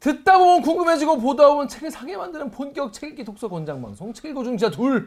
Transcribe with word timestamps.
듣다 0.00 0.38
보면 0.38 0.62
궁금해지고 0.62 1.18
보다 1.20 1.48
보면 1.48 1.68
책을 1.68 1.90
사게 1.90 2.16
만드는 2.16 2.50
본격 2.50 2.92
책 2.92 3.10
읽기 3.10 3.24
독서 3.24 3.48
권장 3.48 3.80
방송 3.82 4.12
책 4.12 4.26
읽어 4.30 4.44
중 4.44 4.56
진짜 4.56 4.74
둘 4.74 5.06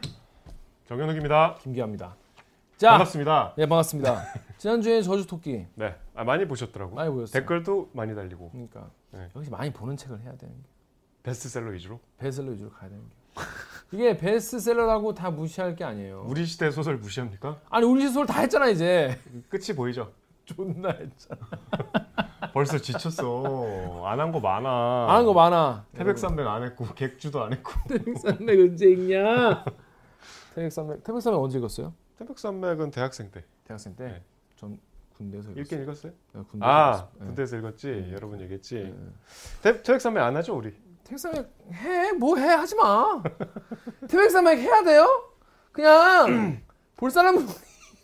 정현욱입니다. 0.88 1.56
김기아입니다. 1.62 2.16
자, 2.76 2.90
반갑습니다. 2.90 3.54
네 3.56 3.66
반갑습니다. 3.66 4.24
지난주에 4.58 5.02
저주 5.02 5.26
토끼 5.26 5.66
네, 5.74 5.94
아, 6.14 6.24
많이 6.24 6.46
보셨더라고. 6.46 6.94
많이 6.94 7.10
보셨어요. 7.10 7.40
댓글도 7.40 7.90
많이 7.92 8.14
달리고 8.14 8.50
그러니까 8.50 8.90
네. 9.12 9.28
역시 9.36 9.50
많이 9.50 9.72
보는 9.72 9.96
책을 9.96 10.20
해야 10.20 10.36
되는 10.36 10.54
게 10.54 10.68
베스트셀러 11.22 11.70
위주로. 11.70 12.00
베스트셀러 12.18 12.52
위주로 12.52 12.70
가야 12.70 12.90
되는 12.90 13.02
게 13.08 13.14
이게 13.92 14.16
베스트셀러라고 14.16 15.14
다 15.14 15.30
무시할 15.30 15.76
게 15.76 15.84
아니에요. 15.84 16.24
우리 16.26 16.44
시대 16.46 16.70
소설 16.70 16.96
무시합니까? 16.96 17.58
아니 17.70 17.86
우리 17.86 18.06
소설 18.06 18.26
다 18.26 18.40
했잖아 18.40 18.68
이제 18.68 19.18
끝이 19.48 19.74
보이죠. 19.76 20.12
존나 20.44 20.90
했잖아. 20.90 21.40
벌써 22.52 22.78
지쳤어. 22.78 24.04
안 24.06 24.18
한 24.20 24.32
거 24.32 24.40
많아. 24.40 25.06
안 25.08 25.16
한 25.16 25.24
거 25.26 25.32
많아. 25.34 25.86
태백산맥 25.94 26.46
안 26.46 26.62
했고 26.64 26.84
객주도 26.94 27.42
안 27.42 27.52
했고. 27.52 27.72
태백산맥 27.88 28.60
언제 28.60 28.90
읽냐? 28.90 29.64
태백산맥 30.54 31.04
태백산맥 31.04 31.40
언제 31.40 31.58
읽었어요? 31.58 31.92
태백산맥은 32.18 32.90
대학생 32.90 33.30
때 33.30 33.44
대학생 33.64 33.94
때. 33.96 34.04
네. 34.04 34.22
전 34.56 34.78
군대에서 35.16 35.50
읽었어요. 35.50 35.62
읽긴 35.62 35.82
읽었어요. 35.82 36.12
네, 36.32 36.42
군대에서 36.50 36.72
아 36.72 36.88
읽었어요. 36.88 37.08
네. 37.18 37.26
군대에서 37.26 37.56
읽었지. 37.58 37.86
네. 37.90 38.12
여러 38.12 38.28
번 38.28 38.40
얘기했지. 38.40 38.74
네. 38.74 38.94
태, 39.62 39.82
태백산맥 39.82 40.22
안 40.22 40.36
하죠 40.36 40.56
우리. 40.56 40.74
태백산맥 41.04 41.50
해? 41.72 42.12
뭐 42.12 42.36
해? 42.36 42.46
하지 42.46 42.74
마. 42.76 43.22
태백산맥 44.08 44.58
해야 44.58 44.82
돼요? 44.82 45.06
그냥 45.72 46.62
볼 46.96 47.10
사람은 47.10 47.46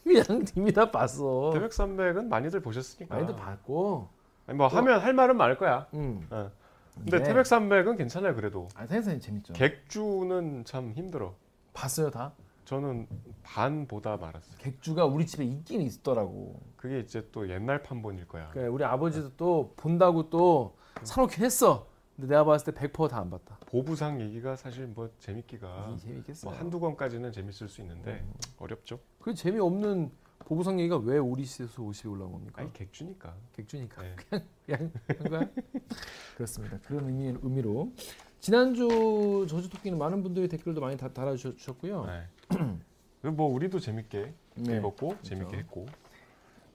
그냥 0.04 0.44
이미 0.56 0.72
다 0.72 0.90
봤어. 0.90 1.50
태백산맥은 1.52 2.28
많이들 2.28 2.60
보셨으니까. 2.60 3.14
많이들 3.14 3.34
봤고. 3.36 4.08
아니, 4.46 4.56
뭐 4.56 4.68
하면 4.68 5.00
할 5.00 5.12
말은 5.12 5.36
많을 5.36 5.56
거야. 5.56 5.86
음. 5.94 6.26
어. 6.30 6.50
근데 6.94 7.18
네. 7.18 7.24
태백 7.24 7.44
산맥은 7.46 7.96
괜찮아요 7.96 8.34
그래도. 8.34 8.68
아 8.74 8.86
태백산이 8.86 9.20
재밌죠. 9.20 9.52
객주는 9.52 10.64
참 10.64 10.92
힘들어. 10.92 11.34
봤어요 11.74 12.10
다. 12.10 12.32
저는 12.64 13.06
반보다 13.42 14.16
말았어요. 14.16 14.56
객주가 14.58 15.04
우리 15.04 15.26
집에 15.26 15.44
있긴 15.44 15.82
있더라고. 15.82 16.58
그게 16.76 17.00
이제 17.00 17.28
또 17.30 17.48
옛날 17.48 17.82
판본일 17.82 18.26
거야. 18.26 18.48
그래, 18.50 18.66
우리 18.66 18.82
아버지도 18.82 19.32
또 19.36 19.74
본다고 19.76 20.30
또 20.30 20.76
사놓긴 21.02 21.44
했어. 21.44 21.86
근데 22.16 22.28
내가 22.28 22.44
봤을 22.44 22.72
때 22.72 22.88
100%다 22.88 23.18
안 23.18 23.30
봤다. 23.30 23.58
보부상 23.66 24.20
얘기가 24.20 24.56
사실 24.56 24.86
뭐 24.86 25.10
재밌기가 25.18 25.92
이 25.94 25.98
재밌겠어. 25.98 26.48
뭐 26.48 26.58
한두 26.58 26.80
권까지는 26.80 27.30
재밌을 27.30 27.68
수 27.68 27.82
있는데 27.82 28.24
어렵죠. 28.58 28.98
그 29.20 29.34
재미없는 29.34 30.10
보부상 30.46 30.78
얘기가 30.78 30.98
왜 30.98 31.18
우리 31.18 31.44
시대에서 31.44 31.82
50에 31.82 32.08
올라온 32.08 32.30
겁니까? 32.30 32.62
아니 32.62 32.72
객주니까. 32.72 33.34
객주니까 33.52 34.02
네. 34.02 34.16
그냥 34.64 34.92
한 35.08 35.28
거야? 35.28 35.50
그렇습니다. 36.36 36.78
그런 36.86 37.06
의미, 37.06 37.36
의미로 37.42 37.92
지난주 38.38 39.44
저주 39.48 39.68
토끼는 39.68 39.98
많은 39.98 40.22
분들이 40.22 40.46
댓글도 40.46 40.80
많이 40.80 40.96
다 40.96 41.12
달아주셨고요. 41.12 42.06
네. 42.06 43.28
뭐 43.30 43.52
우리도 43.52 43.80
재밌게 43.80 44.34
네. 44.54 44.76
읽었고 44.76 45.16
재밌게 45.22 45.56
했고. 45.56 45.86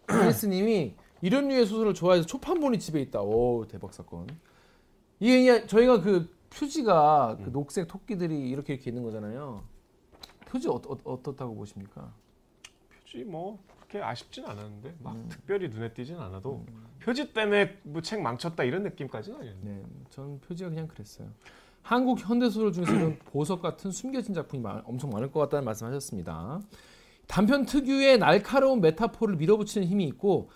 이네스님이 0.10 0.96
이런 1.22 1.48
류의 1.48 1.66
소설을 1.66 1.94
좋아해서 1.94 2.26
초판본이 2.28 2.78
집에 2.78 3.00
있다. 3.00 3.22
오 3.22 3.66
대박 3.70 3.94
사건. 3.94 4.28
이게 5.22 5.46
그냥 5.46 5.68
저희가 5.68 6.02
그 6.02 6.30
표지가 6.50 7.38
그 7.38 7.50
음. 7.50 7.52
녹색 7.54 7.88
토끼들이 7.88 8.50
이렇게 8.50 8.74
이렇게 8.74 8.90
있는 8.90 9.02
거잖아요. 9.04 9.64
표지 10.50 10.68
어, 10.68 10.74
어, 10.74 10.98
어떻다고 11.06 11.56
보십니까? 11.56 12.14
표지 13.12 13.24
뭐 13.26 13.60
그렇게 13.78 14.02
아쉽진 14.02 14.46
않았는데 14.46 14.96
막 15.00 15.16
음. 15.16 15.26
특별히 15.30 15.68
눈에 15.70 15.92
띄진 15.94 16.18
않아도 16.18 16.66
표지 17.02 17.34
때문에 17.34 17.78
뭐 17.84 18.02
책 18.02 18.22
망쳤다 18.22 18.64
이런 18.64 18.84
느낌까지는 18.84 19.40
아니었네. 19.40 19.60
네, 19.64 19.84
전 20.10 20.40
표지가 20.40 20.70
그냥 20.70 20.88
그랬어요. 20.88 21.28
한국 21.82 22.20
현대 22.20 22.50
소설 22.50 22.72
중에서 22.72 22.94
이런 22.94 23.20
보석 23.26 23.62
같은 23.62 23.92
숨겨진 23.92 24.34
작품이 24.34 24.62
많- 24.62 24.82
엄청 24.86 25.10
많을 25.10 25.32
것 25.32 25.40
같다는 25.42 25.66
말씀하셨습니다. 25.66 26.62
단편 27.28 27.66
특유의 27.66 28.18
날카로운 28.20 28.82
메타포를 28.82 29.36
밀어붙이는 29.38 29.88
힘이 29.88 30.06
있고 30.06 30.50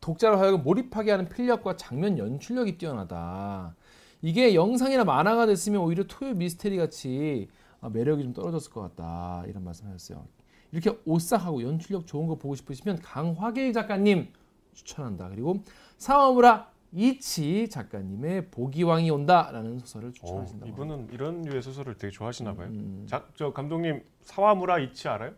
독자를 0.00 0.38
하여금 0.38 0.62
몰입하게 0.64 1.12
하는 1.12 1.28
필력과 1.28 1.76
장면 1.76 2.18
연출력이 2.18 2.78
뛰어나다. 2.78 3.74
이게 4.22 4.54
영상이나 4.54 5.04
만화가 5.04 5.46
됐으면 5.46 5.80
오히려 5.80 6.04
토요 6.08 6.34
미스테리 6.34 6.76
같이 6.76 7.48
아, 7.80 7.88
매력이 7.88 8.22
좀 8.22 8.32
떨어졌을 8.32 8.70
것 8.72 8.80
같다 8.82 9.44
이런 9.46 9.64
말씀하셨어요. 9.64 10.24
이렇게 10.72 10.98
오싹하고 11.04 11.62
연출력 11.62 12.06
좋은 12.06 12.26
거 12.26 12.34
보고 12.36 12.54
싶으시면 12.54 12.98
강화길 13.00 13.72
작가님 13.72 14.28
추천한다. 14.72 15.28
그리고 15.28 15.62
사와무라 15.98 16.70
이치 16.94 17.68
작가님의 17.68 18.50
보기왕이 18.50 19.10
온다라는 19.10 19.78
소설을 19.78 20.08
어, 20.08 20.12
추천하신다고. 20.12 20.70
이분은 20.70 21.08
이런 21.12 21.42
류의 21.42 21.62
소설을 21.62 21.94
되게 21.96 22.10
좋아하시나 22.10 22.54
봐요. 22.54 22.68
음. 22.68 23.04
자, 23.06 23.24
저 23.34 23.52
감독님 23.52 24.02
사와무라 24.22 24.78
이치 24.78 25.08
알아요? 25.08 25.32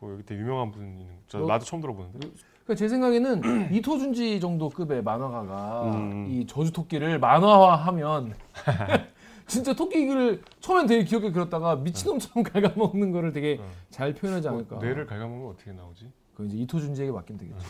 뭐 0.00 0.12
여기 0.12 0.24
되게 0.24 0.40
유명한 0.40 0.70
분 0.72 0.82
있는. 0.86 1.06
저 1.28 1.38
너- 1.38 1.46
나도 1.46 1.64
처음 1.64 1.80
들어보는데. 1.80 2.18
그러니까 2.64 2.74
제 2.76 2.88
생각에는 2.88 3.40
이토준지 3.72 4.40
정도 4.40 4.68
급의 4.70 5.02
만화가가 5.02 5.90
음. 5.94 6.26
이 6.30 6.46
저주 6.46 6.72
토끼를 6.72 7.18
만화화하면 7.18 8.34
진짜 9.52 9.74
토끼를 9.74 10.40
처음엔 10.60 10.86
되게 10.86 11.04
귀엽게 11.04 11.30
그렸다가 11.30 11.76
미친놈처럼 11.76 12.42
갉아먹는 12.74 13.12
거를 13.12 13.32
되게 13.32 13.58
어. 13.60 13.70
잘 13.90 14.14
표현하지 14.14 14.48
뭐 14.48 14.56
않을까. 14.58 14.78
뇌를 14.78 15.06
갉아먹으면 15.06 15.50
어떻게 15.50 15.72
나오지? 15.72 16.10
그 16.34 16.46
이제 16.46 16.56
이토준지에게 16.56 17.12
맡기면 17.12 17.38
되겠죠. 17.38 17.66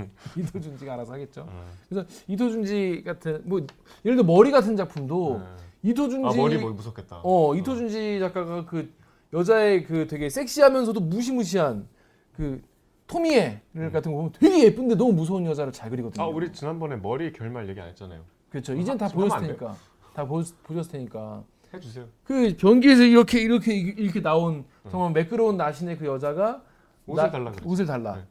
이토준지가 0.40 0.94
알아서 0.94 1.12
하겠죠. 1.12 1.42
어. 1.46 1.66
그래서 1.90 2.08
이토준지 2.26 3.02
같은 3.04 3.42
뭐 3.44 3.60
예를 4.06 4.16
들어 4.16 4.24
머리 4.24 4.50
같은 4.50 4.76
작품도 4.76 5.42
네. 5.82 5.90
이토준지 5.90 6.26
아 6.26 6.42
머리 6.42 6.56
뭐 6.56 6.72
무섭겠다. 6.72 7.20
어 7.22 7.54
이토준지 7.54 8.18
작가가 8.20 8.64
그 8.64 8.90
여자의 9.34 9.84
그 9.84 10.06
되게 10.06 10.30
섹시하면서도 10.30 11.00
무시무시한 11.00 11.86
그 12.32 12.62
토미에 13.06 13.60
같은 13.92 14.12
거 14.12 14.16
보면 14.16 14.32
되게 14.32 14.64
예쁜데 14.64 14.94
너무 14.94 15.12
무서운 15.12 15.44
여자를 15.44 15.70
잘 15.70 15.90
그리거든요. 15.90 16.24
아 16.24 16.28
우리 16.28 16.50
지난번에 16.50 16.96
머리 16.96 17.30
결말 17.32 17.68
얘기 17.68 17.78
안 17.78 17.88
했잖아요. 17.88 18.22
그렇죠. 18.48 18.74
이젠 18.74 18.96
다? 18.96 19.08
테니까 19.08 19.76
다 20.14 20.24
보, 20.26 20.42
보셨을 20.64 20.92
테니까 20.92 21.44
해주세요. 21.72 22.06
그 22.24 22.56
변기에서 22.58 23.02
이렇게 23.02 23.40
이렇게 23.40 23.74
이렇게 23.74 24.20
나온 24.20 24.64
정말 24.90 25.12
매끄러운 25.12 25.56
나신의 25.56 25.98
그 25.98 26.06
여자가 26.06 26.62
옷을 27.06 27.22
나- 27.24 27.30
달라 27.30 27.50
그랬죠. 27.52 27.68
옷을 27.68 27.86
달라. 27.86 28.16
네. 28.16 28.22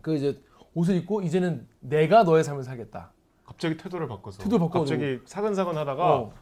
그 0.00 0.14
이제 0.16 0.40
옷을 0.74 0.96
입고 0.96 1.22
이제는 1.22 1.66
내가 1.80 2.24
너의 2.24 2.42
삶을 2.44 2.64
살겠다. 2.64 3.12
갑자기 3.44 3.76
태도를 3.76 4.08
바꿔서. 4.08 4.42
태도를 4.42 4.66
바꿔가지고. 4.66 4.98
갑자기 5.00 5.20
사근사근 5.26 5.76
하다가 5.76 6.14
어, 6.16 6.32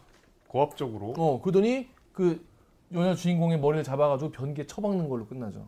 고압적으로. 0.46 1.14
어 1.18 1.40
그러더니 1.42 1.88
그 2.12 2.44
여자 2.92 3.14
주인공의 3.14 3.60
머리를 3.60 3.84
잡아가지고 3.84 4.30
변기에 4.30 4.66
처박는 4.66 5.08
걸로 5.08 5.26
끝나죠. 5.26 5.66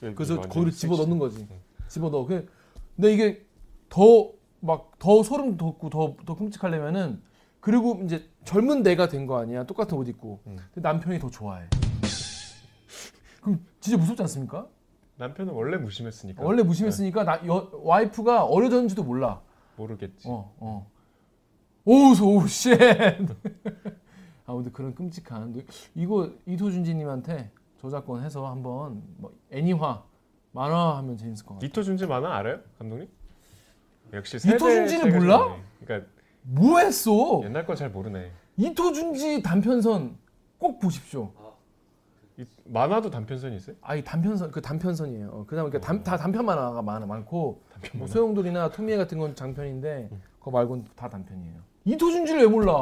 그래서 0.00 0.34
완전 0.34 0.48
거기를. 0.50 0.72
집어 0.72 0.96
넣는 0.96 1.18
거지. 1.18 1.46
응. 1.50 1.60
집어 1.88 2.08
넣어. 2.10 2.26
그- 2.26 2.48
근데 2.96 3.12
이게 3.12 3.46
더막더 3.90 5.22
소름 5.22 5.56
돋고 5.56 5.88
더 5.90 6.16
더 6.26 6.34
끔찍하려면은 6.36 7.22
그리고 7.60 8.00
이제 8.04 8.28
젊은 8.44 8.82
내가 8.82 9.08
된 9.08 9.26
거 9.26 9.38
아니야. 9.38 9.64
똑같은 9.64 9.96
옷 9.98 10.08
입고. 10.08 10.40
응. 10.46 10.56
근데 10.72 10.88
남편이 10.88 11.18
더 11.18 11.28
좋아해. 11.30 11.66
그럼 13.40 13.64
진짜 13.80 13.96
무섭지 13.98 14.22
않습니까? 14.22 14.66
남편은 15.16 15.52
원래 15.52 15.76
무심했으니까. 15.76 16.42
원래 16.44 16.62
무심했으니까 16.62 17.24
나, 17.24 17.46
여, 17.46 17.70
와이프가 17.82 18.44
어려졌는지도 18.44 19.02
몰라. 19.02 19.40
네, 19.42 19.82
모르겠지. 19.82 20.28
어, 20.28 20.54
어. 20.58 20.90
oh, 21.84 22.14
oh, 22.22 22.46
shit. 22.48 22.78
아무튼 24.46 24.72
그런 24.72 24.94
끔찍한 24.94 25.62
이거 25.94 26.30
이토준지님한테 26.46 27.50
저작권 27.80 28.22
해서 28.24 28.46
한번 28.46 29.02
뭐 29.18 29.32
애니화 29.50 30.02
만화 30.52 30.96
하면 30.98 31.16
재밌을 31.16 31.44
것 31.44 31.54
같아. 31.54 31.66
이토준지 31.66 32.06
만화 32.06 32.36
알아요, 32.36 32.60
감독님? 32.78 33.08
역시 34.12 34.38
세대 34.38 34.56
이토준지를 34.56 35.02
차이가 35.02 35.18
몰라? 35.18 35.56
그러니까 35.84 36.08
뭐 36.50 36.78
했어? 36.78 37.40
옛날 37.44 37.66
거잘 37.66 37.90
모르네. 37.90 38.32
이토준지 38.56 39.42
단편선 39.42 40.16
꼭 40.58 40.80
보십시오. 40.80 41.30
이, 42.38 42.44
만화도 42.64 43.10
단편선이 43.10 43.56
있어요? 43.56 43.76
아이 43.82 44.02
단편선 44.02 44.50
그 44.50 44.62
단편선이에요. 44.62 45.28
어, 45.28 45.44
그다음에 45.46 45.70
그 45.70 45.80
단, 45.80 46.02
다 46.02 46.16
단편 46.16 46.46
만화가 46.46 46.80
많아 46.82 47.04
많고 47.06 47.60
단편 47.72 47.90
뭐 47.98 48.06
만화. 48.06 48.12
소용돌이나 48.12 48.70
토미에 48.70 48.96
같은 48.96 49.18
건 49.18 49.34
장편인데 49.34 50.08
그거 50.38 50.50
말고는 50.52 50.86
다 50.96 51.08
단편이에요. 51.08 51.56
이토준지를 51.84 52.40
왜 52.42 52.46
몰라? 52.46 52.72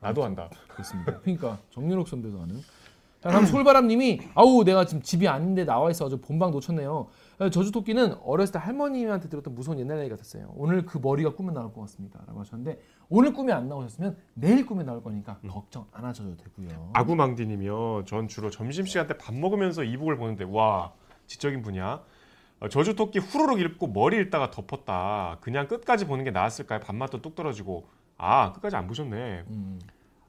나도 0.00 0.24
안다. 0.24 0.48
그렇습니다. 0.68 1.18
그러니까 1.20 1.58
정윤옥 1.70 2.06
선배도 2.08 2.40
아는. 2.40 2.60
자, 3.20 3.30
다음 3.30 3.44
솔바람님이 3.46 4.20
아우 4.34 4.62
내가 4.64 4.84
지금 4.84 5.02
집이 5.02 5.26
아닌데 5.26 5.64
나와 5.64 5.90
있어 5.90 6.06
아주 6.06 6.20
본방 6.20 6.50
놓쳤네요. 6.52 7.08
아, 7.38 7.50
저주토끼는 7.50 8.14
어렸을 8.24 8.52
때 8.52 8.58
할머님한테 8.58 9.28
들었던 9.28 9.54
무서운 9.54 9.78
옛날 9.78 9.98
얘기 10.00 10.10
같았어요. 10.10 10.52
오늘 10.54 10.84
그 10.86 10.98
머리가 10.98 11.34
꿈에 11.34 11.52
나올 11.52 11.72
것 11.72 11.80
같습니다.라고 11.82 12.40
하셨는데 12.40 12.80
오늘 13.08 13.32
꿈에 13.32 13.52
안 13.52 13.68
나오셨으면 13.68 14.16
내일 14.34 14.64
꿈에 14.66 14.84
나올 14.84 15.02
거니까 15.02 15.38
걱정 15.48 15.86
안 15.92 16.04
하셔도 16.04 16.36
되고요. 16.36 16.90
아구망디님이요. 16.94 18.04
전 18.06 18.28
주로 18.28 18.50
점심 18.50 18.86
시간 18.86 19.06
때 19.06 19.14
밥 19.18 19.34
먹으면서 19.34 19.82
이북을 19.82 20.16
보는데 20.18 20.44
와 20.48 20.92
지적인 21.26 21.62
분이야. 21.62 22.02
어, 22.60 22.68
저주토끼 22.68 23.18
후루룩 23.18 23.60
읽고 23.60 23.88
머리 23.88 24.18
읽다가 24.18 24.50
덮었다. 24.50 25.38
그냥 25.40 25.66
끝까지 25.68 26.06
보는 26.06 26.24
게 26.24 26.30
나았을까요? 26.30 26.80
밥맛도 26.80 27.20
뚝 27.20 27.34
떨어지고 27.34 27.86
아 28.16 28.52
끝까지 28.52 28.76
안 28.76 28.86
보셨네. 28.86 29.44
음. 29.50 29.78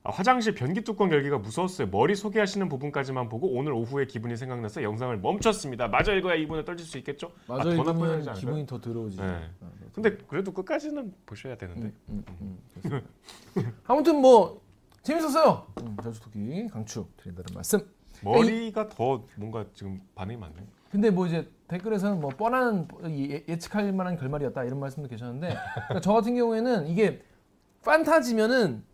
아, 0.07 0.11
화장실 0.11 0.55
변기 0.55 0.79
뚜껑 0.85 1.11
열기가 1.11 1.37
무서웠어요. 1.37 1.89
머리 1.89 2.15
소개하시는 2.15 2.69
부분까지만 2.69 3.27
보고 3.27 3.49
오늘 3.51 3.73
오후에 3.73 4.05
기분이 4.05 4.37
생각나서 4.37 4.81
영상을 4.81 5.17
멈췄습니다. 5.17 5.89
마저 5.89 6.15
읽어야 6.15 6.35
이분을 6.35 6.63
떨칠 6.63 6.85
수 6.85 6.97
있겠죠? 6.99 7.33
맞아 7.45 7.63
더 7.63 7.69
나쁘지 7.71 7.89
이러면 7.89 8.11
않을까요? 8.13 8.35
기분이 8.35 8.65
더 8.65 8.79
더러워지죠. 8.79 9.21
네. 9.21 9.29
아, 9.29 9.65
네. 9.81 9.87
근데 9.91 10.15
그래도 10.29 10.53
끝까지는 10.53 11.13
보셔야 11.25 11.57
되는데. 11.57 11.87
음, 12.07 12.23
음, 12.29 12.37
음, 12.39 12.57
그렇습니다. 12.81 13.09
아무튼 13.85 14.21
뭐 14.21 14.61
재밌었어요. 15.03 15.67
음, 15.81 15.97
저주토끼 16.01 16.67
강추 16.71 17.05
드린다는 17.17 17.47
말씀. 17.53 17.79
머리가 18.23 18.87
더 18.87 19.25
뭔가 19.35 19.65
지금 19.73 19.99
반응이 20.15 20.37
많네. 20.39 20.55
근데 20.89 21.09
뭐 21.09 21.27
이제 21.27 21.51
댓글에서는 21.67 22.21
뭐 22.21 22.29
뻔한 22.29 22.87
예- 23.09 23.43
예측할 23.45 23.91
만한 23.91 24.15
결말이었다 24.15 24.63
이런 24.63 24.79
말씀도 24.79 25.09
계셨는데 25.09 25.49
그러니까 25.49 25.99
저 25.99 26.13
같은 26.13 26.33
경우에는 26.33 26.87
이게 26.87 27.21
판타지면은 27.83 28.86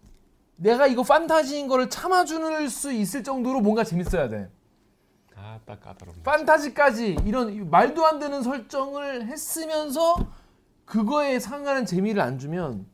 내가 0.56 0.88
이거 0.88 1.04
판타지인 1.04 1.68
거를 1.68 1.90
참아줄 1.90 2.70
수 2.70 2.92
있을 2.94 3.24
정도로 3.24 3.62
뭔가 3.62 3.84
재밌어야 3.84 4.30
돼. 4.30 4.50
아딱 5.36 5.82
까다롭네. 5.82 6.24
판타지까지 6.24 7.18
이런 7.26 7.70
말도 7.70 8.06
안 8.06 8.20
되는 8.20 8.42
설정을 8.42 9.28
했으면서 9.28 10.16
그거에 10.86 11.40
상하는 11.40 11.86
재미를 11.86 12.22
안 12.22 12.38
주면 12.40 12.86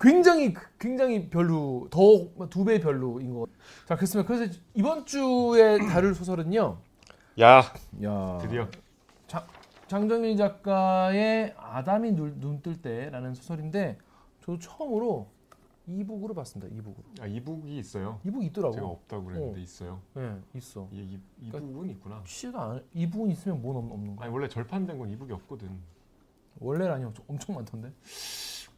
굉장히 0.00 0.54
굉장히 0.78 1.28
별로 1.30 1.88
더 1.90 2.28
두 2.50 2.64
배 2.64 2.80
별로인 2.80 3.34
거. 3.34 3.46
자 3.86 3.96
그렇습니다. 3.96 4.26
그래서 4.32 4.52
이번 4.74 5.06
주에 5.06 5.78
다룰 5.78 6.14
소설은요. 6.14 6.78
야 7.40 7.72
야 8.02 8.38
드디어 8.42 8.68
장정민 9.86 10.36
작가의 10.36 11.54
아담이 11.56 12.12
눈 12.12 12.60
뜰 12.62 12.80
때라는 12.80 13.34
소설인데 13.34 13.98
저도 14.44 14.58
처음으로 14.58 15.28
이북으로 15.98 16.34
봤습니다. 16.34 16.72
이북으로. 16.74 17.04
아, 17.20 17.26
이북이 17.26 17.78
있어요. 17.78 18.20
이북 18.24 18.44
있더라고. 18.44 18.74
제가 18.74 18.86
없다고 18.86 19.24
그랬는데 19.24 19.60
있어요. 19.62 20.00
네, 20.14 20.38
있어. 20.54 20.88
이, 20.92 21.18
이, 21.40 21.46
이북은 21.48 21.90
있구나. 21.90 22.22
취도 22.26 22.58
안 22.60 22.84
이북은 22.94 23.30
있으면 23.32 23.60
뭔 23.60 23.76
없- 23.76 23.92
없는 23.92 24.16
거야? 24.16 24.26
아니 24.26 24.34
원래 24.34 24.48
절판된 24.48 24.98
건 24.98 25.10
이북이 25.10 25.32
없거든. 25.32 25.70
원래라니 26.60 27.04
엄청, 27.04 27.24
많던데. 27.56 27.92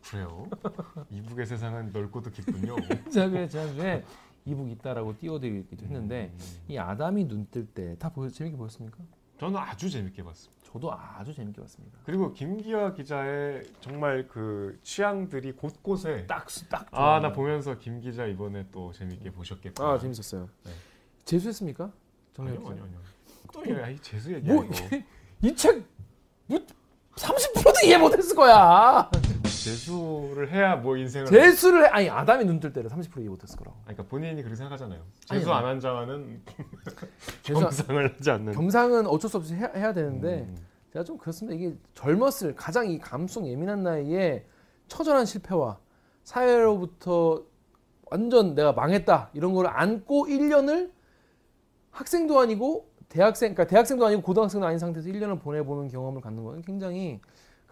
그래요? 0.08 0.48
이북의 1.10 1.46
세상은 1.46 1.90
넓고도 1.92 2.30
깊군요. 2.30 2.76
제가 3.12 3.28
그래 3.30 3.48
지난주에 3.48 4.04
이북 4.44 4.70
있다라고 4.70 5.16
띄워드리기도 5.18 5.84
했는데 5.84 6.30
음, 6.34 6.38
이 6.68 6.76
아담이 6.78 7.26
눈 7.28 7.46
뜰 7.50 7.66
때 7.66 7.96
다 7.98 8.10
재밌게 8.30 8.56
보셨습니까? 8.56 8.98
저는 9.38 9.56
아주 9.56 9.88
재밌게 9.90 10.22
봤습니다. 10.22 10.61
저도 10.72 10.90
아주 10.92 11.34
재밌게 11.34 11.60
봤습니다. 11.60 11.98
그리고 12.04 12.32
김기화 12.32 12.94
기자의 12.94 13.62
정말 13.82 14.26
그 14.26 14.78
취향들이 14.82 15.52
곳곳에 15.52 16.26
딱딱 16.26 16.88
아 16.92 17.20
나 17.20 17.32
보면서 17.32 17.76
김 17.78 18.00
기자 18.00 18.24
이번에 18.24 18.66
또 18.72 18.90
재밌게 18.92 19.32
보셨겠구나. 19.32 19.86
아 19.92 19.98
재밌었어요. 19.98 20.48
네. 20.64 20.72
재수했습니까? 21.26 21.90
아니요. 22.38 22.54
아니요 22.66 22.84
아니요. 22.84 22.98
또 23.52 23.62
이래 23.64 23.82
아이 23.82 23.98
재수 23.98 24.32
얘기야 24.32 24.54
뭐 24.54 24.64
이거. 24.64 24.74
이책 25.42 25.84
뭐 26.46 26.58
30%도 27.16 27.86
이해 27.86 27.98
못했을 27.98 28.34
거야. 28.34 29.10
재수를 29.64 30.50
해야 30.52 30.76
뭐 30.76 30.96
인생을. 30.96 31.26
재수를 31.26 31.84
해 31.84 31.88
아니 31.88 32.10
아담이 32.10 32.44
눈 32.44 32.60
뜰 32.60 32.72
때를 32.72 32.90
30% 32.90 33.20
이해 33.20 33.28
못했을 33.28 33.56
거라고. 33.56 33.76
아니, 33.86 33.96
그러니까 33.96 34.04
본인이 34.10 34.36
그렇게 34.42 34.56
생각하잖아요. 34.56 35.00
재수. 35.26 35.52
안 35.52 35.64
한 35.64 35.80
자와는 35.80 36.42
겸상을 37.42 38.14
하지 38.16 38.30
않는. 38.30 38.52
겸상은 38.52 39.06
어쩔 39.06 39.30
수 39.30 39.36
없이 39.36 39.54
해야, 39.54 39.70
해야 39.74 39.92
되는데 39.92 40.46
음. 40.48 40.56
제가 40.92 41.04
좀 41.04 41.18
그렇습니다. 41.18 41.56
이게 41.56 41.76
젊었을 41.94 42.54
가장 42.56 42.88
이 42.90 42.98
감성 42.98 43.46
예민한 43.46 43.82
나이에 43.82 44.44
처절한 44.88 45.24
실패와 45.26 45.78
사회로부터 46.24 47.42
완전 48.10 48.54
내가 48.54 48.72
망했다 48.72 49.30
이런 49.32 49.54
걸 49.54 49.66
안고 49.66 50.26
1년을 50.26 50.90
학생도 51.90 52.38
아니고 52.40 52.90
대학생 53.08 53.54
그러니까 53.54 53.70
대학생도 53.70 54.04
아니고 54.06 54.22
고등학생도 54.22 54.66
아닌 54.66 54.78
상태에서 54.78 55.08
1년을 55.08 55.40
보내보는 55.40 55.88
경험을 55.88 56.20
갖는 56.20 56.44
건 56.44 56.62
굉장히 56.62 57.20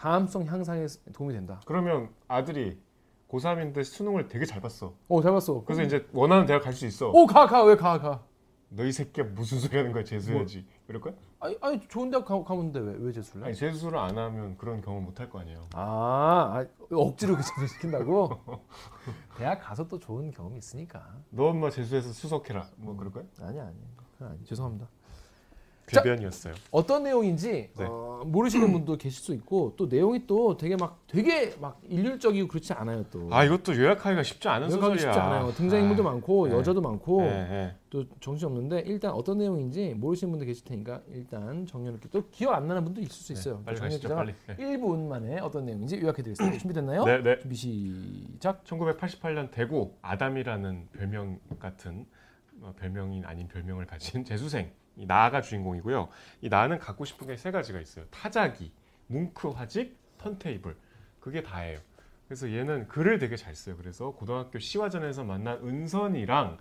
감성 0.05 0.47
향상에 0.47 0.87
도움이 1.13 1.35
된다. 1.35 1.61
그러면 1.67 2.09
아들이 2.27 2.81
고3인데 3.29 3.85
수능을 3.85 4.29
되게 4.29 4.47
잘 4.47 4.59
봤어. 4.63 4.95
오잘 5.09 5.31
봤어. 5.33 5.63
그래서 5.65 5.83
이제 5.83 6.07
원하는 6.15 6.47
대학 6.47 6.63
갈 6.63 6.73
수 6.73 6.87
있어. 6.87 7.11
오 7.11 7.27
가 7.27 7.47
가 7.47 7.65
왜 7.65 7.77
가 7.77 7.99
가. 8.01 8.25
너희 8.71 8.93
새끼야 8.93 9.27
무슨 9.35 9.59
소리 9.59 9.77
하는 9.77 9.93
거야 9.93 10.03
재수해야지. 10.03 10.67
그럴 10.87 11.03
거야? 11.03 11.13
아니 11.41 11.59
아니 11.61 11.81
좋은 11.89 12.09
대학 12.11 12.25
가, 12.25 12.43
가면 12.43 12.73
돼 12.73 12.81
왜 12.81 12.95
왜 12.99 13.13
재수를? 13.13 13.43
해? 13.43 13.49
아니 13.49 13.55
재수를 13.57 13.99
안 13.99 14.17
하면 14.17 14.57
그런 14.57 14.81
경험 14.81 15.05
못 15.05 15.21
할 15.21 15.29
거 15.29 15.39
아니에요. 15.41 15.69
아, 15.75 16.65
아 16.65 16.67
억지로 16.91 17.37
그 17.37 17.43
재수 17.43 17.67
시킨다고? 17.75 18.31
대학 19.37 19.61
가서 19.61 19.87
또 19.87 19.99
좋은 19.99 20.31
경험이 20.31 20.57
있으니까. 20.59 21.15
너 21.29 21.49
엄마 21.49 21.69
재수해서 21.69 22.11
수석해라. 22.15 22.71
뭐 22.77 22.97
그럴 22.97 23.13
거야? 23.13 23.25
아니 23.43 23.61
아니. 23.61 23.77
그건 24.17 24.31
아니. 24.33 24.45
죄송합니다. 24.45 24.89
자. 25.91 26.03
궤변이었어요. 26.03 26.55
어떤 26.71 27.03
내용인지 27.03 27.71
네. 27.77 27.85
어, 27.85 28.23
모르시는 28.27 28.73
분도 28.73 28.97
계실 28.97 29.23
수 29.23 29.33
있고 29.35 29.75
또 29.77 29.87
내용이 29.87 30.27
또 30.27 30.57
되게 30.57 30.77
막 30.77 31.01
되게 31.07 31.55
막 31.61 31.81
일률적이고 31.89 32.49
그렇지 32.49 32.73
않아요 32.73 33.05
또. 33.11 33.29
아 33.31 33.45
이것도 33.45 33.77
요약하기가 33.77 34.23
쉽지 34.23 34.49
않은 34.49 34.71
소설이야. 34.71 34.97
쉽지 34.97 35.19
않아요. 35.19 35.53
등장인물도 35.53 36.07
아, 36.07 36.13
많고 36.13 36.49
네. 36.49 36.55
여자도 36.55 36.81
많고 36.81 37.23
예, 37.23 37.29
예. 37.29 37.75
또 37.91 38.05
정신 38.21 38.47
없는데 38.47 38.85
일단 38.87 39.13
어떤 39.13 39.39
내용인지 39.39 39.95
모르시는 39.97 40.31
분도 40.31 40.45
계실 40.47 40.65
테니까 40.65 41.01
일단 41.13 41.67
정리해놓게 41.67 42.09
또 42.11 42.23
기억 42.31 42.55
안 42.55 42.69
나는 42.69 42.85
분도 42.85 43.01
있을 43.01 43.13
수 43.13 43.33
있어요. 43.33 43.57
네, 43.59 43.65
빨리 43.65 43.77
정리 43.79 43.91
가시죠 43.91 44.15
빨리. 44.15 44.35
네. 44.47 44.57
1분 44.57 45.09
만에 45.09 45.39
어떤 45.41 45.65
내용인지 45.67 46.01
요약해드리겠습니다. 46.01 46.59
준비됐나요? 46.59 47.05
네, 47.05 47.23
네. 47.23 47.39
준비 47.41 47.57
시작. 47.57 48.65
1988년 48.65 49.51
대구 49.51 49.95
아담이라는 50.03 50.89
별명 50.93 51.39
같은 51.59 52.07
어, 52.63 52.75
별명인 52.79 53.25
아닌 53.25 53.49
별명을 53.49 53.87
가진 53.87 54.23
재수생 54.25 54.71
이 54.97 55.07
나아가 55.07 55.41
주인공이고요. 55.41 56.09
이 56.43 56.49
나는 56.49 56.79
갖고 56.79 57.05
싶은 57.05 57.27
게 57.27 57.37
세 57.37 57.51
가지가 57.51 57.81
있어요. 57.81 58.05
타자기, 58.11 58.73
뭉크 59.07 59.49
화집, 59.51 59.97
턴테이블 60.19 60.77
그게 61.21 61.43
다예요. 61.43 61.81
그래서 62.29 62.51
얘는 62.51 62.89
글을 62.89 63.19
되게 63.19 63.37
잘 63.37 63.55
써요. 63.55 63.77
그래서 63.77 64.13
고등학교 64.13 64.59
시화전에서 64.59 65.25
만난 65.25 65.59
은선이랑 65.67 66.59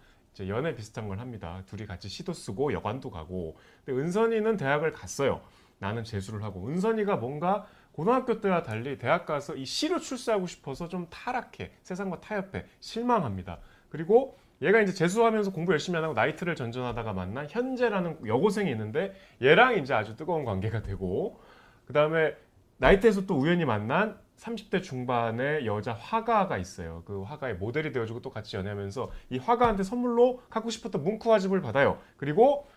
연애 0.47 0.73
비슷한 0.73 1.07
걸 1.07 1.19
합니다. 1.19 1.63
둘이 1.65 1.85
같이 1.85 2.07
시도 2.07 2.33
쓰고 2.33 2.71
여관도 2.73 3.11
가고. 3.11 3.57
근데 3.85 3.99
은선이는 4.01 4.57
대학을 4.57 4.93
갔어요. 4.93 5.41
나는 5.79 6.03
재수를 6.03 6.43
하고 6.43 6.67
은선이가 6.69 7.17
뭔가 7.17 7.67
고등학교 7.91 8.39
때와 8.39 8.63
달리 8.63 8.97
대학 8.97 9.25
가서 9.25 9.55
이 9.55 9.65
시로 9.65 9.99
출세하고 9.99 10.47
싶어서 10.47 10.87
좀 10.87 11.07
타락해 11.09 11.71
세상과 11.83 12.21
타협해 12.21 12.65
실망합니다. 12.79 13.59
그리고 13.89 14.37
얘가 14.61 14.81
이제 14.81 14.93
재수하면서 14.93 15.51
공부 15.51 15.71
열심히 15.71 15.97
안 15.97 16.03
하고 16.03 16.13
나이트를 16.13 16.55
전전하다가 16.55 17.13
만난 17.13 17.47
현재라는 17.49 18.27
여고생이 18.27 18.69
있는데 18.71 19.13
얘랑 19.41 19.77
이제 19.77 19.93
아주 19.93 20.15
뜨거운 20.15 20.43
관계가 20.43 20.81
되고 20.81 21.39
그 21.85 21.93
다음에 21.93 22.35
나이트에서 22.77 23.25
또 23.25 23.35
우연히 23.35 23.65
만난 23.65 24.17
30대 24.37 24.81
중반의 24.81 25.65
여자 25.65 25.93
화가가 25.93 26.57
있어요. 26.57 27.03
그 27.05 27.23
화가의 27.23 27.55
모델이 27.55 27.91
되어주고 27.91 28.21
또 28.21 28.29
같이 28.29 28.55
연애하면서 28.55 29.11
이 29.31 29.37
화가한테 29.37 29.83
선물로 29.83 30.41
갖고 30.49 30.69
싶었던 30.69 31.03
뭉크 31.03 31.29
화집을 31.29 31.61
받아요. 31.61 31.99
그리고 32.17 32.67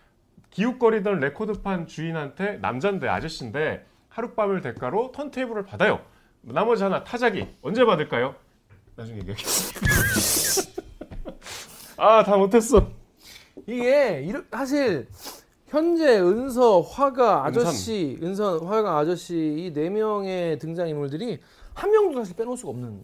기웃거리던 0.49 1.19
레코드판 1.19 1.87
주인한테 1.87 2.57
남잔데 2.57 3.07
아저씨인데 3.07 3.85
하룻밤을 4.09 4.61
대가로 4.61 5.11
턴테이블을 5.13 5.63
받아요. 5.63 6.01
나머지 6.41 6.83
하나 6.83 7.03
타자기 7.03 7.47
언제 7.61 7.85
받을까요? 7.85 8.35
나중에 8.95 9.19
얘기하겠습니다. 9.19 10.83
아 11.97 12.23
다 12.23 12.37
못했어. 12.37 12.87
이게 13.67 14.21
이르- 14.23 14.43
사실 14.51 15.07
현재 15.67 16.19
은서 16.19 16.81
화가 16.81 17.45
아저씨 17.45 18.17
은선 18.21 18.65
화가 18.65 18.97
아저씨 18.99 19.35
이 19.35 19.73
네 19.73 19.89
명의 19.89 20.57
등장 20.59 20.87
인물들이 20.87 21.39
한 21.73 21.91
명도 21.91 22.19
사실 22.19 22.35
빼놓을 22.35 22.57
수가 22.57 22.71
없는 22.71 23.03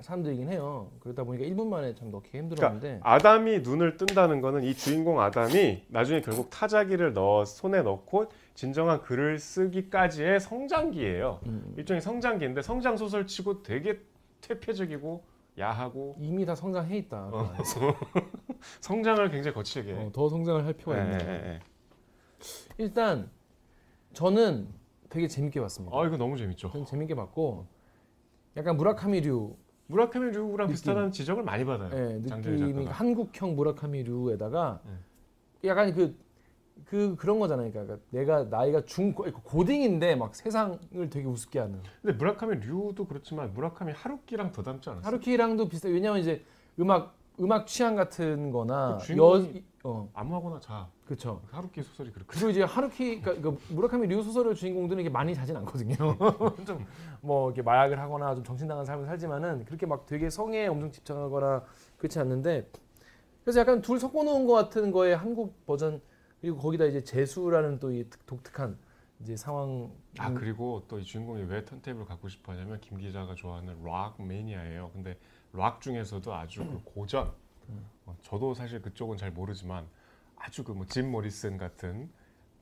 사람들이긴 0.00 0.48
해요. 0.50 0.90
그러다 1.00 1.22
보니까 1.24 1.44
1분 1.46 1.68
만에 1.68 1.94
참 1.94 2.10
넣기 2.10 2.36
힘들었는데 2.36 3.00
아담이 3.04 3.60
눈을 3.60 3.96
뜬다는 3.96 4.40
거는 4.40 4.64
이 4.64 4.74
주인공 4.74 5.20
아담이 5.20 5.84
나중에 5.88 6.20
결국 6.22 6.50
타자기를 6.50 7.12
넣어 7.12 7.44
손에 7.44 7.82
넣고 7.82 8.26
진정한 8.54 9.00
글을 9.02 9.38
쓰기까지의 9.38 10.40
성장기예요. 10.40 11.40
음, 11.46 11.74
일종의 11.78 12.00
성장기인데 12.02 12.62
성장 12.62 12.96
소설치고 12.96 13.62
되게 13.62 14.00
퇴폐적이고 14.40 15.22
야하고 15.58 16.16
이미 16.18 16.46
다 16.46 16.54
성장해 16.54 16.96
있다. 16.98 17.30
그 17.30 17.36
어. 17.36 17.40
안에서. 17.54 17.80
성장을 18.80 19.30
굉장히 19.30 19.54
거칠게. 19.54 19.92
어, 19.92 20.10
더 20.12 20.28
성장을 20.28 20.64
할 20.64 20.72
필요가 20.72 20.98
예, 20.98 21.02
있네. 21.04 21.18
예, 21.24 21.30
예. 21.54 21.60
일단 22.78 23.30
저는 24.12 24.68
되게 25.10 25.28
재밌게 25.28 25.60
봤습니다. 25.60 25.96
아 25.96 26.06
이거 26.06 26.16
너무 26.16 26.36
재밌죠. 26.38 26.70
저는 26.70 26.86
재밌게 26.86 27.14
봤고 27.14 27.66
약간 28.56 28.76
무라카미류 28.76 29.56
무라카미 29.88 30.30
류랑 30.30 30.56
느낌. 30.56 30.68
비슷한 30.68 31.10
지적을 31.12 31.42
많이 31.42 31.64
받아요. 31.64 31.90
예, 31.92 32.18
느낌이 32.18 32.58
작가가. 32.58 32.90
한국형 32.92 33.54
무라카미류에다가 33.56 34.80
네. 34.86 35.68
약간 35.68 35.92
그 35.94 36.16
그 36.84 37.16
그런 37.16 37.38
거잖아요. 37.38 37.70
그러니까 37.70 37.98
내가 38.10 38.44
나이가 38.44 38.84
중 38.84 39.12
고딩인데 39.14 40.16
막 40.16 40.34
세상을 40.34 40.78
되게 41.10 41.26
우습게 41.26 41.58
하는. 41.58 41.80
근데 42.02 42.16
무라카미 42.16 42.56
류도 42.56 43.06
그렇지만 43.06 43.52
무라카미 43.54 43.92
하루키랑 43.92 44.52
더 44.52 44.62
닮지 44.62 44.90
않았어요? 44.90 45.06
하루키랑도 45.06 45.68
비슷해. 45.68 45.90
왜냐면 45.90 46.20
이제 46.20 46.44
음악 46.78 47.14
음악 47.40 47.66
취향 47.66 47.96
같은 47.96 48.50
거나 48.50 48.98
그 48.98 49.16
여 49.16 49.42
어, 49.84 50.08
아무하고나 50.14 50.60
자. 50.60 50.88
그렇죠. 51.04 51.42
하루키 51.50 51.82
소설이 51.82 52.12
그렇게. 52.12 52.28
그리고 52.28 52.50
이제 52.50 52.62
하루키 52.62 53.20
그러니까 53.20 53.50
그 53.50 53.58
무라카미 53.74 54.06
류 54.06 54.22
소설의 54.22 54.54
주인공들은 54.54 55.00
이게 55.00 55.10
많이 55.10 55.34
자진 55.34 55.56
않거든요. 55.56 55.96
좀 56.64 56.86
뭐 57.20 57.48
이렇게 57.48 57.62
마약을 57.62 57.98
하거나 57.98 58.34
좀 58.34 58.44
정신당한 58.44 58.84
삶을 58.84 59.06
살지만은 59.06 59.64
그렇게 59.64 59.86
막 59.86 60.06
되게 60.06 60.30
성에 60.30 60.68
엄청 60.68 60.92
집착하거나 60.92 61.64
그렇지 61.98 62.18
않는데 62.20 62.68
그래서 63.42 63.60
약간 63.60 63.82
둘 63.82 63.98
섞어 63.98 64.22
놓은 64.22 64.46
것 64.46 64.52
같은 64.54 64.92
거에 64.92 65.14
한국 65.14 65.66
버전 65.66 66.00
그리고 66.42 66.58
거기다 66.58 66.84
이제 66.86 67.02
재수라는 67.02 67.78
또 67.78 67.90
이 67.92 68.04
독특한 68.26 68.76
이제 69.20 69.36
상황 69.36 69.90
아 70.18 70.32
그리고 70.34 70.84
또 70.88 70.98
이 70.98 71.04
주인공이 71.04 71.44
왜 71.44 71.64
턴테이블을 71.64 72.06
갖고 72.06 72.28
싶어 72.28 72.52
하냐면 72.52 72.80
김 72.80 72.98
기자가 72.98 73.34
좋아하는 73.34 73.82
락 73.84 74.20
매니아예요. 74.20 74.90
근데 74.92 75.16
락 75.52 75.80
중에서도 75.80 76.34
아주 76.34 76.64
그 76.66 76.80
고전. 76.84 77.32
어, 78.06 78.16
저도 78.22 78.52
사실 78.54 78.82
그쪽은 78.82 79.16
잘 79.16 79.30
모르지만 79.30 79.86
아주 80.36 80.64
그 80.64 80.72
뭐 80.74 80.84
짐 80.86 81.10
모리슨 81.10 81.56
같은 81.56 82.10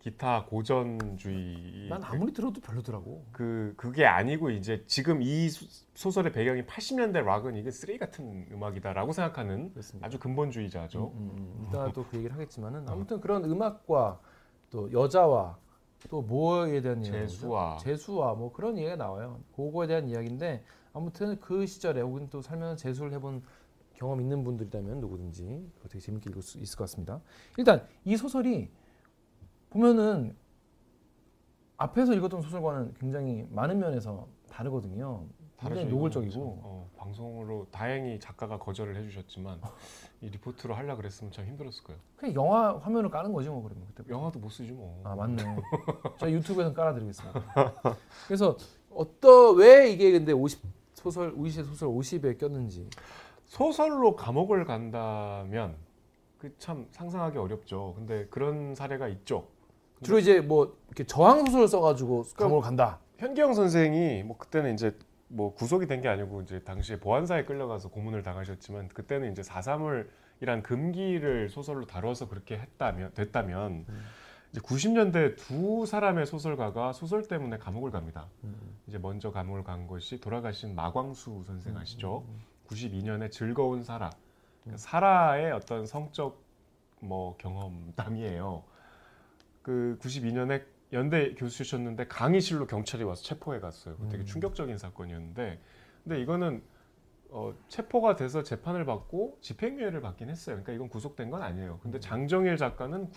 기타 0.00 0.46
고전주의. 0.46 1.88
난 1.90 2.02
아무리 2.02 2.32
들어도 2.32 2.60
별로더라고. 2.60 3.24
그 3.32 3.74
그게 3.76 4.06
아니고 4.06 4.50
이제 4.50 4.82
지금 4.86 5.20
이 5.22 5.48
소- 5.50 5.66
소설의 5.94 6.32
배경이 6.32 6.62
80년대 6.62 7.22
락은 7.22 7.54
이게 7.56 7.70
쓰레기 7.70 7.98
같은 7.98 8.46
음악이다라고 8.50 9.12
생각하는 9.12 9.70
그렇습니다. 9.72 10.06
아주 10.06 10.18
근본주의자죠. 10.18 11.12
음, 11.14 11.18
음, 11.18 11.36
음. 11.38 11.66
이따가 11.68 11.92
또그 11.92 12.16
얘기를 12.16 12.34
하겠지만은 12.34 12.88
아무튼 12.88 13.20
그런 13.20 13.44
음악과 13.44 14.18
또 14.70 14.90
여자와 14.90 15.58
또 16.08 16.22
뭐에 16.22 16.80
대한 16.80 17.04
이야기죠? 17.04 17.12
재수와 17.12 17.76
재수와 17.82 18.34
뭐 18.34 18.52
그런 18.52 18.78
얘기가 18.78 18.96
나와요. 18.96 19.38
그거에 19.54 19.86
대한 19.86 20.08
이야기인데 20.08 20.64
아무튼 20.94 21.38
그 21.40 21.66
시절에 21.66 22.00
혹은 22.00 22.28
또 22.30 22.40
살면서 22.40 22.76
재수를 22.76 23.12
해본 23.12 23.42
경험 23.92 24.22
있는 24.22 24.42
분들이라면 24.44 25.00
누구든지 25.00 25.70
되게 25.82 25.98
재밌게 25.98 26.30
읽을 26.30 26.40
수 26.40 26.56
있을 26.58 26.78
것 26.78 26.84
같습니다. 26.84 27.20
일단 27.58 27.86
이 28.06 28.16
소설이 28.16 28.70
보면은 29.70 30.36
앞에서 31.76 32.14
읽었던 32.14 32.42
소설과는 32.42 32.94
굉장히 32.94 33.46
많은 33.50 33.78
면에서 33.78 34.26
다르거든요. 34.50 35.24
굉장히 35.58 35.82
다르죠, 35.82 35.94
노골적이고 35.94 36.40
어, 36.62 36.90
방송으로 36.96 37.66
다행히 37.70 38.18
작가가 38.18 38.58
거절을 38.58 38.96
해주셨지만 38.96 39.60
이 40.22 40.28
리포트로 40.28 40.74
하려 40.74 40.96
그랬으면 40.96 41.32
참 41.32 41.46
힘들었을 41.46 41.84
거예요. 41.84 42.00
그냥 42.16 42.34
영화 42.34 42.76
화면을 42.78 43.10
까는 43.10 43.32
거지 43.32 43.48
뭐 43.48 43.62
그러면 43.62 43.86
그때. 43.94 44.10
영화도 44.12 44.38
못 44.38 44.48
쓰지 44.50 44.72
뭐. 44.72 45.00
아 45.04 45.14
맞네. 45.14 45.42
제가 46.18 46.32
유튜브에서 46.32 46.72
깔아드리겠습니다. 46.74 47.44
그래서 48.26 48.56
어떠 48.90 49.52
왜 49.52 49.90
이게 49.90 50.10
근데 50.12 50.32
50 50.32 50.62
소설 50.94 51.32
우이시의 51.36 51.64
소설 51.64 51.88
50에 51.88 52.38
꼈는지. 52.38 52.88
소설로 53.46 54.16
감옥을 54.16 54.64
간다면 54.64 55.76
그 56.38 56.54
참 56.58 56.86
상상하기 56.90 57.36
어렵죠. 57.38 57.94
근데 57.96 58.26
그런 58.26 58.74
사례가 58.74 59.08
있죠. 59.08 59.46
주로 60.02 60.18
이제 60.18 60.40
뭐 60.40 60.76
이렇게 60.88 61.04
저항 61.04 61.44
소설을 61.46 61.68
써가지고 61.68 62.24
감옥을 62.44 62.62
간다. 62.62 62.98
현기영 63.18 63.54
선생이 63.54 64.22
뭐 64.22 64.36
그때는 64.38 64.74
이제 64.74 64.96
뭐 65.28 65.54
구속이 65.54 65.86
된 65.86 66.00
게 66.00 66.08
아니고 66.08 66.42
이제 66.42 66.60
당시에 66.60 66.98
보안사에 66.98 67.44
끌려가서 67.44 67.90
고문을 67.90 68.22
당하셨지만 68.22 68.88
그때는 68.88 69.32
이제 69.32 69.42
사사물이란 69.42 70.62
금기를 70.62 71.50
소설로 71.50 71.86
다뤄서 71.86 72.28
그렇게 72.28 72.58
했다면 72.58 73.12
됐다면 73.14 73.84
이제 74.50 74.60
90년대 74.60 75.36
두 75.36 75.86
사람의 75.86 76.26
소설가가 76.26 76.92
소설 76.92 77.22
때문에 77.28 77.58
감옥을 77.58 77.90
갑니다. 77.90 78.26
이제 78.88 78.98
먼저 78.98 79.30
감옥을 79.30 79.62
간 79.62 79.86
것이 79.86 80.18
돌아가신 80.20 80.74
마광수 80.74 81.42
선생 81.46 81.76
아시죠? 81.76 82.24
92년에 82.68 83.30
즐거운 83.30 83.84
사라. 83.84 84.10
그러니까 84.64 84.78
사라의 84.78 85.52
어떤 85.52 85.86
성적 85.86 86.42
뭐 87.00 87.36
경험담이에요. 87.38 88.62
그 89.62 89.98
92년에 90.00 90.64
연대 90.92 91.34
교수셨는데 91.34 92.06
강의실로 92.08 92.66
경찰이 92.66 93.04
와서 93.04 93.22
체포해 93.22 93.60
갔어요. 93.60 93.96
되게 94.10 94.24
음. 94.24 94.26
충격적인 94.26 94.76
사건이었는데, 94.78 95.60
근데 96.04 96.20
이거는 96.20 96.62
어, 97.28 97.54
체포가 97.68 98.16
돼서 98.16 98.42
재판을 98.42 98.84
받고 98.84 99.38
집행유예를 99.40 100.00
받긴 100.00 100.30
했어요. 100.30 100.56
그러니까 100.56 100.72
이건 100.72 100.88
구속된 100.88 101.30
건 101.30 101.42
아니에요. 101.42 101.78
근데 101.80 102.00
장정일 102.00 102.56
작가는 102.56 103.08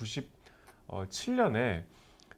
97년에 0.88 1.84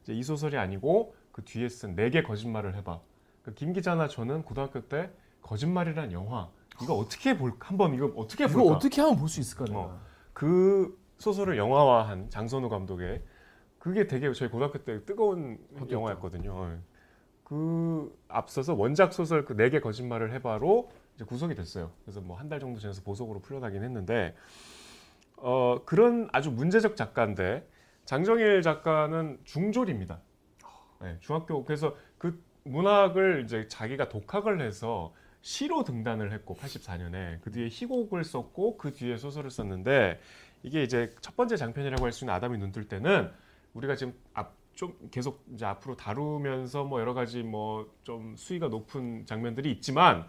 이제 0.03 0.13
이 0.13 0.23
소설이 0.23 0.57
아니고 0.57 1.15
그 1.31 1.43
뒤에 1.43 1.67
쓴 1.67 1.95
네 1.95 2.09
개 2.11 2.23
거짓말을 2.23 2.75
해봐. 2.75 3.01
그김 3.43 3.73
기자나 3.73 4.07
저는 4.07 4.43
고등학교 4.43 4.87
때 4.87 5.11
거짓말이란 5.41 6.11
영화 6.13 6.49
이거 6.81 6.93
어떻게 6.95 7.37
볼 7.37 7.53
한번 7.59 7.93
이거 7.93 8.05
어떻게 8.15 8.45
이거 8.45 8.53
볼까? 8.53 8.75
어떻게 8.77 9.01
하면 9.01 9.17
볼 9.17 9.27
수 9.29 9.39
있을까? 9.41 9.65
어. 9.71 9.99
그 10.33 10.97
소설을 11.17 11.57
영화화한 11.57 12.29
장선우 12.29 12.69
감독의 12.69 13.21
그게 13.85 14.07
되게 14.07 14.33
저희 14.33 14.49
고등학교 14.49 14.79
때 14.83 15.05
뜨거운. 15.05 15.59
영화였거든요. 15.91 16.71
예. 16.73 16.79
그 17.43 18.11
앞서서 18.27 18.73
원작 18.73 19.13
소설 19.13 19.45
그 19.45 19.53
네 19.55 19.69
개 19.69 19.79
거짓말을 19.79 20.33
해봐로 20.33 20.91
이제 21.15 21.23
구속이 21.23 21.53
됐어요. 21.53 21.91
그래서 22.03 22.19
뭐 22.19 22.35
한 22.35 22.49
달 22.49 22.59
정도 22.59 22.79
지나서 22.79 23.03
보석으로 23.03 23.41
풀려나긴 23.41 23.83
했는데 23.83 24.35
어 25.37 25.83
그런 25.85 26.27
아주 26.33 26.49
문제적 26.49 26.95
작가인데 26.95 27.67
장정일 28.05 28.63
작가는 28.63 29.37
중졸입니다. 29.43 30.19
네, 31.01 31.17
중학교 31.19 31.63
그래서 31.63 31.95
그 32.17 32.41
문학을 32.63 33.43
이제 33.45 33.67
자기가 33.67 34.09
독학을 34.09 34.61
해서 34.61 35.13
시로 35.41 35.83
등단을 35.83 36.31
했고 36.31 36.55
84년에 36.55 37.39
그 37.41 37.51
뒤에 37.51 37.67
희곡을 37.69 38.23
썼고 38.23 38.77
그 38.77 38.91
뒤에 38.93 39.17
소설을 39.17 39.51
썼는데 39.51 40.19
이게 40.63 40.81
이제 40.81 41.11
첫 41.21 41.35
번째 41.35 41.55
장편이라고 41.55 42.03
할 42.03 42.11
수 42.11 42.23
있는 42.23 42.33
아담이 42.33 42.57
눈뜰 42.57 42.87
때는 42.87 43.31
우리가 43.75 43.95
지금 43.95 44.13
앞 44.33 44.65
좀 44.75 44.93
계속 45.09 45.43
이제 45.53 45.65
앞으로 45.65 45.95
다루면서 45.95 46.83
뭐 46.83 46.99
여러 46.99 47.13
가지 47.13 47.41
뭐 47.43 47.87
좀 48.03 48.35
수위가 48.35 48.67
높은 48.67 49.25
장면들이 49.25 49.71
있지만 49.71 50.25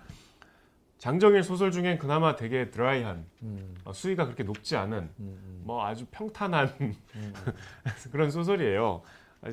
장정일 0.98 1.42
소설 1.42 1.70
중엔 1.70 1.98
그나마 1.98 2.36
되게 2.36 2.70
드라이한 2.70 3.26
음, 3.42 3.74
어, 3.84 3.92
수위가 3.92 4.24
그렇게 4.24 4.44
높지 4.44 4.76
않은 4.76 4.98
음, 4.98 5.12
음, 5.18 5.62
뭐 5.64 5.84
아주 5.84 6.06
평탄한 6.10 6.72
음. 6.80 6.94
그런 8.12 8.30
소설이에요. 8.30 9.02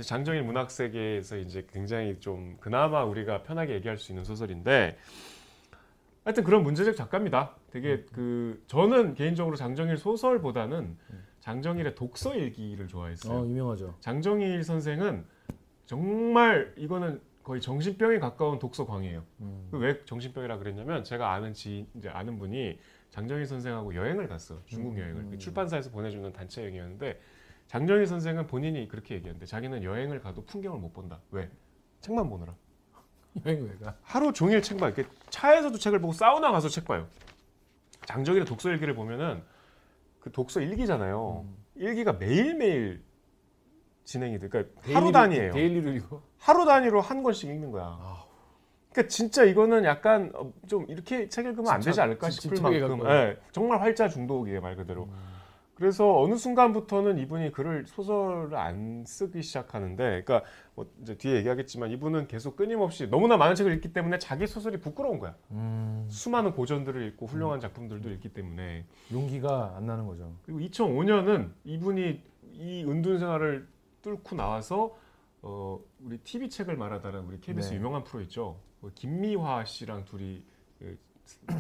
장정일 0.06 0.44
문학 0.44 0.72
세계에서 0.72 1.38
이제 1.38 1.68
굉장히 1.74 2.18
좀 2.22 2.56
그나마 2.62 3.04
우리가 3.04 3.44
편하게 3.44 3.74
얘기할 3.74 3.98
수 3.98 4.14
있는 4.14 4.24
소설인데 4.24 4.98
하여튼 6.24 6.44
그런 6.46 6.64
문제적 6.64 6.96
작가입니다. 6.96 7.58
되게 7.72 8.06
그 8.14 8.64
저는 8.68 9.16
개인적으로 9.16 9.58
장정일 9.58 9.98
소설보다는 9.98 10.98
장정일의 11.44 11.94
독서 11.96 12.34
일기를 12.36 12.88
좋아했어요. 12.88 13.38
어 13.38 13.46
유명하죠. 13.46 13.98
장정일 14.00 14.64
선생은 14.64 15.26
정말 15.86 16.74
이거는 16.78 17.20
거의 17.44 17.60
정신병에 17.60 18.20
가까운 18.20 18.60
독서 18.60 18.86
광이에요. 18.86 19.26
음. 19.42 19.68
그왜 19.70 20.06
정신병이라 20.06 20.58
그랬냐면 20.60 21.04
제가 21.04 21.34
아는 21.34 21.54
지인 21.54 21.86
이제 21.96 22.08
아는 22.08 22.40
분이 22.40 22.80
장정일 23.10 23.46
선생하고 23.46 23.94
여행을 23.94 24.30
갔어 24.30 24.62
중국 24.68 24.94
음, 24.94 25.00
여행을 25.00 25.22
음. 25.34 25.38
출판사에서 25.38 25.92
보내주는 25.92 26.32
단체 26.32 26.62
여행이었는데 26.62 27.20
장정일 27.68 28.08
선생은 28.08 28.48
본인이 28.48 28.88
그렇게 28.88 29.16
얘기했는데 29.16 29.46
자기는 29.46 29.84
여행을 29.84 30.22
가도 30.22 30.46
풍경을 30.46 30.80
못 30.80 30.94
본다 30.94 31.20
왜 31.32 31.50
책만 32.00 32.30
보느라 32.30 32.56
여행 33.46 33.66
왜 33.66 33.86
가? 33.86 33.98
하루 34.02 34.32
종일 34.32 34.62
책 34.62 34.78
봐. 34.78 34.88
이렇게 34.88 35.06
차에서도 35.30 35.78
책을 35.78 36.00
보고 36.00 36.14
사우나 36.14 36.54
가서 36.54 36.70
책 36.70 36.86
봐요. 36.86 37.06
장정일의 38.06 38.46
독서 38.46 38.70
일기를 38.70 38.96
보면은 38.96 39.44
그 40.24 40.32
독서 40.32 40.62
일기잖아요. 40.62 41.44
음. 41.46 41.58
일기가 41.76 42.14
매일 42.14 42.56
매일 42.56 43.04
진행이 44.06 44.40
돼. 44.40 44.48
그러니까 44.48 44.74
하루 44.94 45.12
단위예요. 45.12 45.52
daily로 45.52 45.92
읽어. 45.92 46.22
하루 46.38 46.66
단위로 46.66 47.02
한 47.02 47.24
권씩 47.24 47.50
읽는 47.50 47.72
거야. 47.72 47.84
아, 48.00 48.24
그러니까 48.92 49.10
진짜 49.10 49.44
이거는 49.44 49.84
약간 49.84 50.32
어, 50.36 50.50
좀 50.68 50.86
이렇게 50.88 51.28
책 51.28 51.46
읽으면 51.46 51.70
안 51.74 51.82
집착- 51.82 51.86
되지 51.92 52.02
않을까 52.02 52.30
집- 52.30 52.42
싶을 52.44 52.62
만큼. 52.62 53.06
예, 53.10 53.38
정말 53.52 53.82
활자 53.82 54.08
중독이에요 54.08 54.62
말 54.62 54.78
그대로. 54.78 55.04
음. 55.04 55.33
그래서 55.84 56.18
어느 56.18 56.38
순간부터는 56.38 57.18
이분이 57.18 57.52
글을 57.52 57.88
소설을 57.88 58.56
안 58.56 59.04
쓰기 59.06 59.42
시작하는데, 59.42 60.24
그러니까 60.24 60.44
뭐 60.76 60.90
이제 61.02 61.18
뒤에 61.18 61.36
얘기하겠지만 61.36 61.92
이분은 61.92 62.30
계속 62.30 62.56
끊임없이 62.56 63.10
너무나 63.10 63.36
많은 63.36 63.54
책을 63.56 63.74
읽기 63.74 63.92
때문에 63.92 64.18
자기 64.18 64.48
소설이 64.48 64.78
부끄러운 64.80 65.20
거야. 65.20 65.36
음, 65.52 66.08
수많은 66.10 66.54
고전들을 66.54 67.06
읽고 67.08 67.26
훌륭한 67.26 67.60
작품들도 67.60 68.10
읽기 68.12 68.30
때문에 68.30 68.86
용기가 69.12 69.74
안 69.76 69.86
나는 69.86 70.08
거죠. 70.08 70.34
그리고 70.46 70.62
2005년은 70.62 71.52
이분이 71.66 72.22
이 72.54 72.86
은둔 72.88 73.20
생활을 73.20 73.68
뚫고 74.04 74.38
나와서 74.38 74.96
어, 75.42 75.82
우리 76.00 76.18
TV 76.20 76.50
책을 76.50 76.78
말하다는 76.78 77.26
우리 77.26 77.42
KBS 77.42 77.72
네. 77.72 77.76
유명한 77.76 78.06
프로 78.06 78.22
있죠. 78.22 78.58
그 78.80 78.90
김미화 78.96 79.66
씨랑 79.66 80.06
둘이 80.06 80.44
그 80.80 80.98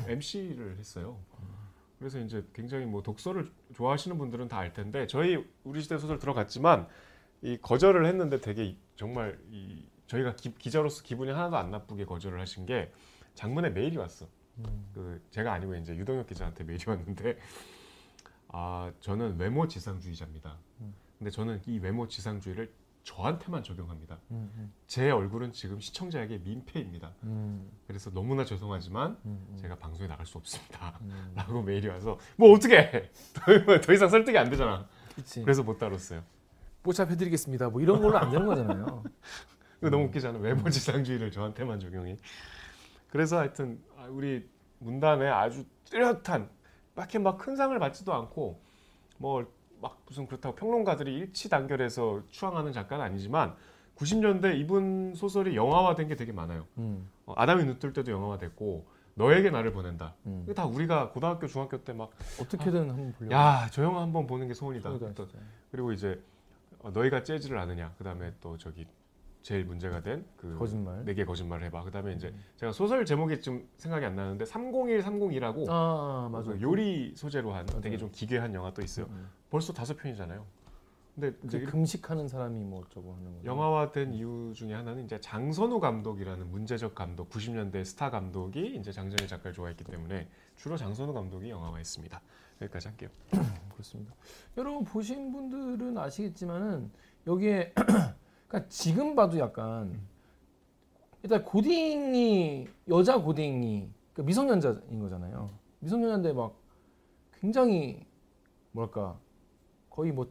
MC를 0.08 0.78
했어요. 0.78 1.18
그래서 2.04 2.20
이제 2.20 2.46
굉장히 2.54 2.86
뭐 2.86 3.02
독서를 3.02 3.50
좋아하시는 3.76 4.18
분들은 4.18 4.50
다 4.50 4.58
알 4.58 4.74
텐데 4.74 5.08
저희 5.08 5.42
우리 5.64 5.82
시대 5.82 5.98
소설 5.98 6.20
들어갔지만 6.20 6.86
이 7.42 7.58
거절을 7.62 8.06
했는데 8.06 8.42
되게 8.42 8.76
정말 8.98 9.40
이 9.52 9.86
저희가 10.08 10.36
기, 10.36 10.54
기자로서 10.56 11.02
기분이 11.02 11.32
하나도 11.32 11.56
안 11.56 11.72
나쁘게 11.72 12.04
거절을 12.06 12.42
하신 12.42 12.66
게 12.66 12.92
장문에 13.36 13.70
메일이 13.70 13.96
왔어. 13.98 14.28
음. 14.58 14.86
그 14.94 15.22
제가 15.32 15.54
아니고 15.54 15.76
이제 15.76 15.96
유동혁 15.96 16.28
기자한테 16.28 16.66
메일이 16.66 16.84
왔는데 16.86 17.38
아 18.50 18.92
저는 19.00 19.40
외모 19.40 19.66
지상주의자입니다. 19.68 20.58
음. 20.82 20.94
근데 21.18 21.32
저는 21.32 21.62
이 21.68 21.80
외모 21.80 22.08
지상주의를 22.10 22.70
저한테만 23.04 23.64
적용합니다. 23.64 24.18
음, 24.32 24.52
음, 24.56 24.74
제 24.88 25.12
얼굴은 25.12 25.52
지금 25.52 25.80
시청자에게 25.80 26.38
민폐입니다. 26.40 27.14
음, 27.24 27.70
그래서 27.86 28.10
너무나 28.12 28.46
죄송하지만 28.46 29.18
음, 29.26 29.46
음, 29.50 29.58
제가 29.58 29.76
방송에 29.76 30.08
나갈 30.08 30.26
수 30.26 30.38
없습니다. 30.38 30.98
음. 31.02 31.32
라고 31.36 31.62
메일이 31.62 31.88
와서 31.90 32.18
뭐 32.38 32.54
어떻게 32.54 33.12
더, 33.36 33.82
더 33.82 33.94
이상 33.94 34.08
설득이 34.08 34.38
안 34.38 34.50
되잖아. 34.50 34.88
그치. 35.16 35.42
그래서 35.42 35.64
못 35.64 35.78
다뤘어요. 35.78 36.24
뽀샵해드리겠습니다. 36.84 37.70
뭐 37.70 37.82
이런 37.82 38.02
걸로 38.02 38.18
안 38.18 38.32
되는 38.32 38.46
거잖아요. 38.46 39.04
너무 39.82 40.06
웃기잖아. 40.06 40.40
외모 40.40 40.70
지상주의를 40.70 41.32
저한테만 41.32 41.80
적용이. 41.80 42.18
그래서 43.10 43.38
하여튼 43.38 43.82
아, 43.98 44.06
우리 44.06 44.50
문단에 44.80 45.28
아주 45.28 45.66
뚜렷한 45.86 46.50
밖에 46.96 47.20
막큰 47.20 47.56
상을 47.58 47.78
받지도 47.78 48.14
않고 48.14 48.62
뭐 49.18 49.46
막 49.84 50.02
무슨 50.08 50.26
그렇다고 50.26 50.56
평론가들이 50.56 51.14
일치 51.14 51.50
단결해서 51.50 52.24
추앙하는 52.32 52.72
작가는 52.72 53.04
아니지만 53.04 53.54
90년대 53.98 54.58
이분 54.58 55.14
소설이 55.14 55.56
영화화된 55.58 56.08
게 56.08 56.16
되게 56.16 56.32
많아요. 56.32 56.66
음, 56.78 57.08
어, 57.26 57.34
아담이 57.36 57.66
눈뜰 57.66 57.92
때도 57.92 58.10
영화화됐고 58.12 58.88
너에게 59.16 59.52
나를 59.52 59.74
보낸다. 59.74 60.16
음. 60.26 60.42
이거 60.46 60.54
다 60.54 60.66
우리가 60.66 61.10
고등학교 61.10 61.46
중학교 61.48 61.84
때 61.84 61.92
막 61.94 62.10
어떻게든 62.42 62.90
한번 62.90 63.14
보려고. 63.14 63.36
야저 63.36 63.84
영화 63.84 64.02
한번 64.02 64.26
보는 64.26 64.48
게 64.48 64.54
소원이다. 64.54 64.90
또 64.90 64.98
진짜. 65.28 65.28
그리고 65.70 65.92
이제 65.92 66.20
어, 66.80 66.90
너희가 66.90 67.24
재즈를 67.24 67.58
아느냐. 67.60 67.94
그다음에 67.98 68.32
또 68.42 68.58
저기 68.58 68.88
제일 69.44 69.66
문제가 69.66 70.02
된그 70.02 70.58
거짓말. 70.58 71.04
내게 71.04 71.26
거짓말을 71.26 71.66
해봐. 71.68 71.84
그다음에 71.84 72.14
이제 72.14 72.30
음. 72.30 72.44
제가 72.56 72.72
소설 72.72 73.06
제목이 73.06 73.42
좀 73.42 73.68
생각이 73.78 74.06
안 74.06 74.16
나는데 74.16 74.46
301, 74.46 75.02
302라고 75.02 75.66
아, 75.70 76.30
맞아. 76.32 76.52
그 76.52 76.62
요리 76.62 77.14
소재로 77.16 77.54
한 77.54 77.66
맞아요. 77.66 77.82
되게 77.82 77.98
좀 77.98 78.10
기괴한 78.10 78.54
영화 78.56 78.74
또 78.74 78.82
있어요. 78.82 79.06
음. 79.08 79.30
벌써 79.50 79.74
다섯 79.74 79.96
편이잖아요. 79.98 80.46
근데 81.14 81.28
이제 81.44 81.58
그 81.58 81.58
이렇게 81.58 81.72
금식하는 81.72 82.28
사람이 82.28 82.64
뭐 82.64 82.82
어쩌고 82.82 83.14
하는 83.14 83.34
거. 83.34 83.46
영화화된 83.46 84.14
이유 84.14 84.52
중에 84.56 84.74
하나는 84.74 85.04
이제 85.04 85.20
장선우 85.20 85.80
감독이라는 85.80 86.50
문제적 86.50 86.96
감독, 86.96 87.30
90년대 87.30 87.84
스타 87.86 88.10
감독이 88.10 88.78
이제 88.78 88.92
장정희 88.92 89.28
작가를 89.28 89.54
좋아했기 89.54 89.84
때문에 89.84 90.28
주로 90.56 90.76
장선우 90.78 91.14
감독이 91.14 91.50
영화화했습니다. 91.50 92.20
여기까지 92.62 92.88
할게요. 92.88 93.10
그렇습니다. 93.74 94.16
여러분 94.58 94.86
보신 94.86 95.32
분들은 95.34 95.98
아시겠지만은 95.98 96.90
여기에 97.28 97.74
그러니까 98.54 98.70
지금 98.70 99.16
봐도 99.16 99.40
약간 99.40 100.00
일단 101.24 101.44
고딩이 101.44 102.68
여자 102.88 103.18
고딩이 103.20 103.90
그러니까 104.14 104.24
미성년자인 104.28 105.00
거잖아요. 105.00 105.50
미성년자인데 105.80 106.34
막 106.34 106.54
굉장히 107.40 108.06
뭐랄까 108.72 109.18
거의 109.90 110.12
뭐 110.12 110.28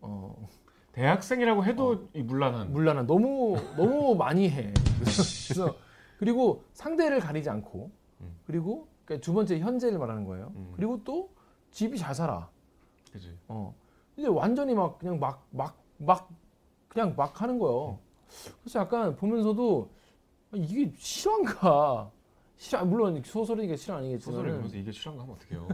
어, 0.00 0.48
대학생이라고 0.92 1.62
해도 1.66 2.08
이 2.14 2.22
문란한 2.22 2.72
물란한 2.72 3.06
너무 3.06 3.56
너무 3.76 4.14
많이 4.16 4.48
해. 4.48 4.72
그래서 5.00 5.76
그리고 6.18 6.64
상대를 6.72 7.20
가리지 7.20 7.50
않고 7.50 7.90
음. 8.22 8.36
그리고 8.46 8.88
그러니까 9.04 9.22
두 9.22 9.34
번째 9.34 9.58
현재를 9.58 9.98
말하는 9.98 10.24
거예요. 10.24 10.52
음. 10.56 10.72
그리고 10.74 11.04
또 11.04 11.28
집이 11.70 11.98
잘 11.98 12.14
살아. 12.14 12.48
그지. 13.12 13.36
어. 13.48 13.74
근데 14.16 14.30
완전히 14.30 14.74
막 14.74 14.98
그냥 14.98 15.20
막 15.20 15.46
막 15.50 15.76
막 16.00 16.30
그냥 16.98 17.14
막 17.16 17.40
하는 17.40 17.60
거예요. 17.60 17.96
그래서 18.62 18.80
약간 18.80 19.14
보면서도 19.14 19.88
아, 20.50 20.56
이게 20.56 20.90
실화인가? 20.98 22.10
실화 22.56 22.82
물론 22.84 23.22
소설이니까 23.24 23.76
실화 23.76 23.98
소설을 23.98 24.04
아니겠지만 24.08 24.40
읽으면서 24.46 24.76
이게 24.76 24.90
실화인가 24.90 25.22
하면 25.22 25.36
어떡해요. 25.36 25.68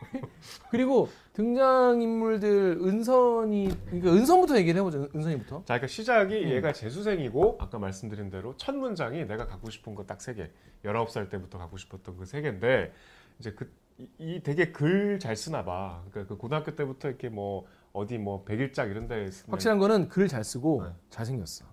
그리고 0.70 1.10
등장 1.34 2.00
인물들 2.00 2.78
은선이 2.80 3.68
그러니까 3.84 4.10
은선부터 4.12 4.56
얘기를 4.56 4.80
해보죠. 4.80 5.02
은- 5.02 5.10
은선이부터. 5.14 5.56
자, 5.58 5.64
그러니까 5.74 5.86
시작이 5.86 6.34
음. 6.44 6.48
얘가 6.48 6.72
재수생이고 6.72 7.58
아까 7.60 7.78
말씀드린 7.78 8.30
대로 8.30 8.56
첫 8.56 8.74
문장이 8.74 9.26
내가 9.26 9.46
갖고 9.46 9.68
싶은 9.68 9.94
거 9.94 10.06
딱 10.06 10.18
세 10.22 10.32
개. 10.32 10.50
19살 10.82 11.28
때부터 11.28 11.58
갖고 11.58 11.76
싶었던 11.76 12.16
그 12.16 12.24
세 12.24 12.40
개인데 12.40 12.90
이제 13.38 13.52
그 13.52 13.70
이, 13.98 14.08
이 14.18 14.42
되게 14.42 14.72
글 14.72 15.18
잘 15.18 15.36
쓰나 15.36 15.62
봐. 15.62 16.02
그러니까 16.10 16.34
그 16.34 16.40
고등학교 16.40 16.74
때부터 16.74 17.08
이렇게 17.08 17.28
뭐 17.28 17.66
어디 17.92 18.18
뭐 18.18 18.44
백일작 18.44 18.90
이런 18.90 19.08
데 19.08 19.30
쓰면 19.30 19.52
확실한 19.52 19.78
거는 19.78 20.08
글 20.08 20.28
잘 20.28 20.44
쓰고 20.44 20.82
네. 20.84 20.90
잘생겼어. 21.10 21.64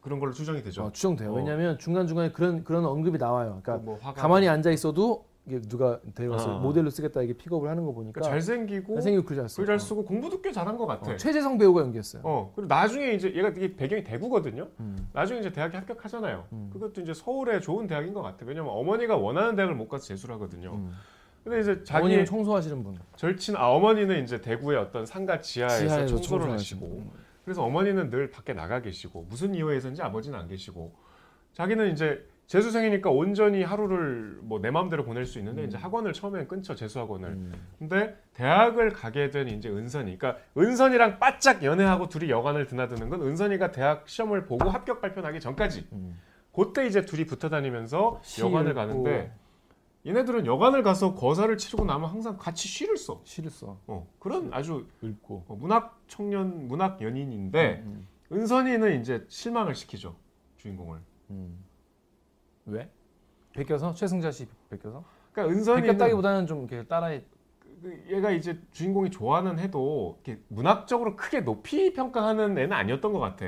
그런 0.00 0.20
걸로 0.20 0.32
추정이 0.32 0.62
되죠. 0.62 0.84
어, 0.84 0.92
추정돼요. 0.92 1.32
어. 1.32 1.36
왜냐하면 1.36 1.78
중간 1.78 2.06
중간에 2.06 2.30
그런 2.30 2.62
그런 2.64 2.84
언급이 2.86 3.18
나와요. 3.18 3.60
그러니까 3.62 3.84
뭐 3.84 3.98
화가 4.00 4.20
가만히 4.20 4.48
앉아 4.48 4.70
있어도 4.70 5.26
이게 5.46 5.60
누가 5.62 5.98
데려가서 6.14 6.56
아. 6.56 6.58
모델로 6.60 6.90
쓰겠다 6.90 7.22
이게 7.22 7.32
픽업을 7.32 7.68
하는 7.68 7.84
거 7.84 7.92
보니까 7.92 8.20
그러니까 8.20 8.30
잘생기고 8.34 8.94
잘생기고 8.94 9.24
글잘 9.26 9.48
써. 9.48 9.56
글잘 9.56 9.80
쓰고 9.80 10.04
공부도 10.04 10.40
꽤 10.42 10.52
잘한 10.52 10.76
것 10.76 10.86
같아. 10.86 11.10
어, 11.10 11.16
최재성 11.16 11.58
배우가 11.58 11.80
연기했어요. 11.80 12.22
어 12.24 12.52
그리고 12.54 12.68
나중에 12.68 13.12
이제 13.14 13.34
얘가 13.34 13.48
이게 13.48 13.74
배경이 13.74 14.04
대구거든요. 14.04 14.68
음. 14.78 15.08
나중에 15.12 15.40
이제 15.40 15.50
대학에 15.50 15.76
합격하잖아요. 15.78 16.44
음. 16.52 16.70
그것도 16.72 17.00
이제 17.00 17.12
서울의 17.12 17.60
좋은 17.62 17.86
대학인 17.88 18.14
것 18.14 18.22
같아. 18.22 18.44
왜냐면 18.46 18.70
어머니가 18.74 19.16
원하는 19.16 19.56
대학을 19.56 19.74
못 19.74 19.88
가서 19.88 20.04
재수를 20.04 20.34
하거든요. 20.36 20.74
음. 20.74 20.92
근데 21.44 21.60
이제 21.60 21.82
자기 21.84 22.24
청소하시는 22.24 22.82
분. 22.82 22.98
절친 23.16 23.56
아 23.56 23.68
어머니는 23.68 24.22
이제 24.22 24.40
대구의 24.40 24.78
어떤 24.78 25.06
상가 25.06 25.40
지하에서, 25.40 25.78
지하에서 25.86 26.16
청소를. 26.16 26.50
하시고 26.50 27.10
그래서 27.44 27.62
어머니는 27.64 28.10
늘 28.10 28.30
밖에 28.30 28.52
나가 28.52 28.80
계시고 28.82 29.26
무슨 29.28 29.54
이유에서인지 29.54 30.02
아버지는 30.02 30.38
안 30.38 30.48
계시고 30.48 30.92
자기는 31.54 31.90
이제 31.92 32.22
재수생이니까 32.46 33.10
온전히 33.10 33.62
하루를 33.62 34.38
뭐 34.42 34.58
내 34.60 34.70
마음대로 34.70 35.04
보낼 35.04 35.24
수 35.26 35.38
있는데 35.38 35.62
음. 35.62 35.66
이제 35.68 35.76
학원을 35.78 36.12
처음엔 36.12 36.48
끊죠 36.48 36.74
재수 36.74 36.98
학원을 37.00 37.28
음. 37.28 37.52
근데 37.78 38.16
대학을 38.34 38.90
가게 38.92 39.30
된 39.30 39.48
이제 39.48 39.68
은선이 39.68 40.18
그러니까 40.18 40.42
은선이랑 40.56 41.18
바짝 41.18 41.62
연애하고 41.62 42.08
둘이 42.08 42.30
여관을 42.30 42.66
드나드는 42.66 43.08
건 43.08 43.22
은선이가 43.22 43.72
대학 43.72 44.08
시험을 44.08 44.44
보고 44.46 44.68
합격 44.68 45.00
발표 45.00 45.20
나기 45.20 45.40
전까지 45.40 45.88
음. 45.92 46.18
그때 46.54 46.86
이제 46.86 47.02
둘이 47.02 47.24
붙어 47.26 47.48
다니면서 47.48 48.20
시 48.22 48.40
여관을 48.42 48.74
가는데 48.74 49.32
얘네들은 50.06 50.46
여관을 50.46 50.82
가서 50.82 51.14
거사를 51.14 51.54
치르고 51.56 51.84
나면 51.84 52.08
항상 52.08 52.36
같이 52.36 52.68
시를 52.68 52.96
써 52.96 53.20
시를 53.24 53.50
써. 53.50 53.78
어, 53.86 54.06
그런 54.18 54.52
아주 54.52 54.86
읽고. 55.02 55.44
어, 55.48 55.56
문학 55.56 56.00
청년 56.06 56.68
문학 56.68 57.02
연인인데 57.02 57.82
음. 57.84 58.06
은선이는 58.32 59.00
이제 59.00 59.24
실망을 59.28 59.74
시키죠 59.74 60.16
주인공을. 60.56 60.98
음. 61.30 61.64
왜? 62.66 62.90
베껴서 63.52 63.94
최승자 63.94 64.30
씨 64.30 64.46
베껴서? 64.70 65.04
그러니까 65.32 65.56
은선이는 65.56 65.86
베꼈다기보다는 65.88 66.46
좀 66.46 66.60
이렇게 66.60 66.86
따라해. 66.86 67.24
그 67.82 68.04
얘가 68.08 68.30
이제 68.30 68.60
주인공이 68.72 69.10
좋아하는 69.10 69.58
해도 69.58 70.20
이렇게 70.24 70.42
문학적으로 70.48 71.16
크게 71.16 71.40
높이 71.40 71.92
평가하는 71.92 72.58
애는 72.58 72.72
아니었던 72.72 73.12
것 73.12 73.20
같아. 73.20 73.44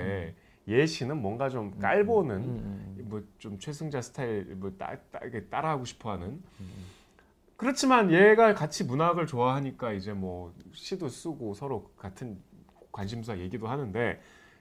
예시는 0.69 1.21
뭔가 1.21 1.49
좀 1.49 1.79
깔보는 1.79 2.37
음, 2.37 2.97
음, 2.99 3.07
뭐좀 3.09 3.59
최승자 3.59 4.03
스타일 4.03 4.55
뭐 4.57 4.71
따, 4.79 4.97
따, 5.11 5.19
이렇게 5.21 5.45
따라하고 5.45 5.85
싶어하는. 5.85 6.27
음. 6.61 6.71
그렇지만 7.57 8.11
얘가 8.11 8.55
같이 8.55 8.85
문학을 8.85 9.27
좋아하니까 9.27 9.93
이제 9.93 10.13
뭐 10.13 10.55
시도 10.73 11.09
쓰고 11.09 11.55
서로 11.55 11.91
같은 11.97 12.39
관심사 12.93 13.39
얘기도 13.39 13.69
하는데 13.69 14.21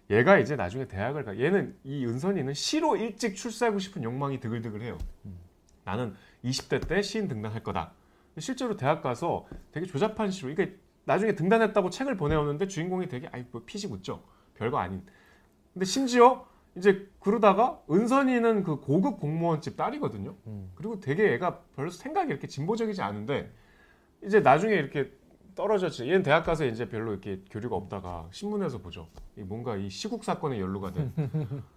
얘가 0.10 0.38
이제 0.38 0.56
나중에 0.56 0.88
대학을 0.88 1.24
가 1.24 1.40
얘는 1.40 1.78
이 1.84 2.06
은선이는 2.06 2.54
시로 2.54 2.98
일찍 2.98 3.36
출세하고 3.36 3.80
싶은 3.80 4.04
욕망이 4.04 4.40
드글드글해요. 4.40 4.98
음. 5.26 5.38
나는 5.86 6.16
20대 6.44 6.88
때 6.88 7.02
시인 7.02 7.28
등단할 7.28 7.64
거다. 7.64 7.94
실제로 8.38 8.76
대학 8.76 9.02
가서 9.02 9.46
되게 9.72 9.86
조잡한 9.86 10.32
시로 10.32 10.50
이게 10.50 10.78
나중에 11.06 11.36
등단했다고 11.36 11.90
책을 11.90 12.18
보내오는데 12.18 12.68
주인공이 12.68 13.08
되게 13.08 13.28
아이 13.32 13.46
뭐 13.52 13.64
피식 13.66 13.92
웃죠. 13.92 14.24
별거 14.56 14.78
아닌. 14.78 15.04
근데 15.74 15.86
심지어 15.86 16.46
이제 16.76 17.10
그러다가 17.20 17.82
은선이는 17.90 18.64
그 18.64 18.80
고급 18.80 19.20
공무원집 19.20 19.76
딸이거든요. 19.76 20.36
음. 20.48 20.72
그리고 20.76 21.00
되게 21.00 21.34
애가 21.34 21.62
별로 21.76 21.90
생각이 21.90 22.32
이렇게 22.32 22.48
진보적이지 22.48 23.02
않은데 23.02 23.52
이제 24.24 24.40
나중에 24.40 24.74
이렇게 24.74 25.12
떨어졌지. 25.64 26.08
얘는 26.08 26.24
대학 26.24 26.46
가서 26.46 26.64
이제 26.64 26.88
별로 26.88 27.12
이렇게 27.12 27.42
교류가 27.52 27.76
없다가 27.76 28.28
신문에서 28.32 28.78
보죠. 28.78 29.08
이 29.36 29.42
뭔가 29.42 29.76
이 29.76 29.90
시국 29.90 30.24
사건에 30.24 30.58
연루가 30.58 30.94
된. 30.94 31.12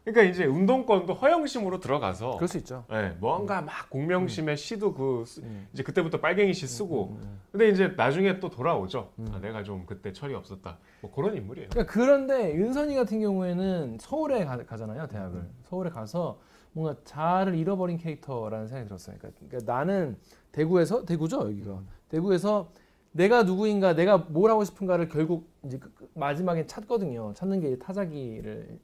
그러니까 0.05 0.23
이제 0.23 0.45
운동권도 0.45 1.15
허영심으로 1.15 1.81
들어가서 1.81 2.37
그럴 2.37 2.47
수 2.47 2.59
있죠. 2.59 2.85
예, 2.93 3.17
뭔가 3.19 3.61
막 3.61 3.91
공명심에 3.91 4.55
시도 4.55 4.95
그 4.95 5.25
쓰- 5.27 5.41
음. 5.41 5.67
이제 5.73 5.83
그때부터 5.83 6.21
빨갱이 6.21 6.55
시 6.55 6.69
쓰고 6.69 7.09
음, 7.09 7.21
음. 7.23 7.41
근데 7.51 7.71
이제 7.71 7.89
나중에 7.97 8.39
또 8.39 8.49
돌아오죠. 8.51 9.11
음. 9.19 9.27
아, 9.35 9.41
내가 9.41 9.65
좀 9.65 9.85
그때 9.85 10.13
철이 10.13 10.33
없었다. 10.35 10.79
뭐 11.01 11.11
그런 11.11 11.35
인물이에요. 11.37 11.71
그러니까 11.71 11.93
그런데 11.93 12.55
윤선이 12.55 12.95
같은 12.95 13.19
경우에는 13.21 13.99
서울에 14.01 14.45
가, 14.45 14.59
가잖아요 14.65 15.09
대학을 15.09 15.41
음. 15.41 15.51
서울에 15.65 15.91
가서 15.91 16.39
뭔가 16.73 16.99
자아를 17.05 17.57
잃어버린 17.57 17.99
캐릭터라는 17.99 18.69
생각이 18.69 18.87
들었어요. 18.87 19.17
그러니까, 19.19 19.41
그러니까 19.49 19.73
나는 19.73 20.17
대구에서 20.53 21.05
대구죠 21.05 21.41
여기가 21.49 21.83
대구에서 22.09 22.71
내가 23.13 23.43
누구인가, 23.43 23.95
내가 23.95 24.19
뭘 24.19 24.51
하고 24.51 24.65
싶은가를 24.65 25.09
결국 25.09 25.51
이제 25.65 25.79
그- 25.79 25.93
그 25.95 26.09
마지막에 26.15 26.67
찾거든요. 26.67 27.33
찾는 27.35 27.61
게 27.61 27.79
타자기를 27.79 28.79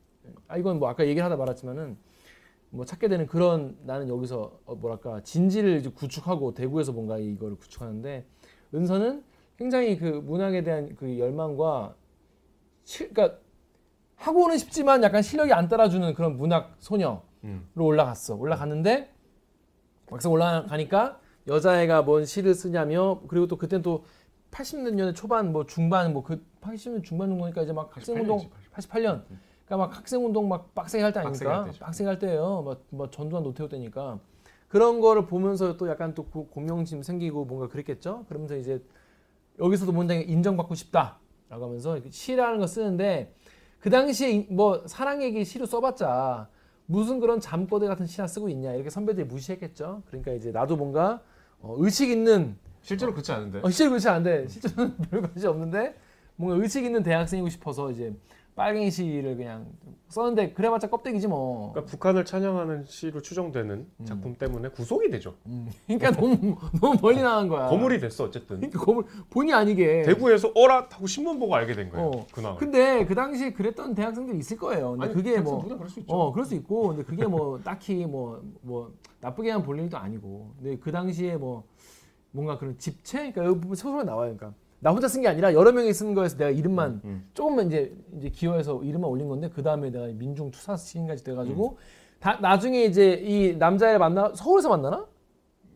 아 0.46 0.58
이건 0.58 0.78
뭐 0.78 0.88
아까 0.88 1.04
얘기를 1.06 1.24
하다 1.24 1.36
말았지만은 1.36 1.96
뭐 2.70 2.84
찾게 2.84 3.08
되는 3.08 3.26
그런 3.26 3.76
나는 3.84 4.08
여기서 4.08 4.58
어, 4.66 4.74
뭐랄까 4.74 5.22
진지를 5.22 5.78
이제 5.78 5.88
구축하고 5.88 6.52
대구에서 6.52 6.92
뭔가 6.92 7.18
이거를 7.18 7.56
구축하는데 7.56 8.26
은서는 8.74 9.24
굉장히 9.56 9.96
그 9.96 10.04
문학에 10.04 10.62
대한 10.62 10.94
그 10.96 11.18
열망과 11.18 11.94
실, 12.84 13.08
그러니까 13.12 13.38
하고는 14.16 14.58
싶지만 14.58 15.02
약간 15.02 15.22
실력이 15.22 15.52
안 15.54 15.68
따라주는 15.68 16.12
그런 16.14 16.36
문학 16.36 16.76
소녀로 16.78 17.22
음. 17.44 17.66
올라갔어. 17.76 18.34
올라갔는데 18.36 19.10
막상 20.10 20.30
올라가니까 20.32 21.18
여자애가 21.46 22.02
뭔 22.02 22.26
시를 22.26 22.54
쓰냐며 22.54 23.20
그리고 23.28 23.46
또 23.46 23.56
그땐 23.56 23.80
또 23.80 24.04
80년대 24.50 25.14
초반 25.14 25.52
뭐 25.52 25.66
중반 25.66 26.12
뭐그 26.12 26.44
80년 26.60 27.04
중반 27.04 27.28
정도니까 27.28 27.62
이제 27.62 27.72
막 27.72 27.94
학생운동 27.94 28.38
88년 28.74 29.22
그러니까 29.66 29.76
막 29.86 29.96
학생운동 29.98 30.48
막 30.48 30.74
빡세게 30.74 31.02
할 31.04 31.12
때 31.12 31.20
아닙니까? 31.20 31.64
빡세게 31.86 32.08
할 32.08 32.18
때예요. 32.18 32.62
뭐, 32.62 32.76
뭐 32.90 33.10
전두환 33.10 33.42
노태우 33.44 33.68
때니까 33.68 34.18
그런 34.68 35.00
거를 35.00 35.26
보면서 35.26 35.76
또 35.76 35.88
약간 35.88 36.14
또 36.14 36.24
고- 36.24 36.46
공명심 36.48 37.02
생기고 37.02 37.44
뭔가 37.44 37.68
그랬겠죠. 37.68 38.24
그러면서 38.28 38.56
이제 38.56 38.82
여기서도 39.58 39.92
뭔가 39.92 40.14
인정받고 40.14 40.74
싶다라고 40.74 41.64
하면서 41.66 41.98
시라는 42.10 42.58
거 42.58 42.66
쓰는데 42.66 43.34
그 43.80 43.90
당시에 43.90 44.30
이- 44.30 44.46
뭐 44.50 44.82
사랑 44.86 45.22
얘기 45.22 45.44
시로 45.44 45.66
써봤자 45.66 46.48
무슨 46.86 47.20
그런 47.20 47.38
잠꼬대 47.38 47.86
같은 47.86 48.06
시나 48.06 48.26
쓰고 48.26 48.48
있냐 48.48 48.72
이렇게 48.72 48.88
선배들이 48.90 49.26
무시했겠죠. 49.26 50.02
그러니까 50.06 50.32
이제 50.32 50.50
나도 50.50 50.76
뭔가 50.76 51.20
어, 51.60 51.74
의식 51.78 52.08
있는 52.10 52.56
실제로 52.82 53.12
그렇지 53.12 53.32
않은데. 53.32 53.58
어, 53.62 53.70
실제로 53.70 53.90
그렇지 53.90 54.08
않은데 54.08 54.48
실제로는 54.48 54.96
별 55.10 55.22
관심 55.22 55.50
없는데 55.50 55.94
뭔가 56.36 56.62
의식 56.62 56.84
있는 56.84 57.02
대학생이고 57.02 57.48
싶어서 57.48 57.90
이제 57.90 58.12
빨갱이 58.54 58.90
시를 58.90 59.36
그냥 59.36 59.66
썼는데 60.08 60.52
그래봤자 60.52 60.90
껍데기지 60.90 61.28
뭐. 61.28 61.70
그러니까 61.72 61.92
북한을 61.92 62.24
찬양하는 62.24 62.86
시로 62.86 63.22
추정되는 63.22 63.86
작품 64.04 64.34
때문에 64.34 64.70
구속이 64.70 65.10
되죠. 65.10 65.34
그러니까 65.86 66.10
너무 66.10 66.56
너무 66.80 66.98
멀리 67.00 67.22
나간 67.22 67.46
거야. 67.46 67.68
거물이 67.68 68.00
됐어 68.00 68.24
어쨌든. 68.24 68.56
그러니까 68.56 68.80
거물 68.84 69.04
본의 69.30 69.54
아니게. 69.54 70.02
대구에서 70.02 70.50
어라 70.56 70.88
하고 70.90 71.06
신문 71.06 71.38
보고 71.38 71.54
알게 71.54 71.74
된 71.74 71.88
거예요. 71.90 72.06
어. 72.08 72.26
근황을. 72.32 72.58
근데 72.58 73.04
그 73.06 73.14
당시 73.14 73.52
그랬던 73.52 73.94
대학생들 73.94 74.34
이 74.34 74.38
있을 74.38 74.56
거예요. 74.56 74.92
근데 74.92 75.04
아니, 75.04 75.14
그게 75.14 75.38
뭐 75.40 75.58
누구나 75.58 75.76
그럴 75.76 75.88
수 75.88 76.00
있죠. 76.00 76.12
어, 76.12 76.32
그럴 76.32 76.44
수 76.44 76.56
있고, 76.56 76.88
근데 76.88 77.04
그게 77.04 77.26
뭐 77.26 77.60
딱히 77.62 78.06
뭐, 78.06 78.42
뭐, 78.62 78.92
나쁘게만 79.20 79.62
볼 79.62 79.78
일도 79.78 79.96
아니고. 79.96 80.54
근데 80.60 80.78
그 80.78 80.90
당시에 80.90 81.36
뭐, 81.36 81.62
뭔가 82.30 82.58
그런 82.58 82.76
집체? 82.78 83.30
그러니까 83.32 83.44
여기 83.46 83.74
소설에 83.76 84.04
나와요. 84.04 84.34
그러니까 84.36 84.52
나 84.80 84.90
혼자 84.92 85.08
쓴 85.08 85.22
게 85.22 85.28
아니라 85.28 85.52
여러 85.54 85.72
명이 85.72 85.92
쓴 85.92 86.14
거에서 86.14 86.36
내가 86.36 86.50
이름만 86.50 87.00
음. 87.04 87.28
조금만 87.34 87.66
이제, 87.66 87.92
이제 88.16 88.28
기여해서 88.28 88.82
이름만 88.84 89.10
올린 89.10 89.28
건데, 89.28 89.48
그 89.52 89.62
다음에 89.62 89.90
내가 89.90 90.06
민중 90.06 90.50
투사 90.52 90.76
시인까지 90.76 91.24
돼가지고, 91.24 91.78
다, 92.20 92.38
나중에 92.40 92.84
이제 92.84 93.14
이 93.14 93.56
남자애를 93.56 93.98
만나, 93.98 94.32
서울에서 94.36 94.68
만나나? 94.68 95.06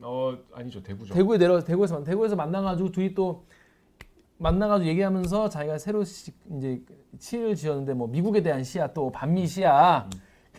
어 0.05 0.37
아니죠 0.53 0.83
대구죠. 0.83 1.15
대구에 1.15 1.39
내려, 1.39 1.61
대구에서, 1.63 1.95
만- 1.95 2.05
대구에서 2.05 2.35
만나가지고 2.37 2.91
둘이 2.93 3.15
또 3.15 3.45
만나가지고 4.39 4.89
얘기하면서 4.91 5.49
자기가 5.49 5.79
새로 5.79 6.03
시, 6.05 6.33
이제 6.57 6.83
시를 7.21 7.55
지었는데 7.55 7.95
뭐 7.95 8.09
미국에 8.09 8.43
대한 8.43 8.65
시야 8.65 8.93
또 8.93 9.11
반미 9.11 9.47
시야. 9.47 10.09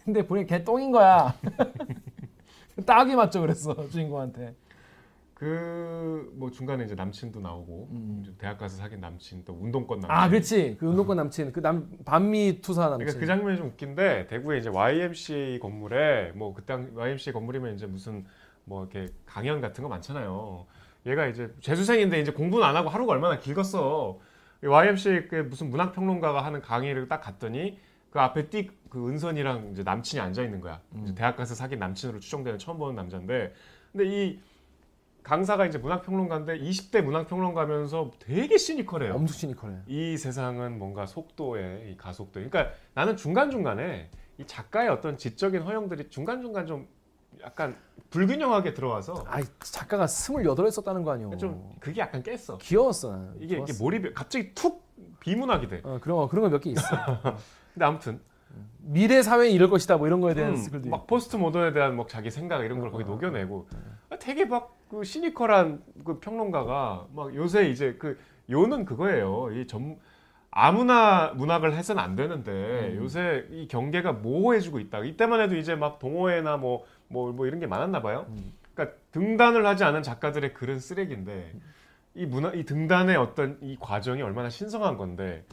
근데 0.06 0.26
보니 0.26 0.46
걔 0.48 0.64
똥인 0.64 0.92
거야. 0.92 1.34
딱이 2.86 3.16
맞죠 3.16 3.42
그랬어 3.42 3.76
주인공한테. 3.90 4.56
그 5.44 6.30
뭐 6.36 6.50
중간에 6.52 6.84
이제 6.86 6.96
남친도 6.96 7.40
나오고 7.40 7.90
이제 8.22 8.32
대학 8.38 8.58
가서 8.58 8.78
사귄 8.78 9.00
남친 9.00 9.44
또 9.46 9.54
운동권 9.60 10.00
남친. 10.00 10.10
음. 10.10 10.16
아 10.16 10.30
그렇지 10.30 10.78
그 10.80 10.88
운동권 10.88 11.18
남친 11.18 11.52
그 11.54 11.60
남 11.62 11.90
반미 12.06 12.62
투사 12.62 12.90
남친. 12.90 13.06
그러니까 13.06 13.20
그 13.20 13.26
장면이 13.26 13.58
좀 13.58 13.68
웃긴데 13.68 14.28
대구에 14.28 14.58
이제 14.58 14.70
YMCA 14.70 15.60
건물에 15.60 16.32
뭐 16.36 16.54
그때 16.54 16.74
YMCA 16.96 17.34
건물이면 17.34 17.76
이제 17.76 17.86
무슨 17.86 18.26
뭐 18.66 18.84
이렇게 18.90 19.14
강연 19.26 19.62
같은 19.62 19.84
거 19.84 19.90
많잖아요. 19.90 20.66
얘가 21.06 21.28
이제 21.28 21.54
재수생인데 21.62 22.20
이제 22.22 22.32
공부는 22.32 22.66
안 22.66 22.76
하고 22.76 22.90
하루가 22.90 23.14
얼마나 23.14 23.38
길겠어. 23.40 24.20
YMCA 24.64 25.28
그 25.28 25.36
무슨 25.50 25.70
문학 25.70 25.92
평론가가 25.94 26.44
하는 26.44 26.62
강의를 26.62 27.08
딱 27.10 27.20
갔더니 27.20 27.80
그 28.10 28.20
앞에 28.20 28.48
띡 28.48 28.70
그 28.90 29.10
은선이랑 29.10 29.72
이제 29.74 29.84
남친이 29.84 30.22
앉아 30.22 30.42
있는 30.44 30.62
거야. 30.62 30.80
이제 31.04 31.14
대학 31.16 31.36
가서 31.36 31.54
사귄 31.56 31.80
남친으로 31.80 32.20
추정되는 32.20 32.60
처음 32.60 32.78
보는 32.78 32.96
남자인데 32.96 33.54
근데 33.92 34.06
이 34.08 34.40
강사가 35.24 35.66
이제 35.66 35.78
문학 35.78 36.04
평론가인데 36.04 36.60
20대 36.60 37.02
문학 37.02 37.28
평론가면서 37.28 38.12
되게 38.20 38.58
시니컬해요. 38.58 39.14
엄청 39.14 39.34
시니컬해. 39.36 39.78
이 39.88 40.18
세상은 40.18 40.78
뭔가 40.78 41.06
속도의 41.06 41.92
이 41.92 41.98
가속도. 41.98 42.34
그러니까 42.34 42.68
나는 42.94 43.16
중간 43.16 43.50
중간에 43.50 44.10
이 44.38 44.46
작가의 44.46 44.90
어떤 44.90 45.18
지적인 45.18 45.62
허영들이 45.62 46.10
중간 46.10 46.42
중간 46.42 46.66
좀 46.68 46.88
약간 47.42 47.76
불균형하게 48.10 48.74
들어와서 48.74 49.24
아 49.28 49.40
작가가 49.62 50.08
스물여덟 50.08 50.70
썼다는 50.72 51.04
거 51.04 51.12
아니오. 51.12 51.36
좀 51.38 51.74
그게 51.80 52.02
약간 52.02 52.22
깼어. 52.22 52.58
귀여웠어. 52.60 53.30
이게 53.40 53.58
이게. 53.58 53.74
몰입이 53.80 54.14
갑자기 54.14 54.54
툭 54.54 54.84
비문학이 55.22 55.68
돼. 55.70 55.82
어, 55.84 56.00
그런 56.02 56.18
거 56.18 56.28
그런 56.28 56.44
거 56.44 56.50
몇 56.50 56.60
개 56.62 56.70
있어. 56.72 56.82
근데 57.74 57.86
아무튼 57.86 58.20
미래 58.80 59.24
사회는 59.24 59.52
이럴 59.52 59.70
것이다 59.70 59.98
뭐 59.98 60.06
이런 60.06 60.20
거에 60.22 60.34
대한 60.36 60.54
음, 60.56 60.90
막 60.90 61.08
포스트 61.08 61.38
모던에 61.38 61.72
대한 61.74 61.96
뭐 61.96 62.06
자기 62.06 62.30
생각 62.30 62.64
이런 62.64 62.80
걸 62.80 62.90
어, 62.90 62.92
거기 62.92 63.04
어, 63.04 63.08
녹여내고 63.08 63.68
아, 63.74 63.78
되게 64.20 64.46
막 64.46 64.74
그 64.94 65.04
시니컬한 65.04 65.82
그 66.06 66.20
평론가가 66.20 67.08
막 67.14 67.36
요새 67.36 67.68
이제 67.70 67.96
그 67.98 68.20
요는 68.50 68.86
그거예요. 68.86 69.50
이 69.52 69.66
전 69.66 69.98
아무나 70.52 71.34
문학을 71.36 71.74
해서는 71.74 72.02
안 72.02 72.16
되는데 72.16 72.52
음. 72.92 72.98
요새 72.98 73.48
이 73.50 73.68
경계가 73.68 74.14
모호해지고 74.14 74.80
있다. 74.80 75.00
이때만 75.00 75.42
해도 75.42 75.56
이제 75.56 75.74
막 75.74 75.98
동호회나 75.98 76.58
뭐뭐 76.58 77.32
뭐 77.32 77.48
이런 77.48 77.60
게 77.60 77.66
많았나 77.66 78.04
봐요. 78.04 78.28
음. 78.30 78.54
그러니까 78.76 78.96
등단을 79.12 79.66
하지 79.66 79.84
않은 79.84 80.04
작가들의 80.04 80.54
글은 80.54 80.78
쓰레기인데 80.80 81.54
이 82.14 82.28
문화 82.28 82.52
이 82.54 82.64
등단의 82.64 83.16
어떤 83.16 83.58
이 83.62 83.76
과정이 83.80 84.22
얼마나 84.22 84.52
신성한 84.52 84.98
건데 84.98 85.44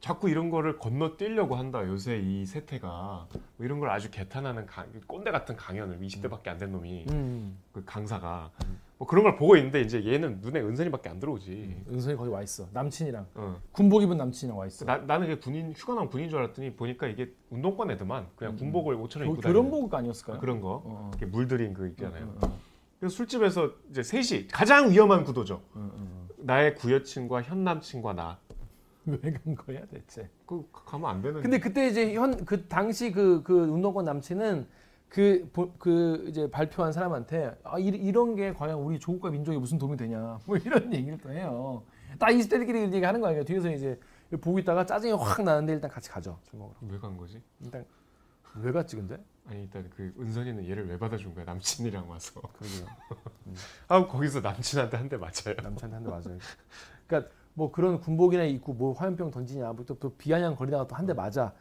자꾸 0.00 0.30
이런 0.30 0.48
거를 0.48 0.78
건너뛰려고 0.78 1.56
한다. 1.56 1.86
요새 1.86 2.18
이 2.18 2.46
세태가 2.46 3.26
뭐 3.32 3.66
이런 3.66 3.80
걸 3.80 3.90
아주 3.90 4.10
개탄하는 4.10 4.64
강- 4.66 4.86
꼰대 5.06 5.30
같은 5.30 5.56
강연을 5.56 5.98
20대밖에 6.00 6.48
안 6.48 6.58
된 6.58 6.72
놈이 6.72 7.04
음. 7.10 7.58
그 7.72 7.82
강사가 7.84 8.50
뭐 8.96 9.06
그런 9.06 9.24
걸 9.24 9.36
보고 9.36 9.56
있는데 9.56 9.80
이제 9.82 10.02
얘는 10.04 10.40
눈에 10.40 10.60
은선이밖에 10.60 11.08
안 11.10 11.20
들어오지. 11.20 11.84
은선이 11.90 12.16
거기 12.16 12.30
와 12.30 12.42
있어. 12.42 12.66
남친이랑 12.72 13.26
어. 13.34 13.56
군복 13.72 14.02
입은 14.02 14.16
남친이랑 14.16 14.58
와 14.58 14.66
있어. 14.66 14.84
나, 14.86 14.96
나는 14.98 15.26
이게 15.26 15.36
군인 15.38 15.72
휴가 15.74 15.94
나온 15.94 16.08
군인 16.08 16.28
줄 16.30 16.38
알았더니 16.38 16.74
보니까 16.76 17.06
이게 17.06 17.32
운동권 17.50 17.90
애들만 17.90 18.26
그냥 18.36 18.56
군복을 18.56 18.96
5천 18.96 19.16
원 19.18 19.26
겨- 19.26 19.32
입고 19.32 19.40
다니는 19.42 19.70
복가 19.70 19.98
아니었을까요? 19.98 20.38
그런 20.40 20.60
거 20.62 20.82
어, 20.84 21.10
이렇게 21.12 21.26
물들인 21.26 21.74
그 21.74 21.88
있잖아요. 21.88 22.24
어, 22.42 22.46
어, 22.46 22.58
그래서 22.98 23.14
술집에서 23.16 23.70
이제 23.90 24.02
셋이 24.02 24.48
가장 24.48 24.90
위험한 24.90 25.24
구도죠. 25.24 25.54
어, 25.56 25.62
어. 25.74 26.26
나의 26.38 26.74
구여친과 26.74 27.42
현 27.42 27.64
남친과 27.64 28.14
나. 28.14 28.38
왜 29.06 29.18
간 29.32 29.54
거야 29.54 29.84
대체? 29.86 30.28
그 30.46 30.66
가면 30.72 31.10
안 31.10 31.22
되는. 31.22 31.42
근데 31.42 31.58
그때 31.58 31.88
이제 31.88 32.14
현 32.14 32.44
그 32.44 32.66
당시 32.68 33.10
그그 33.12 33.52
운동권 33.64 34.04
남친은 34.04 34.66
그그 35.08 36.24
이제 36.28 36.50
발표한 36.50 36.92
사람한테 36.92 37.56
아 37.64 37.78
이, 37.78 37.86
이런 37.86 38.36
게 38.36 38.52
과연 38.52 38.78
우리 38.78 38.98
조국과 38.98 39.30
민족에 39.30 39.58
무슨 39.58 39.78
도움이 39.78 39.96
되냐 39.96 40.38
뭐 40.46 40.56
이런 40.56 40.92
얘기를 40.94 41.18
또 41.18 41.30
해요. 41.30 41.82
딱 42.18 42.28
20대들끼리 42.30 42.92
얘기 42.92 43.04
하는 43.04 43.20
거예요. 43.20 43.44
뒤에서 43.44 43.70
이제 43.70 43.98
보고 44.40 44.58
있다가 44.58 44.86
짜증이 44.86 45.12
확 45.12 45.42
나는데 45.42 45.72
일단 45.74 45.90
같이 45.90 46.08
가죠 46.10 46.38
술 46.44 46.58
먹으러. 46.58 46.76
왜간 46.82 47.16
거지? 47.16 47.42
일단 47.60 47.84
왜 48.56 48.70
갔지 48.72 48.96
근데? 48.96 49.18
아니 49.48 49.62
일단 49.62 49.88
그 49.96 50.12
은선이는 50.18 50.68
얘를 50.68 50.88
왜 50.88 50.98
받아준 50.98 51.34
거야 51.34 51.44
남친이랑 51.44 52.08
와서. 52.08 52.40
그러게요. 52.58 52.86
아 53.88 54.06
거기서 54.06 54.40
남친한테 54.40 54.96
한 54.96 55.08
대 55.08 55.16
맞아요. 55.16 55.56
남친한테 55.62 55.94
한 55.94 56.04
대 56.04 56.10
맞아요. 56.10 56.38
그러니까 57.06 57.32
뭐 57.60 57.70
그런 57.70 58.00
군복이나 58.00 58.44
입고 58.44 58.72
뭐 58.72 58.94
화염병 58.94 59.30
던지냐, 59.30 59.72
뭐또 59.74 59.98
또 59.98 60.14
비아냥 60.16 60.56
거리다가 60.56 60.86
또 60.86 60.96
한 60.96 61.04
대 61.06 61.12
맞아. 61.12 61.52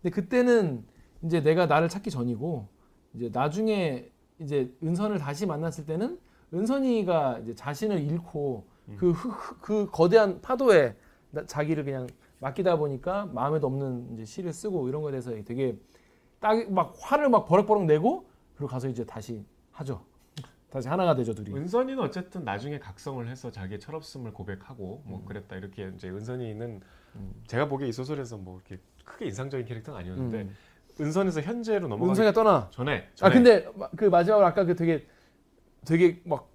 근데 0.00 0.14
그때는 0.14 0.84
이제 1.24 1.40
내가 1.42 1.66
나를 1.66 1.88
찾기 1.88 2.10
전이고 2.10 2.68
이제 3.14 3.28
나중에 3.32 4.08
이제 4.38 4.72
은선을 4.84 5.18
다시 5.18 5.46
만났을 5.46 5.84
때는 5.84 6.16
은선이가 6.54 7.40
이제 7.40 7.54
자신을 7.56 8.00
잃고 8.00 8.66
그, 8.96 9.10
흑- 9.10 9.30
흑- 9.30 9.60
그 9.60 9.90
거대한 9.90 10.40
파도에 10.40 10.94
나- 11.32 11.44
자기를 11.44 11.84
그냥 11.84 12.06
맡기다 12.38 12.76
보니까 12.76 13.26
마음에도 13.34 13.66
없는 13.66 14.14
이제 14.14 14.24
시를 14.24 14.52
쓰고 14.52 14.88
이런 14.88 15.02
거에 15.02 15.10
대해서 15.10 15.32
되게 15.44 15.76
딱 16.38 16.70
막 16.70 16.94
화를 17.00 17.28
막 17.30 17.46
버럭버럭 17.46 17.84
내고 17.86 18.26
그리고 18.54 18.70
가서 18.70 18.88
이제 18.88 19.04
다시 19.04 19.44
하죠. 19.72 20.04
다시 20.70 20.88
하나가 20.88 21.14
되죠 21.14 21.34
둘이. 21.34 21.54
은선이는 21.56 22.02
어쨌든 22.02 22.44
나중에 22.44 22.78
각성을 22.78 23.26
해서 23.28 23.50
자기의 23.50 23.80
철없음을 23.80 24.32
고백하고 24.32 25.02
음. 25.06 25.10
뭐 25.10 25.24
그랬다 25.24 25.56
이렇게 25.56 25.90
이제 25.94 26.08
은선이는 26.10 26.80
제가 27.46 27.68
보기에 27.68 27.88
이 27.88 27.92
소설에서 27.92 28.36
뭐 28.36 28.56
이렇게 28.56 28.82
크게 29.04 29.26
인상적인 29.26 29.66
캐릭터는 29.66 29.98
아니었는데 30.00 30.38
음. 30.42 30.56
은선에서 31.00 31.40
현재로 31.40 31.88
넘어가기 31.88 32.10
은선이가 32.10 32.32
떠나. 32.32 32.68
전에, 32.70 33.08
아 33.20 33.30
전에 33.30 33.34
근데 33.34 33.68
마- 33.76 33.88
그 33.96 34.04
마지막으로 34.06 34.46
아까 34.46 34.64
그 34.64 34.76
되게 34.76 35.06
되게 35.86 36.20
막 36.24 36.48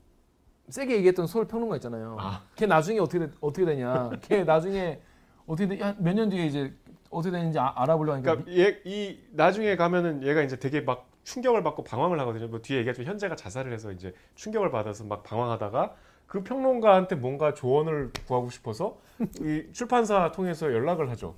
세게 0.69 0.95
얘기했던 0.97 1.25
서울 1.27 1.47
평론가 1.47 1.75
있잖아요. 1.77 2.15
아. 2.19 2.43
걔 2.55 2.65
나중에 2.67 2.99
어떻게 2.99 3.19
되, 3.25 3.31
어떻게 3.41 3.65
되냐? 3.65 4.11
걔 4.21 4.43
나중에 4.43 5.01
어떻게 5.47 5.75
몇년 5.97 6.29
뒤에 6.29 6.45
이제 6.45 6.73
어떻게 7.13 7.31
되는지 7.37 7.59
아, 7.59 7.73
알아보려고 7.75 8.15
하니까 8.15 8.35
그러니까 8.43 8.51
얘 8.59 8.81
이 8.85 9.19
나중에 9.31 9.75
가면은 9.75 10.23
얘가 10.23 10.41
이제 10.41 10.57
되게 10.57 10.81
막 10.81 11.07
충격을 11.23 11.63
받고 11.63 11.83
방황을 11.83 12.19
하거든요. 12.21 12.47
뭐 12.47 12.59
뒤에 12.61 12.79
얘기했지만 12.79 13.09
현재가 13.11 13.35
자살을 13.35 13.71
해서 13.71 13.91
이제 13.91 14.13
충격을 14.35 14.71
받아서 14.71 15.03
막 15.05 15.23
방황하다가 15.23 15.95
그 16.27 16.43
평론가한테 16.43 17.15
뭔가 17.15 17.53
조언을 17.53 18.11
구하고 18.27 18.49
싶어서 18.49 18.97
이 19.39 19.63
출판사 19.71 20.31
통해서 20.31 20.71
연락을 20.73 21.09
하죠. 21.11 21.35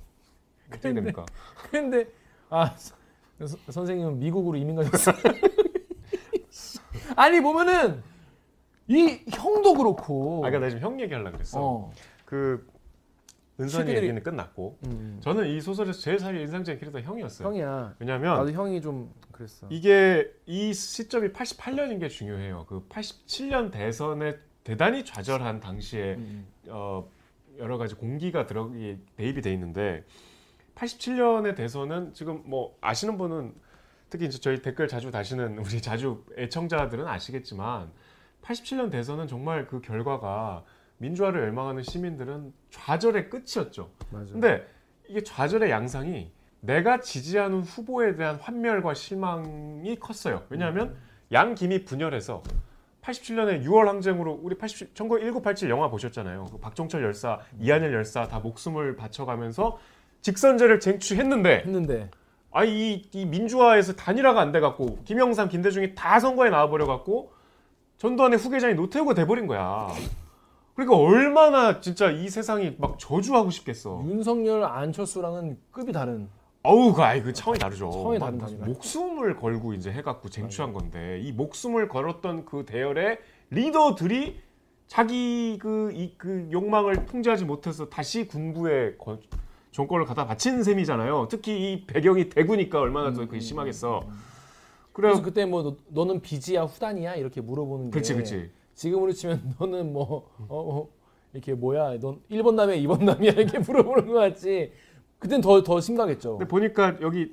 어떻게 0.68 0.80
근데- 0.88 0.94
됩니까? 1.00 1.26
근데 1.70 2.06
아 2.50 2.74
서- 2.76 2.96
선생님은 3.70 4.18
미국으로 4.18 4.56
이민 4.56 4.74
가셨어. 4.76 5.12
아니 7.16 7.40
보면은 7.40 8.02
이 8.88 9.20
형도 9.30 9.74
그렇고. 9.74 10.42
아, 10.44 10.50
그러니까 10.50 10.60
나 10.66 10.70
지금 10.70 10.82
형 10.82 11.00
얘기하려고 11.00 11.32
그랬어. 11.32 11.60
어. 11.60 11.92
그 12.24 12.66
은선이 13.58 13.90
최근에- 13.92 13.96
얘기는 13.96 14.22
끝났고 14.22 14.78
음. 14.86 15.18
저는 15.22 15.46
이 15.48 15.60
소설에서 15.60 15.98
제일 16.00 16.18
사실 16.18 16.40
인상적인 16.42 16.78
캐릭터 16.78 17.00
형이었어요. 17.00 17.48
형이야. 17.48 17.94
왜냐하면 17.98 18.36
나도 18.36 18.50
형이 18.52 18.80
좀 18.82 19.12
그랬어. 19.32 19.66
이게 19.70 20.30
이 20.44 20.74
시점이 20.74 21.28
88년인 21.28 22.00
게 22.00 22.08
중요해요. 22.08 22.66
그 22.68 22.86
87년 22.88 23.70
대선에 23.70 24.36
대단히 24.62 25.04
좌절한 25.04 25.60
당시에 25.60 26.14
음. 26.16 26.46
어, 26.68 27.08
여러 27.58 27.78
가지 27.78 27.94
공기가 27.94 28.46
들어 28.46 28.70
이 28.74 28.98
대입이 29.16 29.40
돼 29.40 29.52
있는데 29.54 30.04
87년의 30.74 31.56
대선은 31.56 32.12
지금 32.12 32.42
뭐 32.44 32.76
아시는 32.82 33.16
분은 33.16 33.54
특히 34.10 34.26
이제 34.26 34.38
저희 34.38 34.60
댓글 34.60 34.88
자주 34.88 35.10
다시는 35.10 35.58
우리 35.58 35.80
자주 35.80 36.24
애청자들은 36.36 37.06
아시겠지만 37.06 37.90
87년 38.42 38.90
대선은 38.90 39.26
정말 39.26 39.66
그 39.66 39.80
결과가 39.80 40.64
민주화를 40.98 41.42
열망하는 41.42 41.82
시민들은 41.82 42.52
좌절의 42.70 43.30
끝이었죠. 43.30 43.90
맞아. 44.10 44.32
근데 44.32 44.66
이게 45.08 45.22
좌절의 45.22 45.70
양상이 45.70 46.30
내가 46.60 47.00
지지하는 47.00 47.60
후보에 47.62 48.16
대한 48.16 48.36
환멸과 48.36 48.94
실망이 48.94 49.96
컸어요. 49.96 50.42
왜냐하면 50.48 50.96
양김이 51.32 51.84
분열해서 51.84 52.42
87년에 53.02 53.64
6월 53.64 53.84
항쟁으로 53.84 54.40
우리 54.42 54.56
80 54.58 54.94
1987 54.94 55.70
영화 55.70 55.88
보셨잖아요. 55.88 56.46
그 56.50 56.58
박종철 56.58 57.02
열사, 57.04 57.38
이한열 57.60 57.92
열사 57.92 58.26
다 58.26 58.40
목숨을 58.40 58.96
바쳐가면서 58.96 59.78
직선제를 60.22 60.80
쟁취했는데 60.80 61.58
했는데 61.64 62.10
아이 62.50 63.02
이 63.12 63.26
민주화에서 63.26 63.92
단일화가 63.94 64.40
안 64.40 64.50
돼 64.50 64.58
갖고 64.60 64.98
김영삼, 65.04 65.50
김대중이 65.50 65.94
다 65.94 66.18
선거에 66.18 66.50
나와 66.50 66.68
버려 66.68 66.86
갖고 66.86 67.32
전두환의 67.98 68.38
후계자인 68.38 68.76
노태우가 68.76 69.14
돼 69.14 69.24
버린 69.26 69.46
거야. 69.46 69.88
그러니까 70.76 70.96
얼마나 70.96 71.80
진짜 71.80 72.10
이 72.10 72.28
세상이 72.28 72.76
막 72.78 72.98
저주하고 72.98 73.50
싶겠어. 73.50 74.02
윤석열 74.06 74.62
안철수랑은 74.62 75.58
급이 75.72 75.90
다른. 75.92 76.28
어우, 76.62 76.92
그 76.92 77.02
아이 77.02 77.22
그 77.22 77.32
차원이 77.32 77.58
다르죠. 77.58 77.90
차원이 77.90 78.18
막 78.18 78.36
다릅니다. 78.38 78.66
목숨을 78.66 79.36
걸고 79.36 79.72
이제 79.72 79.90
해갖고 79.90 80.28
쟁취한 80.28 80.72
건데 80.74 81.20
이 81.22 81.32
목숨을 81.32 81.88
걸었던 81.88 82.44
그 82.44 82.64
대열의 82.66 83.18
리더들이 83.50 84.38
자기 84.86 85.58
그 85.60 85.90
이 85.94 86.14
그 86.18 86.48
욕망을 86.52 87.06
통제하지 87.06 87.44
못해서 87.46 87.88
다시 87.88 88.26
군부에 88.28 88.96
거- 88.98 89.18
정권을 89.72 90.04
갖다 90.04 90.26
바친 90.26 90.62
셈이잖아요. 90.62 91.28
특히 91.30 91.72
이 91.72 91.86
배경이 91.86 92.28
대구니까 92.28 92.80
얼마나 92.80 93.12
더 93.12 93.26
그게 93.26 93.40
심하겠어. 93.40 94.00
그래, 94.92 95.08
그래서 95.08 95.22
그때 95.22 95.44
뭐 95.44 95.62
너, 95.62 95.76
너는 95.88 96.20
비지야 96.20 96.62
후단이야 96.62 97.16
이렇게 97.16 97.40
물어보는 97.40 97.86
게. 97.86 97.90
그렇지, 97.90 98.14
그렇 98.14 98.24
지. 98.76 98.82
지금으로 98.82 99.12
치면 99.12 99.56
너는 99.58 99.92
뭐 99.92 100.30
어, 100.48 100.78
어, 100.78 100.88
이렇게 101.32 101.54
뭐야? 101.54 101.98
넌 101.98 102.20
1번 102.30 102.54
남이야, 102.54 102.76
2번 102.76 103.02
남이야 103.04 103.32
이렇게 103.32 103.58
물어보는 103.66 104.06
것 104.06 104.14
같지. 104.14 104.72
그땐 105.18 105.40
더 105.40 105.62
더 105.62 105.80
심각했죠. 105.80 106.38
근데 106.38 106.48
보니까 106.48 106.96
여기 107.00 107.32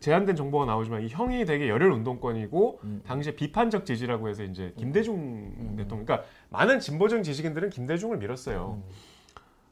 제한된 0.00 0.34
정보가 0.34 0.64
나오지만 0.64 1.02
이 1.02 1.08
형이 1.08 1.44
되게 1.44 1.68
열혈 1.68 1.92
운동권이고 1.92 2.80
음. 2.84 3.02
당시에 3.06 3.34
비판적 3.34 3.84
지지라고 3.84 4.28
해서 4.28 4.42
이제 4.44 4.72
김대중 4.78 5.76
대통령, 5.76 6.06
그러니까 6.06 6.26
많은 6.48 6.80
진보적 6.80 7.22
지식인들은 7.22 7.70
김대중을 7.70 8.16
밀었어요. 8.16 8.82
음. 8.82 8.90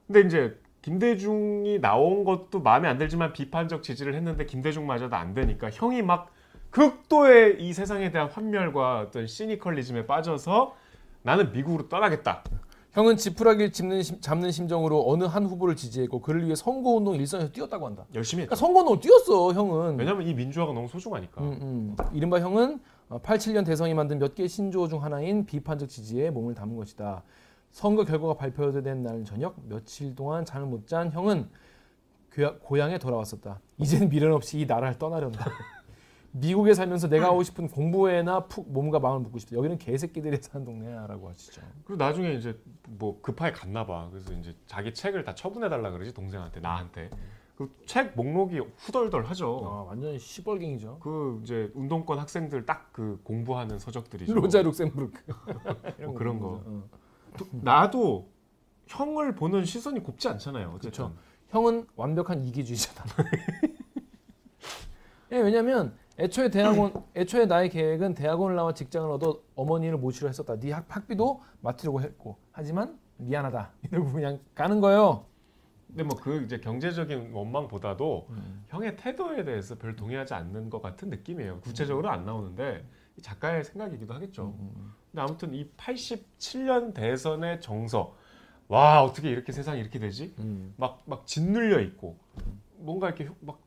근데 0.06 0.20
이제 0.20 0.58
김대중이 0.82 1.80
나온 1.80 2.24
것도 2.24 2.60
마음에 2.60 2.88
안 2.88 2.98
들지만 2.98 3.32
비판적 3.32 3.82
지지를 3.82 4.14
했는데 4.14 4.44
김대중마저도 4.44 5.16
안 5.16 5.34
되니까 5.34 5.70
형이 5.70 6.02
막 6.02 6.30
극도의 6.70 7.60
이 7.60 7.72
세상에 7.72 8.10
대한 8.10 8.28
환멸과 8.28 9.00
어떤 9.00 9.26
시니컬리즘에 9.26 10.06
빠져서 10.06 10.76
나는 11.26 11.50
미국으로 11.52 11.88
떠나겠다. 11.88 12.44
형은 12.92 13.16
지푸라기를 13.16 13.72
짚는 13.72 14.02
심- 14.04 14.20
잡는 14.20 14.52
심정으로 14.52 15.10
어느 15.10 15.24
한 15.24 15.44
후보를 15.44 15.74
지지했고 15.74 16.20
그를 16.22 16.44
위해 16.44 16.54
선거운동 16.54 17.16
일선에서 17.16 17.50
뛰었다고 17.50 17.84
한다. 17.84 18.06
열심히 18.14 18.44
했다. 18.44 18.54
그러니까 18.54 18.64
선거운동 18.64 19.00
뛰었어 19.00 19.52
형은. 19.52 19.98
왜냐면 19.98 20.24
이 20.26 20.32
민주화가 20.32 20.72
너무 20.72 20.86
소중하니까. 20.86 21.42
음, 21.42 21.58
음. 21.60 21.96
이른바 22.14 22.38
형은 22.40 22.78
87년 23.10 23.66
대선이 23.66 23.92
만든 23.92 24.20
몇 24.20 24.34
개의 24.36 24.48
신조어 24.48 24.86
중 24.86 25.02
하나인 25.02 25.44
비판적 25.44 25.88
지지에 25.88 26.30
몸을 26.30 26.54
담은 26.54 26.76
것이다. 26.76 27.24
선거 27.72 28.04
결과가 28.04 28.34
발표된 28.34 29.02
날 29.02 29.24
저녁 29.24 29.56
며칠 29.68 30.14
동안 30.14 30.44
잠을 30.44 30.66
못 30.68 30.86
잔 30.86 31.10
형은 31.10 31.50
고향에 32.62 32.98
돌아왔었다. 32.98 33.60
이제는 33.78 34.08
미련 34.10 34.32
없이 34.32 34.60
이 34.60 34.64
나라를 34.66 34.96
떠나려다. 34.98 35.44
미국에 36.38 36.74
살면서 36.74 37.08
내가 37.08 37.26
하고 37.28 37.42
싶은 37.42 37.68
공부에나 37.68 38.46
푹 38.46 38.70
몸과 38.70 38.98
마음을 38.98 39.20
묻고 39.22 39.38
싶다. 39.38 39.56
여기는 39.56 39.78
개새끼들이 39.78 40.36
사는 40.40 40.64
동네야라고 40.66 41.28
하시죠. 41.30 41.62
그리고 41.84 42.02
나중에 42.02 42.32
이제 42.34 42.58
뭐 42.88 43.20
급하게 43.22 43.52
갔나 43.52 43.86
봐. 43.86 44.08
그래서 44.10 44.32
이제 44.34 44.54
자기 44.66 44.92
책을 44.92 45.24
다 45.24 45.34
처분해 45.34 45.68
달라 45.68 45.90
그러지 45.90 46.12
동생한테 46.12 46.60
나한테. 46.60 47.10
그 47.56 47.70
책 47.86 48.14
목록이 48.16 48.58
후덜덜하죠. 48.76 49.60
아, 49.64 49.82
완전 49.84 50.18
시벌갱이죠. 50.18 50.98
그 51.00 51.40
이제 51.42 51.70
운동권 51.74 52.18
학생들 52.18 52.66
딱 52.66 52.86
그 52.92 53.20
공부하는 53.24 53.78
서적들이죠. 53.78 54.32
로자 54.34 54.62
룩셈부르크 54.62 55.22
뭐 56.04 56.14
그런 56.14 56.38
거. 56.40 56.62
어. 56.64 56.88
나도 57.50 58.30
형을 58.86 59.34
보는 59.34 59.64
시선이 59.66 60.00
곱지 60.02 60.28
않잖아요. 60.28 60.68
어쨌든. 60.68 60.90
그쵸. 60.90 61.12
형은 61.50 61.86
완벽한 61.94 62.42
이기주의자다. 62.44 63.24
예, 65.32 65.38
왜냐면 65.38 65.94
애초에 66.18 66.48
대학원 66.50 66.92
애초에 67.14 67.46
나의 67.46 67.68
계획은 67.68 68.14
대학원을 68.14 68.56
나와 68.56 68.72
직장을 68.72 69.10
얻어 69.10 69.40
어머니를 69.54 69.98
모시려 69.98 70.28
했었다. 70.28 70.58
네 70.58 70.72
학, 70.72 70.86
학비도 70.88 71.42
맡으려고 71.60 72.00
했고 72.00 72.38
하지만 72.52 72.98
미안하다 73.18 73.70
이러고 73.92 74.12
그냥 74.12 74.40
가는 74.54 74.80
거예요. 74.80 75.26
근데 75.88 76.02
뭐 76.02 76.16
그 76.18 76.42
이제 76.42 76.58
경제적인 76.58 77.32
원망보다도 77.32 78.28
형의 78.68 78.96
태도에 78.96 79.44
대해서 79.44 79.76
별 79.76 79.94
동의하지 79.94 80.34
않는 80.34 80.68
것 80.68 80.82
같은 80.82 81.10
느낌이에요. 81.10 81.60
구체적으로 81.60 82.10
안 82.10 82.24
나오는데 82.24 82.84
이 83.16 83.22
작가의 83.22 83.64
생각이기도 83.64 84.12
하겠죠. 84.12 84.54
근데 85.12 85.22
아무튼 85.22 85.54
이 85.54 85.70
87년 85.76 86.92
대선의 86.92 87.60
정서 87.60 88.14
와 88.68 89.02
어떻게 89.04 89.30
이렇게 89.30 89.52
세상이 89.52 89.80
이렇게 89.80 89.98
되지? 89.98 90.34
음. 90.38 90.74
막막 90.76 91.26
짓눌려 91.26 91.80
있고 91.82 92.18
뭔가 92.78 93.08
이렇게 93.08 93.30
막 93.40 93.60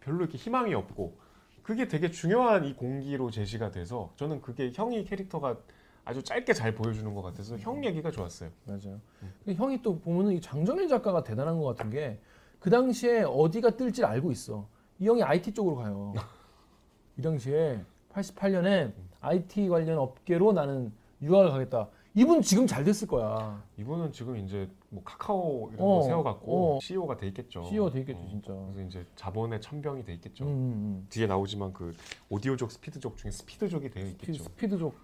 별로 0.00 0.20
이렇게 0.20 0.38
희망이 0.38 0.72
없고 0.74 1.18
그게 1.66 1.88
되게 1.88 2.10
중요한 2.12 2.64
이 2.64 2.74
공기로 2.74 3.32
제시가 3.32 3.72
돼서 3.72 4.12
저는 4.14 4.40
그게 4.40 4.70
형이 4.72 5.04
캐릭터가 5.04 5.56
아주 6.04 6.22
짧게 6.22 6.52
잘 6.52 6.72
보여주는 6.72 7.12
것 7.12 7.22
같아서 7.22 7.58
형 7.58 7.84
얘기가 7.84 8.12
좋았어요. 8.12 8.50
맞아요. 8.64 9.00
근데 9.44 9.54
형이 9.54 9.82
또 9.82 9.98
보면은 9.98 10.34
이 10.34 10.40
장정일 10.40 10.86
작가가 10.86 11.24
대단한 11.24 11.58
것 11.58 11.64
같은 11.76 11.90
게 11.90 12.20
그 12.66 12.70
당시에 12.70 13.22
어디가 13.22 13.76
뜰지 13.76 14.04
알고 14.04 14.32
있어. 14.32 14.66
이 14.98 15.06
형이 15.06 15.22
IT 15.22 15.52
쪽으로 15.52 15.76
가요. 15.76 16.14
이 17.16 17.22
당시에 17.22 17.80
88년에 18.12 18.92
IT 19.20 19.68
관련 19.68 19.98
업계로 19.98 20.52
나는 20.52 20.92
유학을 21.22 21.50
가겠다. 21.50 21.88
이분 22.16 22.40
지금 22.40 22.66
잘 22.66 22.82
됐을 22.82 23.06
거야. 23.06 23.62
이분은 23.76 24.10
지금 24.10 24.38
이제 24.38 24.66
뭐 24.88 25.02
카카오 25.04 25.70
이런 25.70 25.86
어, 25.86 25.96
거 25.96 26.02
세워갖고 26.04 26.76
어. 26.76 26.80
CEO가 26.80 27.18
돼 27.18 27.28
있겠죠. 27.28 27.62
CEO 27.64 27.90
돼 27.90 28.00
있겠죠, 28.00 28.18
어, 28.18 28.26
진짜. 28.30 28.54
그래서 28.72 28.88
이제 28.88 29.06
자본의 29.16 29.60
천병이 29.60 30.02
돼 30.02 30.14
있겠죠. 30.14 30.44
음, 30.44 30.48
음. 30.48 31.06
뒤에 31.10 31.26
나오지만 31.26 31.74
그 31.74 31.94
오디오족, 32.30 32.72
스피드족 32.72 33.18
중에 33.18 33.30
스피드족이 33.30 33.90
되어 33.90 34.06
있겠죠. 34.06 34.44
스피드족으로 34.44 34.94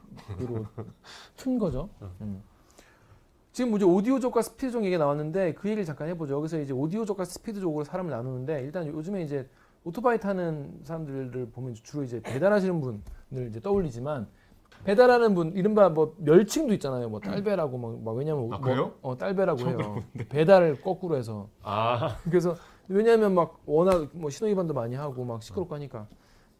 튼 1.37 1.59
거죠. 1.59 1.90
음. 2.22 2.42
지금 3.53 3.77
이제 3.77 3.85
오디오족과 3.85 4.40
스피드족 4.40 4.83
얘기 4.87 4.96
나왔는데 4.96 5.53
그 5.53 5.68
얘기를 5.68 5.85
잠깐 5.85 6.09
해보죠. 6.09 6.35
여기서 6.38 6.62
이제 6.62 6.72
오디오족과 6.72 7.27
스피드족으로 7.27 7.85
사람을 7.85 8.11
나누는데 8.11 8.62
일단 8.62 8.87
요즘에 8.87 9.22
이제 9.22 9.46
오토바이 9.85 10.18
타는 10.18 10.81
사람들을 10.85 11.51
보면 11.51 11.75
주로 11.75 12.05
이제 12.05 12.22
배달하시는 12.22 12.81
분을 12.81 13.48
이제 13.51 13.61
떠올리지만 13.61 14.29
배달하는 14.85 15.35
분 15.35 15.52
이른바 15.54 15.88
뭐 15.88 16.14
멸칭도 16.18 16.72
있잖아요. 16.74 17.08
뭐 17.08 17.20
딸배라고 17.20 17.78
막, 17.78 18.02
막 18.02 18.12
왜냐면 18.16 18.52
아, 18.52 18.58
뭐-? 18.58 18.98
어 19.02 19.16
딸배라고 19.16 19.61
해요. 19.68 20.02
배달을 20.28 20.80
거꾸로 20.80 21.16
해서 21.16 21.48
아, 21.62 22.16
그래서 22.24 22.56
왜냐하면 22.88 23.35
막 23.35 23.61
워낙 23.66 24.08
뭐 24.12 24.28
신호 24.30 24.50
위반도 24.50 24.74
많이 24.74 24.94
하고 24.94 25.24
막 25.24 25.42
시끄럽고 25.42 25.74
하니까. 25.76 26.06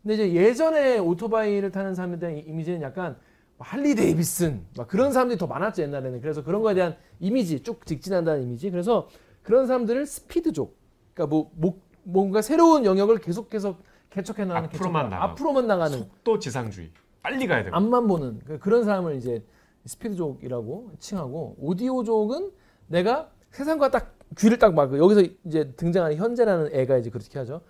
근데 0.03 0.15
이제 0.15 0.33
예전에 0.33 0.99
오토바이를 0.99 1.71
타는 1.71 1.95
사람에 1.95 2.19
대한 2.19 2.37
이미지는 2.37 2.83
약간 2.83 3.17
할리 3.59 3.95
데이비슨 3.95 4.65
막 4.77 4.89
그런 4.89 5.13
사람들이 5.13 5.39
더 5.39 5.47
많았죠 5.47 5.83
옛날에는 5.83 6.21
그래서 6.21 6.43
그런 6.43 6.63
거에 6.63 6.75
대한 6.75 6.97
이미지 7.21 7.63
쭉 7.63 7.87
직진한다는 7.87 8.43
이미지 8.43 8.71
그래서 8.73 9.09
그런 9.43 9.67
사람들을 9.69 10.05
스피드족 10.07 10.77
그러니까 11.15 11.33
뭐, 11.33 11.51
뭐 11.55 11.81
뭔가 12.03 12.43
새로운 12.43 12.85
영역을 12.85 13.19
계속해서 13.19 13.77
개척해 14.11 14.45
나가는 14.45 14.69
앞으로만 14.69 15.05
개척- 15.05 15.11
나가고. 15.11 15.33
앞으로만 15.33 15.67
나가는 15.69 15.99
속도 15.99 16.39
지상주의. 16.41 16.91
빨리 17.23 17.47
가야 17.47 17.65
되고. 17.65 17.77
앞만 17.77 18.07
보는 18.09 18.41
그- 18.45 18.59
그런 18.59 18.85
사람을 18.85 19.17
이제 19.17 19.45
스피드족이라고 19.87 20.91
칭하고 20.99 21.57
오디오족은 21.59 22.51
내가 22.89 23.31
세상과 23.51 23.91
딱 23.91 24.17
귀를 24.39 24.59
딱 24.59 24.75
막고 24.75 24.99
여기서 24.99 25.23
이제 25.45 25.73
등장하는 25.73 26.17
현재라는 26.17 26.71
애가 26.75 26.97
이제 26.99 27.11
그렇게 27.11 27.39
하죠. 27.39 27.61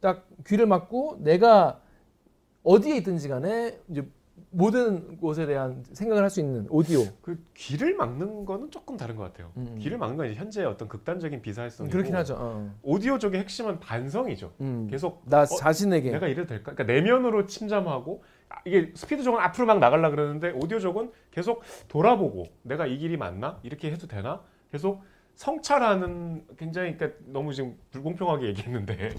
딱 0.00 0.26
귀를 0.46 0.66
막고 0.66 1.18
내가 1.20 1.80
어디에 2.62 2.96
있든지 2.98 3.28
간에 3.28 3.78
이제 3.88 4.06
모든 4.52 5.16
곳에 5.18 5.46
대한 5.46 5.84
생각을 5.92 6.22
할 6.24 6.30
수 6.30 6.40
있는 6.40 6.66
오디오. 6.70 7.04
그 7.22 7.42
귀를 7.54 7.94
막는 7.94 8.44
거는 8.44 8.70
조금 8.70 8.96
다른 8.96 9.14
것 9.16 9.22
같아요. 9.24 9.50
음, 9.56 9.66
음. 9.70 9.78
귀를 9.78 9.96
막는 9.96 10.16
건 10.16 10.26
이제 10.26 10.34
현재 10.34 10.64
어떤 10.64 10.88
극단적인 10.88 11.40
비사회성이고 11.40 11.92
그렇긴 11.92 12.16
하죠. 12.16 12.36
어. 12.38 12.70
오디오 12.82 13.18
쪽의 13.18 13.40
핵심은 13.40 13.80
반성이죠. 13.80 14.52
음. 14.60 14.88
계속 14.90 15.22
나 15.26 15.42
어, 15.42 15.46
자신에게 15.46 16.10
내가 16.10 16.26
이래도 16.26 16.48
될까? 16.48 16.72
그러니까 16.74 16.92
내면으로 16.92 17.46
침잠하고 17.46 18.22
아, 18.24 18.39
이게 18.64 18.92
스피드 18.94 19.22
쪽은 19.22 19.40
앞으로 19.40 19.66
막 19.66 19.78
나가려 19.78 20.10
그러는데 20.10 20.50
오디오 20.50 20.78
쪽은 20.78 21.12
계속 21.30 21.62
돌아보고 21.88 22.46
내가 22.62 22.86
이 22.86 22.98
길이 22.98 23.16
맞나? 23.16 23.58
이렇게 23.62 23.90
해도 23.90 24.06
되나? 24.06 24.42
계속 24.70 25.02
성찰하는 25.34 26.44
굉장히 26.58 26.96
그러니까 26.96 27.18
너무 27.26 27.54
지금 27.54 27.78
불공평하게 27.90 28.46
얘기했는데 28.48 29.14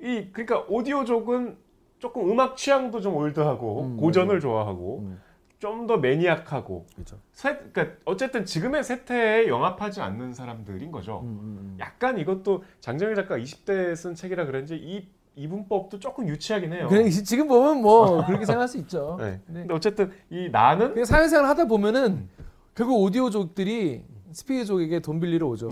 이 0.00 0.28
그러니까 0.32 0.64
오디오 0.68 1.04
쪽은 1.04 1.56
조금 1.98 2.30
음악 2.30 2.56
취향도 2.56 3.00
좀 3.00 3.14
올드하고 3.14 3.84
음, 3.84 3.96
고전을 3.96 4.40
좋아하고 4.40 4.98
음. 4.98 5.20
좀더 5.58 5.96
매니악하고 5.96 6.86
그렇죠. 6.94 7.18
세, 7.32 7.56
그러니까 7.56 7.96
어쨌든 8.04 8.44
지금의 8.44 8.84
세태에 8.84 9.48
영합하지 9.48 10.02
않는 10.02 10.34
사람들인 10.34 10.90
거죠. 10.90 11.20
음, 11.20 11.26
음, 11.26 11.58
음. 11.58 11.76
약간 11.80 12.18
이것도 12.18 12.64
장정일 12.80 13.14
작가 13.14 13.38
20대 13.38 13.96
쓴 13.96 14.14
책이라 14.14 14.44
그런지 14.44 14.76
이 14.76 15.08
이분법도 15.36 15.98
조금 15.98 16.28
유치하긴 16.28 16.72
해요. 16.72 16.86
그냥 16.88 17.08
지금 17.10 17.48
보면 17.48 17.82
뭐 17.82 18.24
그렇게 18.26 18.44
생각할 18.44 18.68
수 18.68 18.78
있죠. 18.78 19.16
네. 19.18 19.40
근데 19.46 19.60
근데 19.60 19.74
어쨌든 19.74 20.12
이 20.30 20.48
나는 20.50 21.04
사회생활 21.04 21.48
하다 21.48 21.66
보면은 21.66 22.28
결국 22.74 23.00
오디오족들이 23.02 24.04
스피드족에게 24.32 25.00
돈 25.00 25.20
빌리러 25.20 25.46
오죠. 25.46 25.70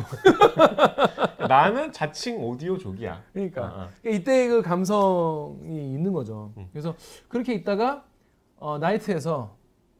나는 1.48 1.92
자칭 1.92 2.42
오디오족이야. 2.44 3.22
그러니까 3.33 3.62
아, 3.62 3.66
아. 3.66 3.88
그러니까 4.01 4.20
이때 4.20 4.48
그 4.48 4.62
감성이 4.62 5.92
있는 5.94 6.12
거죠. 6.12 6.53
음. 6.57 6.68
그래서 6.72 6.94
그렇게 7.29 7.55
있다가 7.55 8.05
어, 8.57 8.79
나이트에서 8.79 9.57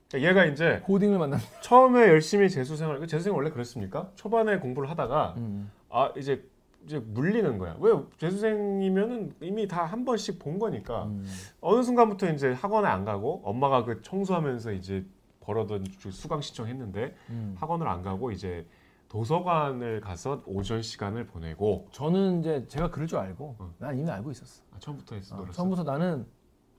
그러니까 0.09 0.29
얘가 0.31 0.45
이제 0.45 0.81
고딩을 0.85 1.19
만납니다. 1.19 1.51
처음에 1.61 2.03
열심히 2.09 2.49
재수생활, 2.49 3.01
그 3.01 3.07
재수생 3.07 3.35
원래 3.35 3.51
그랬습니까? 3.51 4.11
초반에 4.15 4.59
공부를 4.59 4.89
하다가 4.91 5.35
음. 5.39 5.71
아 5.89 6.13
이제 6.17 6.45
이제 6.85 6.99
물리는 6.99 7.59
거야. 7.59 7.77
왜 7.81 7.93
재수생이면은 8.19 9.35
이미 9.41 9.67
다 9.69 9.85
한 9.85 10.05
번씩 10.05 10.39
본 10.39 10.59
거니까 10.59 11.05
음. 11.05 11.25
어느 11.61 11.83
순간부터 11.83 12.31
이제 12.31 12.53
학원에 12.53 12.89
안 12.89 13.05
가고 13.05 13.41
엄마가 13.45 13.85
그 13.85 14.01
청소하면서 14.03 14.73
이제 14.73 15.05
벌어둔 15.41 15.85
그 16.03 16.11
수강 16.11 16.41
신청했는데 16.41 17.15
음. 17.31 17.55
학원을 17.59 17.89
안 17.89 18.03
가고 18.03 18.31
이제 18.31 18.67
도서관을 19.09 20.01
가서 20.01 20.43
오전 20.47 20.81
시간을 20.83 21.27
보내고 21.27 21.87
저는 21.93 22.41
이제 22.41 22.67
제가 22.69 22.91
그럴 22.91 23.07
줄 23.07 23.19
알고 23.19 23.57
어. 23.59 23.75
난 23.79 23.99
이미 23.99 24.11
알고 24.11 24.31
있었어. 24.31 24.63
아, 24.73 24.79
처음부터 24.79 25.15
했어 25.17 25.35
어, 25.35 25.39
놀았어. 25.39 25.53
처음부터 25.53 25.83
나는 25.85 26.27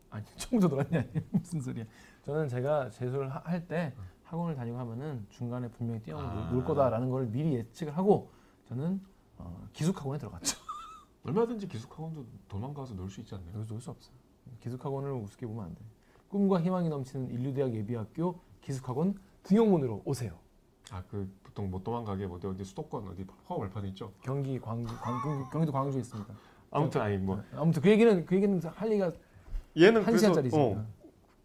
아니 0.09 0.25
처음부터 0.37 0.75
놀았냐 0.75 0.99
아니 0.99 1.09
무슨 1.31 1.61
소리야. 1.61 1.85
저는 2.23 2.47
제가 2.49 2.89
재수를 2.89 3.29
할 3.29 3.67
때 3.67 3.93
학원을 4.23 4.55
다니고 4.55 4.79
하면은 4.79 5.25
중간에 5.29 5.67
분명히 5.67 6.01
뛰어 6.01 6.17
아. 6.19 6.49
놀 6.51 6.63
거다라는 6.63 7.09
걸 7.11 7.27
미리 7.27 7.53
예측을 7.53 7.95
하고 7.95 8.31
저는 8.67 8.99
어, 9.37 9.67
기숙학원에 9.73 10.19
들어갔죠. 10.19 10.57
얼마든지 11.25 11.67
기숙학원도 11.67 12.25
도망가서 12.47 12.93
놀 12.95 13.09
수 13.09 13.21
있지 13.21 13.33
않나요? 13.35 13.49
여기서 13.55 13.73
놀수 13.73 13.91
없어요. 13.91 14.13
기숙학원을 14.59 15.11
우습게 15.13 15.45
보면 15.45 15.65
안 15.65 15.75
돼. 15.75 15.81
꿈과 16.29 16.61
희망이 16.61 16.89
넘치는 16.89 17.29
인류대학 17.29 17.73
예비학교 17.73 18.39
기숙학원 18.61 19.15
등용문으로 19.43 20.01
오세요. 20.05 20.33
아 20.91 21.01
그 21.09 21.31
보통 21.43 21.69
못 21.71 21.83
도망가게 21.83 22.25
어디 22.25 22.47
어디 22.47 22.63
수도권 22.63 23.07
어디 23.07 23.25
허 23.47 23.55
월판에 23.55 23.87
있죠. 23.89 24.11
경기 24.21 24.59
광주, 24.59 24.93
광, 24.99 25.19
경기도 25.51 25.71
광주에 25.71 26.01
있습니다. 26.01 26.33
아무튼 26.71 27.01
아니 27.01 27.17
뭐 27.17 27.41
아무튼 27.53 27.81
그 27.81 27.89
얘기는 27.89 28.25
그 28.25 28.35
얘기는 28.35 28.61
할 28.63 28.89
리가 28.89 29.11
얘는 29.79 30.03
한 30.03 30.17
시간짜리니까. 30.17 30.57
어, 30.57 30.85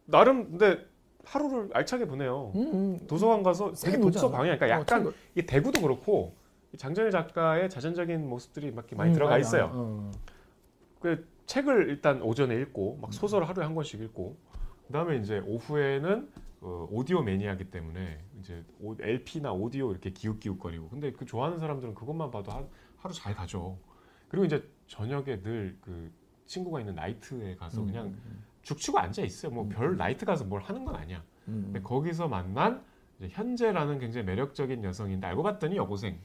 나름 0.06 0.50
근데 0.50 0.86
하루를 1.24 1.70
알차게 1.74 2.06
보내요. 2.06 2.52
음, 2.56 2.60
음. 2.72 3.06
도서관 3.06 3.42
가서 3.42 3.74
세 3.74 3.90
되게 3.90 4.02
독서? 4.02 4.30
방해. 4.30 4.56
그러니까 4.56 4.66
어, 4.66 4.80
약간 4.80 5.04
책- 5.04 5.14
이게 5.34 5.46
대구도 5.46 5.82
그렇고 5.82 6.34
이 6.34 6.47
장정일 6.76 7.10
작가의 7.10 7.70
자전적인 7.70 8.28
모습들이 8.28 8.70
막 8.72 8.86
많이 8.96 9.10
음, 9.10 9.14
들어가 9.14 9.32
맞아. 9.32 9.38
있어요. 9.40 9.70
어. 9.72 10.10
그 11.00 11.26
책을 11.46 11.88
일단 11.88 12.20
오전에 12.20 12.54
읽고 12.60 12.98
막 13.00 13.12
소설 13.12 13.44
하루에 13.44 13.64
한 13.64 13.74
권씩 13.74 14.00
읽고 14.02 14.36
그다음에 14.86 15.16
이제 15.16 15.38
오후에는 15.46 16.28
어, 16.60 16.88
오디오 16.90 17.22
매니아기 17.22 17.70
때문에 17.70 18.18
이제 18.40 18.64
오- 18.80 18.96
LP나 19.00 19.52
오디오 19.52 19.90
이렇게 19.92 20.10
기웃기웃거리고 20.10 20.88
근데 20.88 21.12
그 21.12 21.24
좋아하는 21.24 21.58
사람들은 21.58 21.94
그것만 21.94 22.30
봐도 22.30 22.50
하, 22.50 22.64
하루 22.96 23.14
잘 23.14 23.34
가죠. 23.34 23.78
그리고 24.28 24.44
이제 24.44 24.62
저녁에 24.86 25.40
늘 25.42 25.76
그 25.80 26.10
친구가 26.46 26.80
있는 26.80 26.94
나이트에 26.94 27.56
가서 27.56 27.82
음, 27.82 27.86
그냥 27.86 28.06
음, 28.06 28.42
죽치고 28.62 28.98
앉아 28.98 29.22
있어요. 29.22 29.52
뭐 29.52 29.64
음. 29.64 29.68
별 29.68 29.96
나이트 29.98 30.24
가서 30.24 30.44
뭘 30.44 30.62
하는 30.62 30.82
건 30.84 30.96
아니야. 30.96 31.22
음. 31.46 31.64
근데 31.66 31.80
거기서 31.82 32.26
만난 32.26 32.82
이제 33.18 33.28
현재라는 33.30 33.98
굉장히 33.98 34.24
매력적인 34.26 34.82
여성인데 34.82 35.26
알고 35.26 35.42
봤더니 35.42 35.76
여고생. 35.76 36.18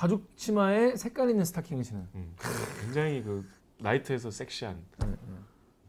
가죽 0.00 0.34
치마에 0.34 0.96
색깔 0.96 1.28
있는 1.28 1.44
스타킹을 1.44 1.84
신은. 1.84 2.08
음, 2.14 2.34
굉장히 2.80 3.22
그 3.22 3.46
나이트에서 3.80 4.30
섹시한. 4.30 4.82
음, 5.04 5.18
음. 5.28 5.44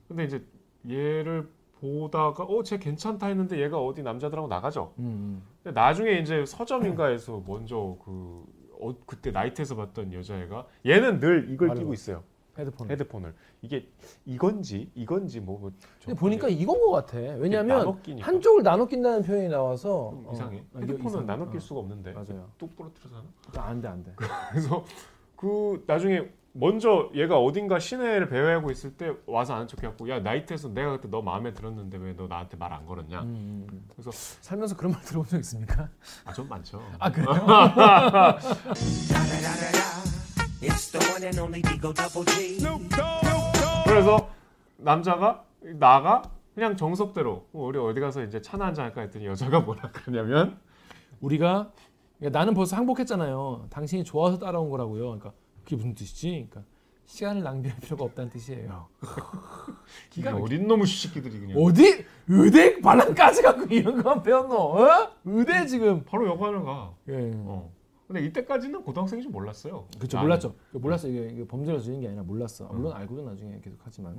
근데 0.09 0.25
이제 0.25 0.43
얘를 0.89 1.47
보다가 1.79 2.43
어, 2.43 2.61
쟤 2.61 2.77
괜찮다 2.77 3.27
했는데 3.27 3.61
얘가 3.61 3.79
어디 3.79 4.03
남자들하고 4.03 4.49
나가죠. 4.49 4.93
음, 4.99 5.41
근데 5.63 5.79
나중에 5.79 6.19
이제 6.19 6.45
서점인가에서 6.45 7.41
먼저 7.47 7.95
그 8.03 8.43
어, 8.81 8.93
그때 9.05 9.31
나이트에서 9.31 9.77
봤던 9.77 10.11
여자애가 10.11 10.67
얘는 10.85 11.21
늘 11.21 11.49
이걸. 11.49 11.73
끼고 11.73 11.93
있어요. 11.93 12.21
헤드폰. 12.61 12.89
헤드폰을. 12.89 13.33
이게 13.61 13.87
이건지 14.25 14.89
이건지 14.95 15.39
뭐, 15.39 15.59
뭐 15.59 15.71
근데 16.03 16.19
보니까 16.19 16.47
이건 16.47 16.79
것 16.79 16.91
같아. 16.91 17.17
왜냐하면 17.17 17.77
나눠. 17.79 17.97
한쪽을 18.21 18.63
나눠 18.63 18.87
낀다는 18.87 19.23
표현이 19.23 19.49
나와서 19.49 20.09
좀 20.11 20.29
이상해. 20.33 20.57
어, 20.59 20.63
이거 20.77 20.81
헤드폰은 20.81 21.07
이상- 21.09 21.25
나눠 21.25 21.45
어, 21.45 21.49
낄 21.49 21.59
수가 21.59 21.79
없는데 21.81 22.13
맞아요. 22.13 22.49
뚝 22.57 22.75
부러뜨려서 22.75 23.23
하나? 23.53 23.67
안돼 23.67 23.87
안돼. 23.87 24.13
그래서 24.51 24.85
그 25.35 25.83
나중에 25.87 26.29
먼저 26.53 27.09
얘가 27.15 27.39
어딘가 27.39 27.79
시내를 27.79 28.27
배회하고 28.27 28.71
있을 28.71 28.91
때 28.97 29.13
와서 29.25 29.53
아는 29.53 29.69
척해갖고 29.69 30.09
야 30.09 30.19
나이트에서 30.19 30.67
내가 30.67 30.97
그때 30.97 31.07
너 31.09 31.21
마음에 31.21 31.53
들었는데 31.53 31.97
왜 31.97 32.13
너 32.13 32.27
나한테 32.27 32.57
말 32.57 32.73
안 32.73 32.85
걸었냐? 32.85 33.21
음, 33.21 33.65
음. 33.71 33.85
그래서 33.89 34.11
살면서 34.11 34.75
그런 34.75 34.91
말 34.91 35.01
들어본 35.01 35.29
적 35.29 35.39
있습니까? 35.39 35.87
아 36.25 36.33
좀 36.33 36.49
많죠. 36.49 36.81
아 36.99 37.09
그래요? 37.09 37.29
It's 40.61 40.91
the 40.91 41.03
one 41.11 41.23
and 41.23 41.39
only 41.39 41.61
Digo 41.63 41.91
Double 41.91 42.25
G. 42.25 42.59
그래서 43.85 44.29
남자가 44.77 45.43
나가 45.79 46.21
그냥 46.53 46.75
정석대로 46.77 47.47
어, 47.51 47.65
우리 47.65 47.79
어디 47.79 47.99
가서 47.99 48.23
이제 48.23 48.41
차나 48.41 48.67
한잔 48.67 48.85
할까 48.85 49.01
했더니 49.01 49.25
여자가 49.25 49.61
뭐라 49.61 49.89
그러냐면 49.91 50.59
우리가 51.19 51.71
그러니까 52.19 52.39
나는 52.39 52.53
벌써 52.53 52.75
항복했잖아요. 52.75 53.67
당신이 53.71 54.03
좋아서 54.03 54.37
따라온 54.37 54.69
거라고요. 54.69 55.03
그러니까 55.05 55.33
그게 55.63 55.75
무슨 55.75 55.95
뜻이지? 55.95 56.47
그러니까 56.49 56.63
시간을 57.05 57.41
낭비할 57.41 57.79
필요가 57.79 58.03
없다는 58.03 58.29
뜻이에요. 58.29 58.87
이 60.15 60.27
어린 60.27 60.67
놈의 60.67 60.85
시끼들이 60.85 61.39
그냥 61.39 61.57
어디 61.57 62.05
의대 62.27 62.79
반란까지 62.79 63.41
갖고 63.41 63.65
이런 63.73 64.01
거만 64.01 64.21
배웠노? 64.21 64.55
어? 64.55 65.11
의대 65.25 65.65
지금. 65.65 66.03
바로 66.05 66.27
여관을 66.27 66.63
가. 66.63 66.93
예. 67.09 67.31
어. 67.33 67.80
근데 68.11 68.25
이때까지는 68.25 68.83
고등학생인 68.83 69.23
줄 69.23 69.31
몰랐어요. 69.31 69.87
그렇죠. 69.97 70.19
몰랐죠. 70.19 70.53
몰랐어 70.73 71.07
이게, 71.07 71.29
이게 71.29 71.47
범죄가 71.47 71.77
저지른 71.77 72.01
게 72.01 72.07
아니라 72.07 72.23
몰랐어. 72.23 72.65
물론 72.65 72.91
알고도 72.91 73.23
나중에 73.23 73.57
계속 73.63 73.79
하지만. 73.83 74.17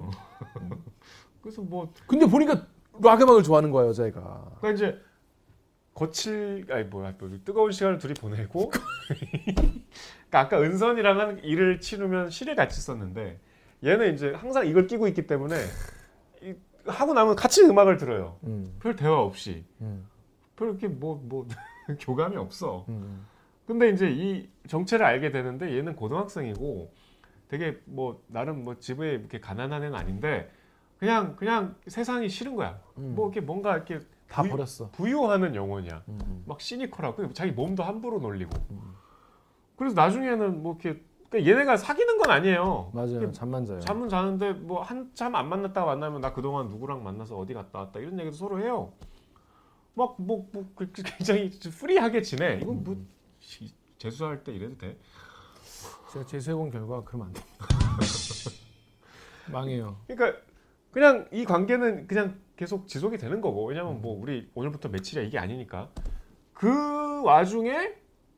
그래서 1.43 1.61
뭐 1.61 1.93
근데 2.07 2.25
보니까 2.25 2.67
락 3.03 3.21
음악을 3.21 3.43
좋아하는 3.43 3.71
거야 3.71 3.87
여자애가. 3.89 4.53
그러니까 4.61 4.71
이제 4.71 4.99
거칠 5.93 6.67
아니 6.71 6.85
뭐야 6.85 7.19
또 7.19 7.29
뜨거운 7.45 7.71
시간을 7.71 7.99
둘이 7.99 8.15
보내고 8.15 8.71
그러니까 9.11 10.41
아까 10.41 10.59
은선이랑은 10.63 11.45
일을 11.45 11.81
치르면 11.81 12.31
실에 12.31 12.55
같이 12.55 12.81
썼는데 12.81 13.39
얘는 13.85 14.15
이제 14.15 14.33
항상 14.33 14.67
이걸 14.67 14.87
끼고 14.87 15.07
있기 15.09 15.27
때문에 15.27 15.57
이- 16.43 16.55
하고 16.87 17.13
나면 17.13 17.37
같이 17.37 17.63
음악을 17.63 17.99
들어요. 17.99 18.39
음, 18.45 18.75
별 18.81 18.97
대화 18.97 19.21
없이 19.21 19.67
음, 19.83 20.09
별 20.57 20.69
이렇게 20.71 20.89
뭐뭐 20.89 21.47
교감이 22.01 22.37
없어. 22.39 22.87
음. 22.89 23.27
근데 23.67 23.91
이제 23.91 24.11
이 24.11 24.49
정체를 24.67 25.05
알게 25.07 25.31
되는데 25.31 25.77
얘는 25.77 25.97
고등학생이고 25.97 26.93
되게 27.49 27.81
뭐 27.85 28.23
나름 28.27 28.65
뭐 28.65 28.79
집에 28.79 29.13
이렇게 29.15 29.41
가난한 29.41 29.83
애는 29.85 29.95
아닌데 29.95 30.51
그냥 30.99 31.37
그냥 31.37 31.75
세상이 31.87 32.29
싫은 32.29 32.57
거야. 32.57 32.81
음. 32.99 33.15
뭐 33.17 33.27
이렇게 33.29 33.41
뭔가 33.41 33.77
이렇게 33.77 34.01
다 34.29 34.43
부유- 34.43 34.51
버렸어. 34.51 34.91
부유하는 34.93 35.55
영혼이야. 35.55 36.03
음, 36.09 36.19
음. 36.27 36.45
막 36.47 36.61
시니컬하고 36.61 37.33
자기 37.33 37.53
몸도 37.53 37.83
함부로 37.83 38.19
놀리고. 38.19 38.51
음. 38.71 38.95
그래서 39.77 39.95
나중에는 39.95 40.63
뭐 40.63 40.79
이렇게 40.81 41.03
그러니까 41.29 41.51
얘네가 41.51 41.77
사귀는 41.77 42.19
건 42.19 42.31
아니에요. 42.31 42.91
맞아요. 42.95 43.33
잠만 43.33 43.65
자요. 43.67 43.81
잠은 43.81 44.09
자는데 44.09 44.53
뭐 44.53 44.83
한참 44.83 45.35
안 45.35 45.49
만났다가 45.49 45.87
만나면 45.87 46.21
나 46.21 46.33
그동안 46.33 46.69
누구랑 46.69 47.03
만나서 47.03 47.37
어디 47.39 47.53
갔다 47.55 47.81
왔다 47.81 48.01
이런 48.01 48.19
얘기도 48.19 48.37
서로 48.37 48.61
해요. 48.61 48.93
막뭐뭐 49.95 50.47
굉장히 50.79 51.51
프리하게 51.51 52.23
지내. 52.23 52.61
이건 52.63 52.85
뭐 52.85 52.95
시- 52.95 53.01
재수할 53.99 54.43
때 54.45 54.53
이래도 54.53 54.77
돼. 54.79 54.99
제가 56.13 56.27
재수해본 56.27 56.71
결과 56.71 57.03
그러면 57.05 57.29
안 57.29 57.33
됩니다. 57.33 57.67
망해요. 59.51 59.97
그러니까 60.07 60.39
그냥 60.91 61.29
이 61.33 61.45
관계는 61.45 62.07
그냥 62.07 62.41
계속 62.57 62.87
지속이 62.87 63.17
되는 63.19 63.41
거고 63.41 63.67
왜냐면 63.67 64.01
뭐 64.03 64.19
우리 64.21 64.51
오늘부터 64.55 64.89
며칠이야 64.89 65.25
이게 65.25 65.39
아니니까 65.39 65.91
그 66.53 67.23
와중에 67.23 67.95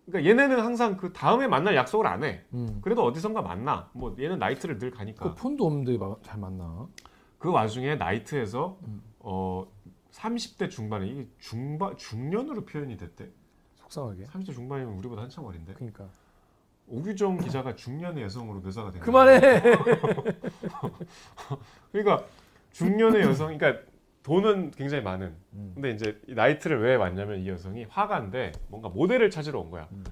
그러니까 0.07 0.31
얘네는 0.31 0.61
항상 0.63 0.97
그 0.97 1.13
다음에 1.13 1.47
만날 1.49 1.75
약속을 1.77 2.07
안 2.07 2.23
해. 2.25 2.43
음. 2.53 2.79
그래도 2.83 3.03
어디선가 3.05 3.43
만나. 3.43 3.91
뭐 3.95 4.15
얘는 4.19 4.39
나이트를 4.39 4.79
늘 4.79 4.91
가니까. 4.91 5.31
그 5.31 5.35
폰도 5.35 5.65
없는데 5.67 5.97
마- 5.99 6.17
잘 6.23 6.39
만나. 6.39 6.87
그 7.39 7.51
와중에 7.51 7.97
나이트에서 7.97 8.79
음. 8.87 9.03
어 9.21 9.67
30대 10.13 10.71
중반에 10.71 11.07
이게 11.09 11.29
중반 11.39 11.97
중년으로 11.97 12.65
표현이 12.67 12.97
됐대. 12.99 13.31
속상하게. 13.95 14.25
30대 14.25 14.53
중반이면 14.53 14.95
우리보다 14.95 15.23
한참 15.23 15.45
어린데. 15.45 15.75
그러니까. 15.75 16.09
오규정 16.87 17.39
기자가 17.39 17.75
중년의 17.75 18.25
여성으로 18.25 18.61
묘사가 18.61 18.91
된. 18.91 19.01
그만해. 19.01 19.41
그러니까 21.93 22.25
중년의 22.73 23.23
여성, 23.23 23.57
그러니까 23.57 23.83
돈은 24.23 24.73
굉장히 24.73 25.03
많은. 25.03 25.35
음. 25.55 25.71
근데 25.75 25.93
이제 25.93 26.21
이 26.27 26.35
나이트를 26.35 26.83
왜 26.83 26.97
왔냐면 26.97 27.41
이 27.41 27.49
여성이 27.49 27.85
화가인데 27.85 28.53
뭔가 28.69 28.89
모델을 28.91 29.31
찾으러 29.31 29.61
온 29.61 29.71
거야. 29.71 29.89
음. 29.93 30.05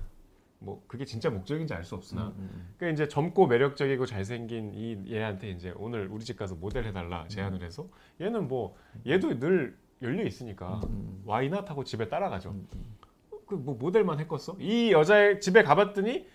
뭐 0.61 0.83
그게 0.87 1.05
진짜 1.05 1.28
목적인지 1.28 1.74
알 1.74 1.83
수 1.85 1.97
없으나. 1.97 2.28
음, 2.28 2.35
음, 2.39 2.74
그러니까 2.78 2.95
이제 2.95 3.09
젊고 3.09 3.49
매력적이고 3.49 4.07
잘생긴 4.07 4.72
이 4.74 5.12
얘한테 5.12 5.51
이제 5.51 5.74
오늘 5.76 6.07
우리 6.09 6.24
집 6.24 6.39
가서 6.39 6.55
모델 6.55 6.85
해달라 6.85 7.26
제안을 7.26 7.62
해서 7.64 7.89
얘는 8.20 8.47
뭐 8.47 8.76
얘도 9.05 9.41
늘 9.41 9.76
열려 10.03 10.24
있으니까 10.24 10.80
음. 10.85 11.20
와이낫 11.26 11.68
하고 11.68 11.83
집에 11.83 12.09
따라가죠. 12.09 12.55
음, 13.53 13.59
음. 13.61 13.64
그뭐 13.64 13.76
모델만 13.78 14.18
했겠어? 14.20 14.57
이 14.59 14.92
여자의 14.92 15.40
집에 15.40 15.62
가봤더니 15.62 16.26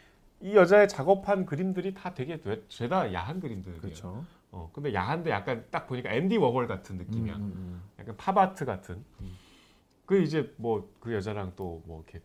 이 0.42 0.56
여자의 0.56 0.88
작업한 0.88 1.46
그림들이 1.46 1.94
다 1.94 2.14
되게 2.14 2.40
죄- 2.40 2.64
죄다 2.70 3.12
야한 3.14 3.40
그림들이에요. 3.40 3.82
그렇죠. 3.82 4.24
어, 4.52 4.70
근데 4.74 4.94
야한데 4.94 5.32
약간 5.32 5.66
딱 5.72 5.88
보니까 5.88 6.12
앤디 6.14 6.38
워홀 6.38 6.68
같은 6.68 6.98
느낌이야. 6.98 7.36
음, 7.36 7.42
음, 7.56 7.82
약간 8.00 8.16
팝아트 8.18 8.66
같은. 8.66 9.04
음. 9.22 9.32
그 10.06 10.22
이제 10.22 10.54
뭐 10.58 10.88
그 11.00 11.14
여자랑 11.14 11.54
또 11.56 11.82
뭐 11.86 12.04
이렇게 12.08 12.22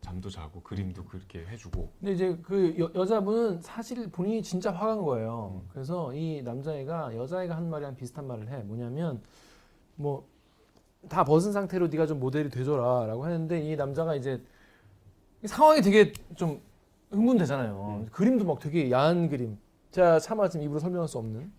잠도 0.00 0.28
자고 0.28 0.62
그림도 0.62 1.04
그렇게 1.04 1.46
해주고. 1.46 1.90
근데 1.98 2.12
이제 2.12 2.36
그 2.42 2.74
여, 2.78 2.90
여자분은 2.94 3.62
사실 3.62 4.10
본인이 4.10 4.42
진짜 4.42 4.70
화간 4.72 5.00
거예요. 5.02 5.62
음. 5.62 5.68
그래서 5.72 6.12
이 6.14 6.42
남자애가 6.42 7.16
여자애가 7.16 7.56
한 7.56 7.70
말이랑 7.70 7.96
비슷한 7.96 8.26
말을 8.26 8.48
해. 8.50 8.58
뭐냐면 8.64 9.22
뭐 9.96 10.26
다 11.08 11.24
벗은 11.24 11.52
상태로 11.52 11.88
네가 11.88 12.06
좀 12.06 12.20
모델이 12.20 12.48
돼줘라라고 12.50 13.24
하는데 13.24 13.60
이 13.60 13.76
남자가 13.76 14.14
이제 14.14 14.40
상황이 15.44 15.80
되게 15.82 16.12
좀 16.36 16.60
흥분되잖아요. 17.10 18.00
음. 18.04 18.08
그림도 18.10 18.44
막 18.44 18.58
되게 18.60 18.90
야한 18.90 19.28
그림. 19.28 19.58
제가 19.90 20.18
차마 20.18 20.48
지금 20.48 20.64
입으로 20.66 20.78
설명할 20.80 21.06
수 21.08 21.18
없는 21.18 21.52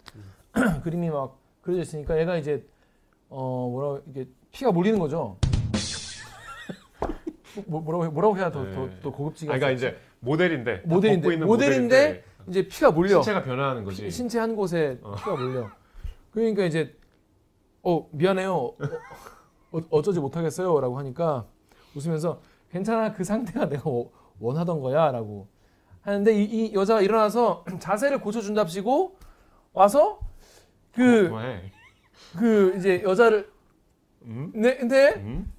그림이 0.83 1.09
막 1.09 1.37
그려져 1.61 1.81
있으니까 1.81 2.19
얘가 2.19 2.35
이제 2.37 2.65
어 3.29 3.69
뭐라 3.71 4.01
이게 4.09 4.27
피가 4.51 4.71
몰리는 4.71 4.99
거죠. 4.99 5.37
뭐, 7.67 7.79
뭐라고 7.81 8.11
뭐라고 8.11 8.37
해야 8.37 8.51
더더 8.51 8.87
네. 8.87 8.99
더 9.01 9.11
고급지게 9.11 9.51
아, 9.51 9.55
그러니까 9.57 9.71
이제 9.75 9.97
모델인데 10.19 10.81
다 10.81 10.87
모델인데, 10.87 11.27
모델인데 11.27 11.45
모델인데 11.45 12.23
이제 12.47 12.67
피가 12.67 12.91
몰려. 12.91 13.21
신체가 13.21 13.43
변화하는 13.43 13.85
거지. 13.85 14.03
피- 14.03 14.11
신체 14.11 14.39
한 14.39 14.55
곳에 14.55 14.99
어. 15.01 15.15
피가 15.15 15.35
몰려. 15.35 15.69
그러니까 16.31 16.65
이제 16.65 16.93
어 17.83 18.07
미안해요. 18.11 18.73
어, 19.75 19.79
어, 19.79 19.81
어쩌지 19.91 20.19
못하겠어요 20.19 20.79
라고 20.79 20.97
하니까 20.99 21.45
웃으면서 21.95 22.41
괜찮아 22.71 23.13
그 23.13 23.23
상태가 23.23 23.67
내가 23.69 23.89
워- 23.89 24.11
원하던 24.39 24.79
거야 24.81 25.11
라고 25.11 25.47
하는데 26.01 26.33
이, 26.35 26.43
이 26.43 26.73
여자가 26.73 27.01
일어나서 27.01 27.63
자세를 27.79 28.21
고쳐준답시고 28.21 29.17
와서 29.73 30.19
그그 30.91 31.27
그만해. 31.29 31.71
이제 32.77 33.01
여자를 33.03 33.51
음? 34.23 34.51
네 34.55 34.77
근데 34.77 35.13
음? 35.15 35.51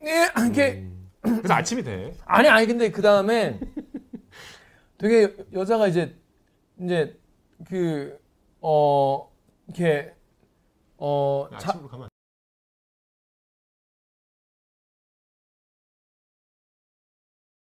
네 0.00 0.30
이렇게 0.44 0.72
음. 0.78 1.10
그래서 1.22 1.54
아침이 1.54 1.82
돼. 1.82 2.14
아니 2.26 2.48
아니 2.48 2.66
근데 2.66 2.90
그 2.90 3.00
다음에 3.02 3.58
되게 4.98 5.22
여- 5.24 5.60
여자가 5.60 5.88
이제 5.88 6.16
이제 6.80 7.18
그 7.68 8.18
어 8.66 9.30
이렇게 9.66 10.14
어 10.96 11.46
자, 11.58 11.78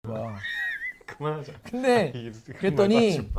돼. 0.03 0.09
그만하자. 1.05 1.53
근데 1.63 2.11
이- 2.15 2.31
그런 2.31 2.57
그랬더니. 2.59 3.29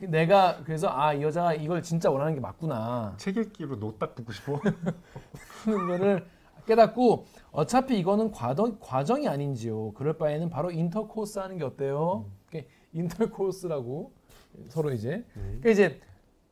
내가 0.00 0.60
그래서 0.64 0.88
아 0.88 1.12
이 1.14 1.22
여자가 1.22 1.54
이걸 1.54 1.82
진짜 1.82 2.08
원하는 2.08 2.32
게 2.34 2.40
맞구나 2.40 3.14
책 3.16 3.36
읽기로 3.36 3.76
노딱 3.76 4.14
붙고 4.14 4.32
싶어. 4.32 4.60
하는 5.64 5.86
거를 5.88 6.24
깨닫고 6.66 7.24
어차피 7.50 7.98
이거는 7.98 8.30
과정 8.30 8.78
과정이 8.80 9.26
아닌지요. 9.28 9.92
그럴 9.94 10.16
바에는 10.16 10.50
바로 10.50 10.70
인터코스 10.70 11.40
하는 11.40 11.58
게 11.58 11.64
어때요? 11.64 12.26
이렇게 12.50 12.68
인터코스라고 12.92 14.12
서로 14.68 14.92
이제 14.92 15.24
음. 15.36 15.58
그러니까 15.60 15.70
이제 15.70 16.00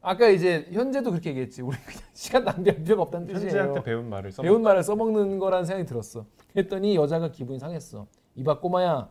아까 0.00 0.28
이제 0.28 0.66
현재도 0.72 1.10
그렇게 1.10 1.30
얘기했지. 1.30 1.62
우리 1.62 1.76
그냥 1.76 2.00
시간 2.14 2.44
낭비할 2.44 2.82
필요가 2.82 3.02
없다는 3.02 3.28
뜻이에요. 3.28 3.46
현재한테 3.48 3.82
배운 3.84 4.08
말을 4.10 4.32
써. 4.32 4.42
배운 4.42 4.62
말을 4.62 4.82
써먹는 4.82 5.38
거라는 5.38 5.64
생각이 5.66 5.86
들었어. 5.86 6.26
그랬더니 6.52 6.96
여자가 6.96 7.30
기분이 7.30 7.60
상했어. 7.60 8.06
이봐 8.34 8.58
꼬마야, 8.60 9.08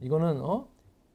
이거는 0.00 0.40
어 0.42 0.68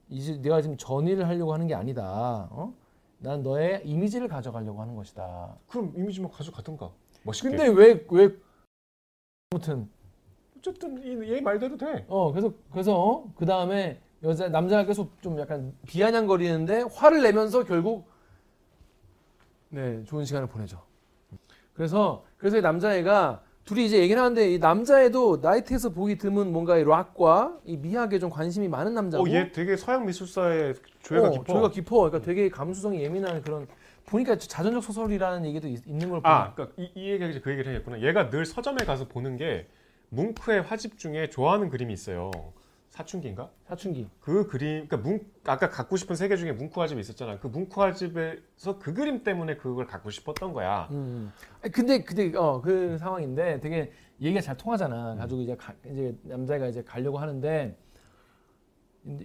이제 0.10 0.42
내가 0.42 0.62
지금 0.62 0.78
전의를 0.78 1.28
하려고 1.28 1.54
하는 1.54 1.68
게 1.68 1.74
아니다. 1.74 2.48
어? 2.52 2.74
난 3.20 3.42
너의 3.42 3.82
이미지를 3.86 4.28
가져가려고 4.28 4.82
하는 4.82 4.96
것이다. 4.96 5.56
그럼 5.68 5.94
이미지만 5.96 6.30
가져가든가. 6.32 6.92
멋있게. 7.24 7.50
근데 7.50 7.68
왜 7.70 8.06
왜 8.12 8.36
아무튼 9.52 9.90
어쨌든 10.58 11.02
이- 11.04 11.32
얘 11.32 11.42
말대로 11.42 11.78
돼. 11.78 12.06
어 12.10 12.32
그래서 12.32 12.52
그래서 12.72 12.98
어? 13.00 13.32
그 13.36 13.46
다음에 13.46 14.02
여자 14.24 14.50
남자가 14.50 14.86
계속 14.86 15.22
좀 15.22 15.40
약간 15.40 15.74
비아냥거리는데 15.88 16.84
화를 16.94 17.22
내면서 17.22 17.64
결국 17.64 18.08
네 19.70 20.04
좋은 20.06 20.26
시간을 20.26 20.48
보내죠. 20.48 20.82
그래서 21.74 22.24
그래서 22.38 22.58
이 22.58 22.62
남자애가 22.62 23.42
둘이 23.66 23.86
이제 23.86 23.99
얘기를 23.99 24.22
하는데 24.22 24.53
이 24.53 24.59
남자애도 24.59 25.39
나이트에서 25.41 25.89
보기 25.89 26.18
드문 26.18 26.51
뭔가 26.51 26.78
이 26.78 26.84
락과 26.84 27.59
이 27.66 27.78
미학에 27.78 28.20
좀 28.20 28.30
관심이 28.30 28.68
많은 28.68 28.93
남자고. 28.93 29.24
어, 29.24 29.30
얘 29.30 29.51
되게 29.51 29.78
서양 29.78 30.05
미술사의 30.05 30.76
조예가 31.01 31.28
어, 31.28 31.32
깊어. 31.32 31.45
조예가 31.45 31.70
깊어. 31.70 31.97
그러니까 31.97 32.22
되게 32.22 32.49
감수성이 32.49 33.01
예민한 33.01 33.41
그런 33.41 33.68
보니까 34.05 34.38
자전적 34.38 34.84
소설이라는 34.84 35.45
얘기도 35.45 35.70
있, 35.70 35.82
는걸 35.88 36.09
보니까 36.09 36.30
아, 36.30 36.53
그러니까 36.53 36.76
이, 36.78 36.91
이 36.93 37.11
얘기가 37.11 37.39
그 37.41 37.51
얘기를 37.51 37.72
해야겠구나. 37.72 38.01
얘가 38.01 38.30
늘 38.30 38.45
서점에 38.45 38.84
가서 38.86 39.07
보는 39.07 39.38
게 39.38 39.68
뭉크의 40.09 40.64
화집 40.64 40.97
중에 40.97 41.30
좋아하는 41.30 41.70
그림이 41.70 41.93
있어요. 41.93 42.32
사춘기인가? 42.94 43.50
사춘기. 43.64 44.08
그 44.20 44.46
그림, 44.48 44.88
그러니까 44.88 44.98
뭉 44.98 45.20
아까 45.48 45.68
갖고 45.68 45.98
싶은 45.98 46.16
세계 46.16 46.36
중에 46.36 46.56
화집이 46.76 47.02
있었잖아. 47.02 47.39
그 47.39 47.48
뭉크 47.48 47.80
화집에서 47.82 48.78
그 48.78 48.94
그림 48.94 49.24
때문에 49.24 49.56
그걸 49.58 49.88
갖고 49.88 50.12
싶었던 50.12 50.54
거야. 50.54 50.88
음. 50.91 51.34
아니, 51.64 51.72
근데 51.72 52.04
근데 52.04 52.38
어그 52.38 53.00
상황인데 53.00 53.62
되게 53.62 53.91
얘기가 54.22 54.41
잘 54.41 54.56
통하잖아. 54.58 55.16
가지고 55.16 55.41
이제 55.41 55.56
가, 55.56 55.74
이제 55.89 56.16
남자가 56.22 56.68
이제 56.68 56.84
가려고 56.84 57.18
하는데 57.18 57.76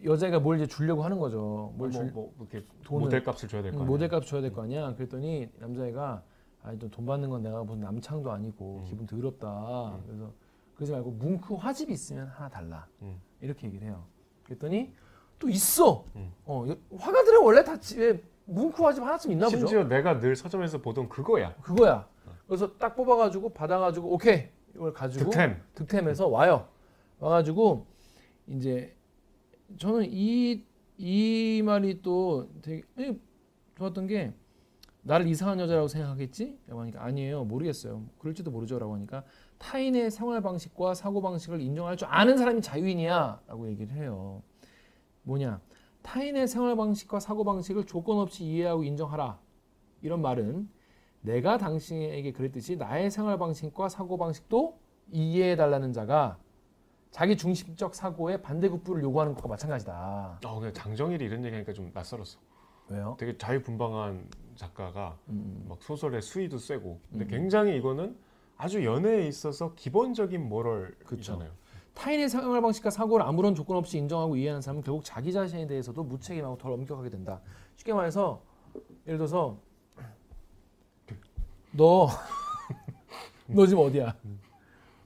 여자가 0.02 0.40
뭘 0.40 0.56
이제 0.56 0.66
주려고 0.66 1.02
하는 1.04 1.18
거죠. 1.18 1.36
뭐, 1.38 1.74
뭘 1.76 1.90
줄, 1.90 2.06
뭐, 2.06 2.32
뭐 2.38 2.46
이렇게 2.50 2.66
돈을- 2.84 3.00
모델값을 3.00 3.50
줘야 3.50 3.60
될 3.62 3.72
거 3.72 3.80
아니야. 3.80 3.86
모델값 3.86 4.24
줘야 4.24 4.40
될 4.40 4.50
거 4.50 4.62
아니야. 4.62 4.94
그랬더니 4.94 5.46
남자애가 5.58 6.22
아니 6.62 6.78
돈 6.90 7.04
받는 7.04 7.28
건 7.28 7.42
내가 7.42 7.62
무슨 7.64 7.82
남창도 7.82 8.32
아니고 8.32 8.78
음. 8.78 8.84
기분 8.88 9.06
더럽다. 9.06 9.94
음. 9.94 10.02
그래서 10.06 10.32
그러지 10.78 10.92
말고 10.92 11.10
뭉크 11.10 11.54
화집이 11.56 11.92
있으면 11.92 12.28
하나 12.28 12.48
달라. 12.48 12.86
음. 13.02 13.20
이렇게 13.40 13.66
얘기를 13.66 13.84
해요. 13.88 14.04
그랬더니 14.44 14.92
또 15.40 15.48
있어. 15.48 16.04
음. 16.14 16.32
어 16.46 16.64
여- 16.68 16.76
화가들은 16.96 17.42
원래 17.42 17.64
다 17.64 17.76
집에 17.80 18.22
뭉크 18.44 18.80
화집 18.80 19.02
하나쯤 19.02 19.32
있나 19.32 19.46
보죠. 19.46 19.58
심지어 19.58 19.82
내가 19.84 20.20
늘 20.20 20.36
서점에서 20.36 20.80
보던 20.80 21.08
그거야. 21.08 21.52
그거야. 21.56 22.08
그래서 22.46 22.76
딱 22.78 22.94
뽑아가지고 22.94 23.50
받아가지고 23.50 24.12
오케이 24.14 24.48
이걸 24.74 24.92
가지고 24.92 25.30
득템. 25.30 25.60
득템해서 25.74 26.28
와요. 26.28 26.68
와가지고 27.18 27.86
이제 28.46 28.94
저는 29.78 30.06
이 30.10 30.64
이 31.00 31.62
말이 31.64 32.02
또 32.02 32.50
되게 32.60 32.82
에, 32.98 33.16
좋았던 33.76 34.08
게 34.08 34.32
나를 35.02 35.28
이상한 35.28 35.60
여자라고 35.60 35.86
생각하겠지? 35.86 36.58
라고 36.66 36.80
하니까 36.80 37.04
아니에요 37.04 37.44
모르겠어요 37.44 38.04
그럴지도 38.18 38.50
모르죠라고 38.50 38.94
하니까 38.96 39.22
타인의 39.58 40.10
생활 40.10 40.40
방식과 40.40 40.94
사고 40.94 41.20
방식을 41.20 41.60
인정할 41.60 41.96
줄 41.96 42.08
아는 42.10 42.36
사람이 42.36 42.62
자유인이야라고 42.62 43.68
얘기를 43.68 43.92
해요. 43.94 44.42
뭐냐? 45.22 45.60
타인의 46.02 46.48
생활 46.48 46.76
방식과 46.76 47.20
사고 47.20 47.44
방식을 47.44 47.84
조건 47.86 48.18
없이 48.18 48.44
이해하고 48.44 48.84
인정하라. 48.84 49.38
이런 50.02 50.22
말은 50.22 50.68
내가 51.20 51.58
당신에게 51.58 52.32
그랬듯이 52.32 52.76
나의 52.76 53.10
생활 53.10 53.38
방식과 53.38 53.88
사고 53.88 54.16
방식도 54.16 54.78
이해해 55.10 55.56
달라는 55.56 55.92
자가 55.92 56.38
자기 57.10 57.36
중심적 57.36 57.94
사고에 57.94 58.40
반대급부를 58.42 59.02
요구하는 59.02 59.34
것과 59.34 59.48
마찬가지다. 59.48 60.40
어, 60.44 60.60
근데 60.60 60.72
장정일이 60.72 61.24
이런 61.24 61.44
얘기하니까 61.44 61.72
좀 61.72 61.90
낯설었어. 61.92 62.38
왜요? 62.88 63.16
되게 63.18 63.36
자유분방한 63.36 64.28
작가가 64.54 65.18
음, 65.28 65.66
막 65.68 65.82
소설의 65.82 66.22
수위도 66.22 66.58
세고 66.58 67.00
근데 67.10 67.24
음. 67.24 67.28
굉장히 67.28 67.76
이거는 67.76 68.16
아주 68.58 68.84
연애에 68.84 69.26
있어서 69.28 69.72
기본적인 69.74 70.48
모럴이잖아요. 70.48 71.50
타인의 71.94 72.28
생활 72.28 72.60
방식과 72.60 72.90
사고를 72.90 73.24
아무런 73.24 73.54
조건 73.54 73.76
없이 73.76 73.98
인정하고 73.98 74.36
이해하는 74.36 74.60
사람은 74.60 74.82
결국 74.82 75.04
자기 75.04 75.32
자신에 75.32 75.66
대해서도 75.66 76.02
무책임하고 76.04 76.58
덜 76.58 76.72
엄격하게 76.72 77.08
된다. 77.10 77.40
쉽게 77.76 77.92
말해서 77.94 78.42
예를 79.06 79.18
들어서 79.18 79.58
너 81.72 82.08
너 83.46 83.66
지금 83.66 83.84
어디야? 83.84 84.14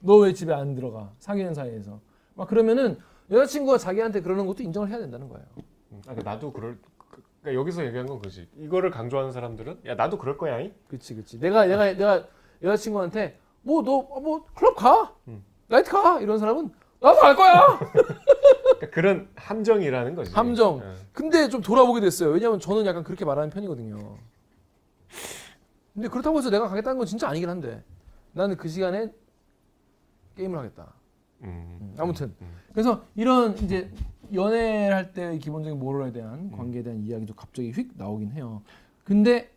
너 0.01 0.17
왜 0.17 0.33
집에 0.33 0.53
안 0.53 0.75
들어가? 0.75 1.13
사귀는 1.19 1.53
사이에서 1.53 1.99
막 2.35 2.47
그러면은 2.47 2.97
여자친구가 3.31 3.77
자기한테 3.77 4.21
그러는 4.21 4.45
것도 4.47 4.63
인정을 4.63 4.89
해야 4.89 4.97
된다는 4.97 5.29
거예요. 5.29 5.45
음, 5.91 6.01
아, 6.07 6.13
근데 6.13 6.23
나도 6.23 6.51
그럴 6.51 6.77
그- 6.97 7.23
그러니까 7.41 7.59
여기서 7.61 7.85
얘기한 7.85 8.05
건 8.07 8.19
그지. 8.19 8.49
이거를 8.57 8.89
강조하는 8.91 9.31
사람들은 9.31 9.81
야 9.85 9.95
나도 9.95 10.17
그럴 10.17 10.37
거야잉. 10.37 10.73
그치 10.87 11.15
그치. 11.15 11.39
내가 11.39 11.65
내가 11.65 11.85
내가 11.93 12.27
여자친구한테 12.61 13.39
뭐너뭐 13.63 14.45
클럽 14.55 14.75
가? 14.75 15.13
음. 15.27 15.43
나이트 15.67 15.89
가? 15.91 16.19
이런 16.21 16.37
사람은 16.37 16.71
나도 17.01 17.19
갈 17.19 17.35
거야. 17.35 17.79
그러니까 17.79 18.89
그런 18.91 19.29
함정이라는 19.35 20.15
거지. 20.15 20.33
함정. 20.33 20.81
예. 20.83 20.93
근데 21.11 21.49
좀 21.49 21.61
돌아보게 21.61 21.99
됐어요. 22.01 22.29
왜냐면 22.29 22.59
저는 22.59 22.85
약간 22.85 23.03
그렇게 23.03 23.25
말하는 23.25 23.49
편이거든요. 23.49 24.17
근데 25.93 26.07
그렇다고 26.07 26.37
해서 26.37 26.49
내가 26.49 26.67
가겠다는 26.67 26.97
건 26.97 27.05
진짜 27.05 27.27
아니긴 27.29 27.49
한데 27.49 27.83
나는 28.31 28.55
그 28.57 28.67
시간에 28.67 29.11
게임을 30.37 30.57
하겠다. 30.57 30.93
음. 31.41 31.77
음, 31.81 31.95
아무튼 31.97 32.33
음. 32.41 32.47
그래서 32.71 33.03
이런 33.15 33.57
이제 33.59 33.91
연애를 34.33 34.95
할 34.95 35.13
때 35.13 35.37
기본적인 35.37 35.77
모럴에 35.77 36.11
대한 36.11 36.49
관계에 36.51 36.81
대한 36.83 36.99
이야기도 37.03 37.35
갑자기 37.35 37.71
휙 37.71 37.91
나오긴 37.95 38.31
해요. 38.31 38.61
근데 39.03 39.51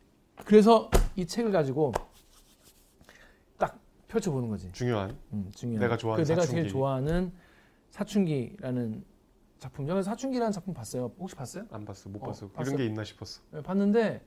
그래서 0.44 0.90
이 1.14 1.26
책을 1.26 1.52
가지고 1.52 1.92
딱 1.94 2.05
펼쳐보는 4.08 4.48
거지. 4.48 4.70
중요한. 4.72 5.16
음, 5.32 5.50
중요한. 5.54 5.80
내가 5.80 5.96
좋아하는 5.96 6.24
그 6.24 6.28
내가 6.28 6.42
사춘기. 6.42 6.60
제일 6.62 6.68
좋아하는 6.72 7.32
사춘기라는 7.90 9.04
작품. 9.58 9.86
제가 9.86 10.02
사춘기라는 10.02 10.52
작품 10.52 10.74
봤어요. 10.74 11.12
혹시 11.18 11.34
봤어요? 11.34 11.64
안 11.70 11.84
봤어, 11.84 12.08
못 12.08 12.22
어, 12.22 12.26
봤어. 12.26 12.48
봤어? 12.48 12.62
이런 12.62 12.76
게 12.76 12.86
있나 12.86 13.04
싶었어. 13.04 13.42
네, 13.50 13.62
봤는데 13.62 14.22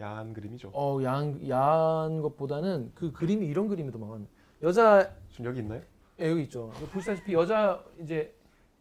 야한 0.00 0.32
그림이죠. 0.32 0.70
어 0.72 1.00
야한 1.02 1.46
야한 1.48 2.22
것보다는 2.22 2.92
그 2.94 3.12
그림이 3.12 3.46
이런 3.46 3.68
그림이더만 3.68 4.26
여자 4.62 5.12
지금 5.30 5.46
여기 5.46 5.60
있나요? 5.60 5.82
예, 6.20 6.30
여기 6.30 6.42
있죠. 6.44 6.70
보시다시피 6.92 7.32
여자 7.32 7.82
이제 8.00 8.34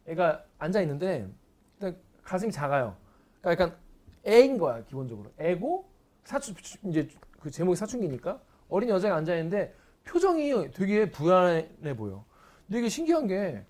애가 0.08 0.44
앉아 0.58 0.82
있는데 0.82 1.28
일단 1.76 1.98
가슴이 2.24 2.52
작아요. 2.52 2.96
그러니까 3.42 3.66
약간 3.66 3.78
애인 4.26 4.58
거야 4.58 4.84
기본적으로. 4.86 5.32
애고 5.40 5.88
사춘 6.24 6.56
이제 6.86 7.08
그 7.40 7.50
제목이 7.52 7.76
사춘기니까 7.76 8.42
어린 8.70 8.90
여자가 8.90 9.16
앉아 9.16 9.36
있는데 9.36 9.74
표정이 10.06 10.72
되게 10.72 11.10
불안해 11.12 11.96
보여. 11.98 12.26
근데 12.66 12.80
이게 12.80 12.90
신기한 12.90 13.28
게 13.28 13.64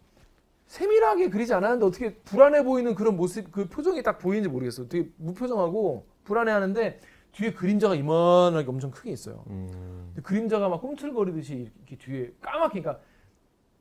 세밀하게 0.68 1.30
그리지 1.30 1.54
않았는데 1.54 1.86
어떻게 1.86 2.16
불안해 2.16 2.64
보이는 2.64 2.94
그런 2.96 3.16
모습 3.16 3.52
그 3.52 3.68
표정이 3.68 4.04
딱 4.04 4.18
보이는지 4.20 4.50
모르겠어. 4.50 4.88
되게 4.88 5.10
무표정하고 5.18 6.06
불안해하는데 6.26 7.00
뒤에 7.32 7.54
그림자가 7.54 7.96
이만하게 7.96 8.68
엄청 8.68 8.92
크게 8.92 9.12
있어요. 9.12 9.44
음. 9.50 10.14
그림자가 10.24 10.68
막 10.70 10.82
꿈틀거리듯이 10.82 11.70
이렇게 11.78 11.96
뒤에 11.98 12.34
까맣게 12.42 12.82
그러니까 12.82 13.04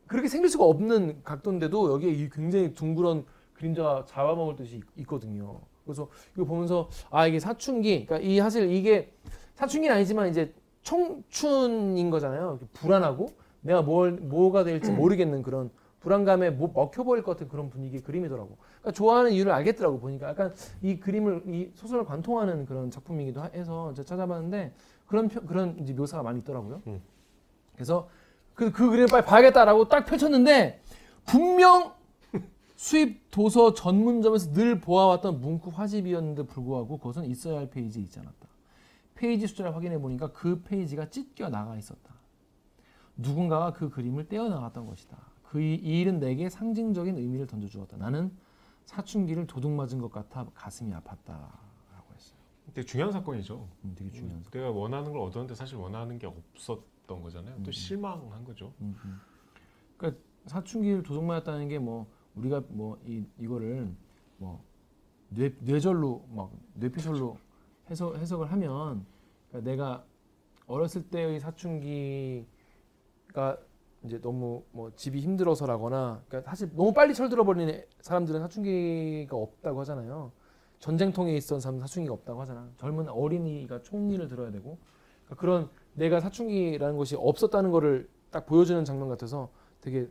그렇게 0.07 0.29
생길 0.29 0.49
수가 0.51 0.65
없는 0.65 1.23
각도인데도 1.25 1.93
여기에 1.95 2.11
이 2.11 2.29
굉장히 2.31 2.73
둥그런 2.75 3.25
그림자가 3.55 4.05
잡아먹을 4.07 4.55
듯이 4.57 4.77
있- 4.77 5.01
있거든요. 5.01 5.61
그래서 5.85 6.09
이거 6.35 6.45
보면서 6.45 6.89
아 7.11 7.27
이게 7.27 7.41
사춘기, 7.41 8.05
그러니까 8.07 8.29
이 8.29 8.39
사실 8.39 8.71
이게 8.71 9.13
사춘기는 9.55 9.95
아니지만 9.97 10.29
이제 10.29 10.53
청춘인 10.87 12.11
거잖아요. 12.11 12.61
불안하고 12.75 13.29
내가 13.61 13.83
뭘 13.83 14.13
뭐가 14.13 14.65
될지 14.65 14.91
모르겠는 14.93 15.43
그런 15.43 15.71
불안감에 16.01 16.51
뭐 16.51 16.71
먹혀버릴 16.73 17.25
것 17.25 17.33
같은 17.33 17.49
그런 17.49 17.69
분위기의 17.69 18.03
그림이더라고. 18.03 18.57
그러니까 18.81 18.93
좋아하는 18.93 19.33
이유를 19.33 19.51
알겠더라고 19.51 19.99
보니까 19.99 20.29
약간 20.29 20.55
이 20.83 21.01
그림을 21.01 21.43
이 21.47 21.71
소설을 21.75 22.05
관통하는 22.05 22.65
그런 22.67 22.91
작품이기도 22.91 23.41
하- 23.41 23.51
해서 23.53 23.93
제가 23.95 24.07
찾아봤는데 24.07 24.73
그런 25.07 25.29
표- 25.29 25.41
그런 25.45 25.77
이제 25.81 25.93
묘사가 25.93 26.23
많이 26.23 26.39
있더라고요. 26.41 26.83
음. 26.87 27.03
그래서 27.75 28.09
그, 28.55 28.71
그 28.71 28.89
그림을 28.89 29.09
빨리 29.09 29.25
봐야겠다라고 29.25 29.89
딱 29.89 30.07
펼쳤는데 30.07 30.81
분명 31.25 31.93
수입 32.77 33.31
도서 33.33 33.75
전문점에서 33.75 34.53
늘 34.53 34.81
보아왔던 34.81 35.41
뭉크 35.41 35.71
화집이었는데 35.75 36.45
불구하고 36.45 36.99
그것은 36.99 37.25
있어야 37.25 37.59
할 37.59 37.69
페이지에 37.71 38.03
있지 38.03 38.21
않았다. 38.21 38.46
페이지 39.17 39.47
숫자를 39.49 39.75
확인해 39.75 39.99
보니까 39.99 40.31
그 40.33 40.63
페이지가 40.63 41.11
찢겨 41.11 41.49
나가 41.49 41.77
있었다. 41.77 42.15
누군가가 43.17 43.73
그 43.73 43.89
그림을 43.91 44.29
떼어 44.29 44.49
나갔던 44.49 44.87
것이다. 44.87 45.17
그이 45.43 45.75
일은 45.75 46.21
내게 46.21 46.49
상징적인 46.49 47.17
의미를 47.17 47.47
던져 47.47 47.67
주었다. 47.67 47.97
나는 47.97 48.31
사춘기를 48.85 49.47
도둑 49.47 49.73
맞은 49.73 49.99
것 50.01 50.13
같아 50.13 50.47
가슴이 50.55 50.93
아팠다라고 50.93 52.15
했어요. 52.15 52.39
되게 52.75 52.85
중요한 52.87 53.13
사건이죠. 53.13 53.67
음, 53.85 53.95
되게 53.97 54.11
중요한 54.13 54.43
사 54.45 54.51
내가 54.51 54.71
원하는 54.71 55.11
걸 55.11 55.23
얻었는데 55.23 55.55
사실 55.55 55.77
원하는 55.77 56.19
게 56.19 56.27
없었던 56.27 57.23
거잖아요. 57.23 57.57
음. 57.57 57.63
또 57.65 57.71
실망한 57.73 58.45
거죠. 58.45 58.73
음, 58.81 58.95
음. 59.05 59.21
그러니까 59.97 60.21
사춘기를 60.47 61.03
도둑 61.03 61.25
맞았다는 61.25 61.69
게 61.69 61.79
뭐 61.79 62.07
우리가 62.35 62.63
뭐 62.69 62.99
이 63.07 63.25
이거를 63.39 63.91
뭐 64.37 64.63
뇌, 65.31 65.53
뇌절로 65.61 66.27
막 66.31 66.53
뇌피셜로 66.75 67.39
해석 67.91 68.17
해석을 68.17 68.51
하면 68.53 69.07
그러니까 69.49 69.71
내가 69.71 70.05
어렸을 70.67 71.03
때의 71.09 71.41
사춘기가 71.41 72.47
이제 74.05 74.21
너무 74.21 74.63
뭐 74.73 74.93
집이 74.95 75.21
힘들어서라거나 75.21 76.23
그러니까 76.29 76.51
사실 76.51 76.71
너무 76.75 76.93
빨리 76.93 77.15
철들어 77.15 77.45
버리는 77.45 77.83
사람들은 78.01 78.41
사춘기가 78.41 79.37
없다고 79.37 79.81
하잖아요. 79.81 80.33
전쟁통에 80.79 81.35
있던 81.37 81.61
사람 81.61 81.77
은 81.77 81.81
사춘기가 81.81 82.15
없다고 82.15 82.41
하잖아. 82.41 82.69
젊은 82.77 83.09
어린이가 83.09 83.83
총리를 83.83 84.27
들어야 84.29 84.51
되고 84.51 84.79
그러니까 85.25 85.41
그런 85.41 85.71
내가 85.95 86.21
사춘기라는 86.21 86.97
것이 86.97 87.17
없었다는 87.17 87.71
거를 87.71 88.09
딱 88.31 88.47
보여주는 88.47 88.85
장면 88.85 89.09
같아서 89.09 89.51
되게 89.81 90.09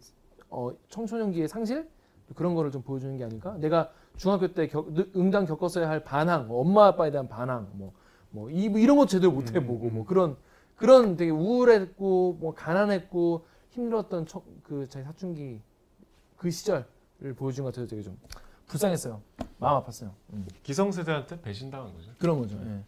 어, 0.50 0.72
청소년기의 0.90 1.48
상실 1.48 1.90
그런 2.36 2.56
거를 2.56 2.72
좀 2.72 2.82
보여주는 2.82 3.16
게 3.18 3.24
아닐까? 3.24 3.56
내가 3.58 3.92
중학교 4.18 4.48
때 4.54 4.68
겪, 4.68 4.88
응당 5.16 5.46
겪었어야 5.46 5.90
할 5.90 6.04
반항, 6.04 6.48
뭐 6.48 6.62
엄마 6.62 6.88
아빠에 6.88 7.12
대한 7.12 7.28
반항, 7.28 7.70
뭐, 7.74 7.94
뭐 8.30 8.50
이, 8.50 8.64
이런 8.66 8.98
거 8.98 9.06
제대로 9.06 9.32
못 9.32 9.54
해보고 9.54 9.90
뭐 9.90 10.06
그런 10.06 10.38
그런 10.76 11.16
되게 11.16 11.32
우울했고 11.32 12.38
뭐 12.40 12.54
가난했고 12.54 13.46
힘들었던 13.72 14.26
청, 14.26 14.42
그 14.64 14.88
자기 14.90 15.06
사춘기 15.06 15.62
그 16.38 16.50
시절을 16.52 17.34
보여준 17.38 17.64
것 17.64 17.74
같아서 17.74 17.88
되게 17.88 18.02
좀 18.02 18.18
불쌍했어요. 18.68 19.22
마음 19.58 19.82
아팠어요. 19.84 20.12
음. 20.34 20.46
기성세대한테 20.64 21.42
배신당한 21.42 21.94
거죠. 21.94 22.12
그런 22.20 22.40
거죠. 22.40 22.58
예. 22.66 22.82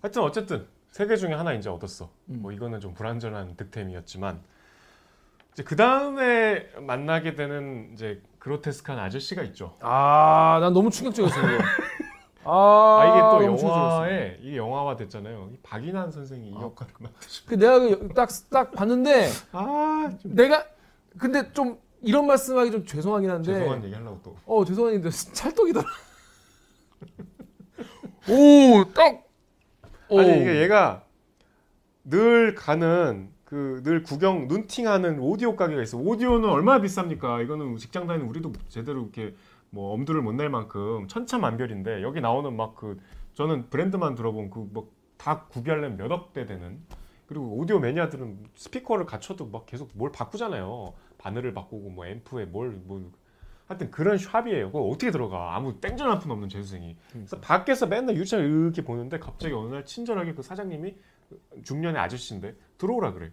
하여튼 0.00 0.22
어쨌든 0.22 0.66
세 0.90 1.06
개 1.06 1.16
중에 1.16 1.32
하나 1.32 1.52
이제 1.54 1.68
얻었어. 1.68 2.10
음. 2.28 2.38
뭐 2.42 2.52
이거는 2.52 2.80
좀 2.80 2.94
불완전한 2.94 3.56
득템이었지만 3.56 4.40
이제 5.52 5.62
그 5.62 5.76
다음에 5.76 6.68
만나게 6.80 7.34
되는 7.34 7.90
이제 7.92 8.22
그로테스크한 8.42 8.98
아저씨가 8.98 9.42
있죠. 9.44 9.76
아, 9.80 10.58
난 10.60 10.72
너무 10.72 10.90
충격적이었어요. 10.90 11.54
이거. 11.54 11.62
아, 12.44 12.98
아, 13.00 13.06
이게 13.06 13.20
또. 13.46 13.64
영화에 13.64 14.38
이게 14.42 14.56
영화화 14.56 14.96
됐잖아요. 14.96 15.50
이 15.52 15.58
박인환 15.62 16.10
선생이 16.10 16.50
이 16.50 16.54
아. 16.56 16.62
역할을 16.62 16.92
맡으시고 16.98 17.48
그 17.48 17.54
내가 17.54 17.78
딱딱 18.14 18.72
봤는데 18.72 19.28
아, 19.52 20.10
좀 20.20 20.34
내가 20.34 20.66
근데 21.18 21.52
좀 21.52 21.78
이런 22.00 22.26
말씀하기 22.26 22.72
좀 22.72 22.84
죄송하긴 22.84 23.30
한데 23.30 23.54
죄송한 23.54 23.84
얘기 23.84 23.94
하려고 23.94 24.18
또. 24.24 24.36
어 24.44 24.64
죄송한데 24.64 25.08
찰떡이더라. 25.10 25.86
오딱 28.28 29.24
아니 30.10 30.40
이게 30.40 30.62
얘가 30.62 31.04
늘 32.02 32.56
가는 32.56 33.31
그 33.52 33.82
늘 33.84 34.02
구경 34.02 34.48
눈팅하는 34.48 35.18
오디오 35.18 35.56
가게가 35.56 35.82
있어. 35.82 35.98
오디오는 35.98 36.48
얼마나 36.48 36.82
비쌉니까? 36.82 37.44
이거는 37.44 37.76
직장 37.76 38.06
다니는 38.06 38.26
우리도 38.26 38.50
제대로 38.70 39.02
이렇게 39.02 39.34
뭐 39.68 39.92
엄두를 39.92 40.22
못 40.22 40.32
낼 40.32 40.48
만큼 40.48 41.06
천차만별인데 41.06 42.02
여기 42.02 42.22
나오는 42.22 42.56
막 42.56 42.74
그 42.74 42.98
저는 43.34 43.68
브랜드만 43.68 44.14
들어본 44.14 44.48
그뭐다 44.48 45.48
구비하려면 45.50 45.98
몇 45.98 46.10
억대 46.10 46.46
되는 46.46 46.80
그 46.88 46.96
그리고 47.26 47.58
오디오 47.58 47.78
매니아들은 47.78 48.38
스피커를 48.54 49.04
갖춰도 49.04 49.44
막 49.48 49.66
계속 49.66 49.90
뭘 49.92 50.10
바꾸잖아요. 50.12 50.94
바늘을 51.18 51.52
바꾸고 51.52 51.90
뭐 51.90 52.06
앰프에 52.06 52.46
뭘뭐 52.46 53.10
하여튼 53.66 53.90
그런 53.90 54.16
샵이에요. 54.16 54.68
그거 54.72 54.80
어떻게 54.86 55.10
들어가? 55.10 55.54
아무 55.56 55.78
땡전 55.78 56.10
한 56.10 56.20
푼 56.20 56.30
없는 56.30 56.48
재수생이. 56.48 56.96
그래서 57.12 57.38
밖에서 57.40 57.86
맨날 57.86 58.16
유치원 58.16 58.46
이렇게 58.46 58.82
보는데 58.82 59.18
갑자기 59.18 59.52
어느 59.54 59.74
날 59.74 59.84
친절하게 59.84 60.32
그 60.32 60.42
사장님이 60.42 60.96
중년의 61.64 62.00
아저씨인데 62.00 62.54
들어오라 62.78 63.12
그래. 63.12 63.30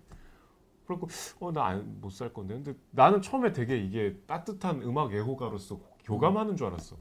그리고 0.89 1.07
어나 1.39 1.75
못 2.01 2.09
살 2.11 2.33
건데 2.33 2.55
근데 2.55 2.73
나는 2.89 3.21
처음에 3.21 3.51
되게 3.53 3.77
이게 3.77 4.15
따뜻한 4.25 4.81
음악 4.81 5.13
애호가로서 5.13 5.79
교감하는 6.03 6.55
줄 6.55 6.65
알았어. 6.67 6.97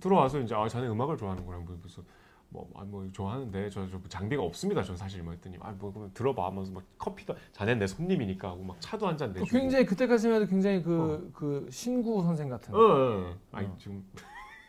들어와서 0.00 0.40
이제 0.40 0.54
아 0.54 0.66
자네 0.66 0.88
음악을 0.88 1.18
좋아하는구나 1.18 1.58
뭐 1.58 1.78
무슨 1.82 2.02
뭐, 2.48 2.68
아, 2.74 2.82
뭐 2.82 3.06
좋아하는데 3.12 3.68
저, 3.68 3.86
저 3.90 4.00
장비가 4.08 4.42
없습니다. 4.42 4.82
전 4.82 4.96
사실 4.96 5.22
뭐 5.22 5.32
했더니 5.34 5.58
아뭐 5.60 5.92
그러면 5.92 6.10
들어봐 6.14 6.46
하면서 6.46 6.72
막 6.72 6.82
커피도 6.96 7.36
자네 7.52 7.74
내 7.74 7.86
손님이니까 7.86 8.48
하고 8.48 8.64
막 8.64 8.80
차도 8.80 9.06
한잔또 9.06 9.40
내주고. 9.40 9.58
굉장히 9.58 9.84
그때까지만 9.84 10.36
해도 10.40 10.50
굉장히 10.50 10.82
그, 10.82 11.30
그 11.34 11.66
신구 11.70 12.22
선생 12.22 12.48
같은. 12.48 12.74
어, 12.74 12.78
어. 12.78 13.36
아니 13.52 13.66
어. 13.66 13.76
지금 13.78 14.02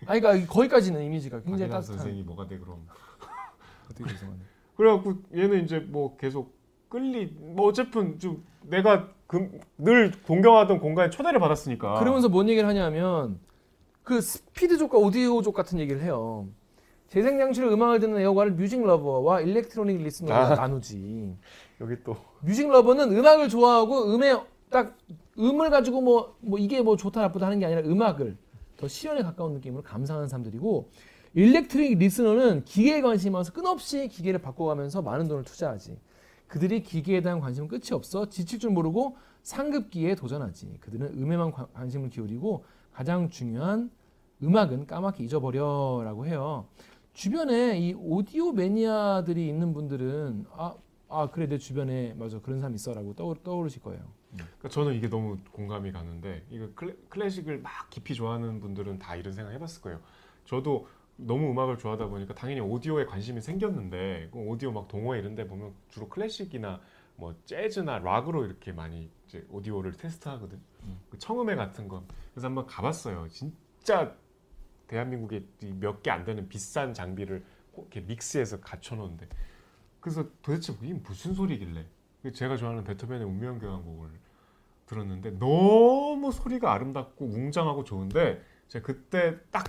아니 0.07 0.19
그러니까 0.19 0.51
거기까지는 0.53 1.01
이미지가 1.05 1.41
굉장히 1.43 1.71
따뜻한. 1.71 1.97
선생이 1.97 2.21
뭐가 2.23 2.45
돼 2.47 2.59
그럼. 2.59 2.85
되게 3.95 4.09
죄송하네. 4.11 4.39
그래갖고 4.75 5.13
얘는 5.33 5.63
이제 5.63 5.79
뭐 5.79 6.17
계속 6.17 6.59
끌리 6.91 7.33
뭐 7.39 7.67
어쨌든 7.67 8.19
좀 8.19 8.43
내가 8.63 9.07
그, 9.25 9.49
늘 9.77 10.11
동경하던 10.11 10.81
공간에 10.81 11.09
초대를 11.09 11.39
받았으니까. 11.39 11.99
그러면서 11.99 12.27
뭔 12.27 12.49
얘기를 12.49 12.67
하냐면 12.67 13.39
그 14.03 14.19
스피드족과 14.19 14.97
오디오족 14.97 15.55
같은 15.55 15.79
얘기를 15.79 16.01
해요. 16.01 16.47
재생 17.07 17.39
장치로 17.39 17.73
음악을 17.73 18.01
듣는 18.01 18.19
애호가를 18.19 18.51
music 18.53 18.81
lover와 18.81 19.41
electronic 19.41 20.01
listener로 20.01 20.35
아. 20.35 20.55
나누지. 20.55 21.33
여기 21.79 21.95
또 22.03 22.17
music 22.41 22.69
lover는 22.69 23.17
음악을 23.17 23.47
좋아하고 23.47 24.13
음에 24.13 24.37
딱 24.69 24.97
음을 25.39 25.69
가지고 25.69 26.01
뭐, 26.01 26.35
뭐 26.41 26.59
이게 26.59 26.81
뭐 26.81 26.97
좋다 26.97 27.21
나쁘다 27.21 27.45
하는 27.45 27.59
게 27.59 27.65
아니라 27.65 27.81
음악을 27.81 28.37
더 28.75 28.87
실연에 28.87 29.21
가까운 29.21 29.53
느낌으로 29.53 29.81
감상하는 29.81 30.27
사람들이고 30.27 30.89
electric 31.35 31.97
listener는 31.97 32.65
기계에 32.65 33.01
관심이 33.01 33.31
많아서 33.31 33.53
끝없이 33.53 34.09
기계를 34.09 34.41
바꿔가면서 34.41 35.01
많은 35.01 35.29
돈을 35.29 35.45
투자하지. 35.45 35.97
그들이 36.51 36.83
기계에 36.83 37.21
대한 37.21 37.39
관심은 37.39 37.69
끝이 37.69 37.93
없어 37.93 38.27
지칠 38.27 38.59
줄 38.59 38.71
모르고 38.71 39.15
상급기에 39.41 40.15
도전하지. 40.15 40.79
그들은 40.81 41.13
음에만 41.17 41.51
관- 41.51 41.71
관심을 41.71 42.09
기울이고 42.09 42.65
가장 42.91 43.29
중요한 43.29 43.89
음악은 44.43 44.85
까맣게 44.85 45.23
잊어버려라고 45.23 46.25
해요. 46.25 46.67
주변에 47.13 47.79
이 47.79 47.93
오디오 47.97 48.51
매니아들이 48.51 49.47
있는 49.47 49.73
분들은 49.73 50.45
아, 50.51 50.75
아 51.07 51.29
그래 51.31 51.47
내 51.47 51.57
주변에 51.57 52.15
맞아 52.15 52.41
그런 52.41 52.59
사람 52.59 52.75
있어라고 52.75 53.13
떠오르, 53.15 53.39
떠오르실 53.43 53.81
거예요. 53.81 54.01
그러니까 54.35 54.67
저는 54.67 54.93
이게 54.95 55.07
너무 55.09 55.37
공감이 55.53 55.93
가는데 55.93 56.43
이거 56.49 56.67
클래, 56.75 56.93
클래식을 57.07 57.59
막 57.59 57.89
깊이 57.89 58.13
좋아하는 58.13 58.59
분들은 58.59 58.99
다 58.99 59.15
이런 59.15 59.31
생각 59.33 59.53
해봤을 59.53 59.81
거예요. 59.81 60.01
저도 60.43 60.85
너무 61.17 61.51
음악을 61.51 61.77
좋아하다 61.77 62.07
보니까 62.07 62.33
당연히 62.33 62.61
오디오에 62.61 63.05
관심이 63.05 63.41
생겼는데 63.41 64.29
그 64.31 64.39
오디오 64.39 64.71
막 64.71 64.87
동호회 64.87 65.19
이런 65.19 65.35
데 65.35 65.47
보면 65.47 65.73
주로 65.89 66.09
클래식이나 66.09 66.81
뭐 67.15 67.35
재즈나 67.45 67.99
락으로 67.99 68.45
이렇게 68.45 68.71
많이 68.71 69.09
이제 69.27 69.45
오디오를 69.49 69.93
테스트하거든. 69.93 70.59
그 71.09 71.19
청음회 71.19 71.55
같은 71.55 71.87
거 71.87 72.03
그래서 72.33 72.47
한번 72.47 72.65
가봤어요. 72.65 73.27
진짜 73.29 74.15
대한민국에 74.87 75.45
몇 75.79 76.01
개 76.01 76.09
안 76.11 76.23
되는 76.25 76.49
비싼 76.49 76.93
장비를 76.93 77.43
이렇게 77.77 78.01
믹스해서 78.01 78.59
갖춰놓은데 78.59 79.27
그래서 79.99 80.25
도대체 80.41 80.73
이게 80.81 80.93
무슨 80.93 81.33
소리길래 81.33 81.85
제가 82.33 82.57
좋아하는 82.57 82.83
베토벤의 82.83 83.25
운명교향 83.25 83.83
곡을 83.83 84.09
들었는데 84.87 85.31
너무 85.39 86.31
소리가 86.31 86.73
아름답고 86.73 87.25
웅장하고 87.25 87.83
좋은데 87.83 88.41
제가 88.67 88.85
그때 88.85 89.37
딱 89.51 89.65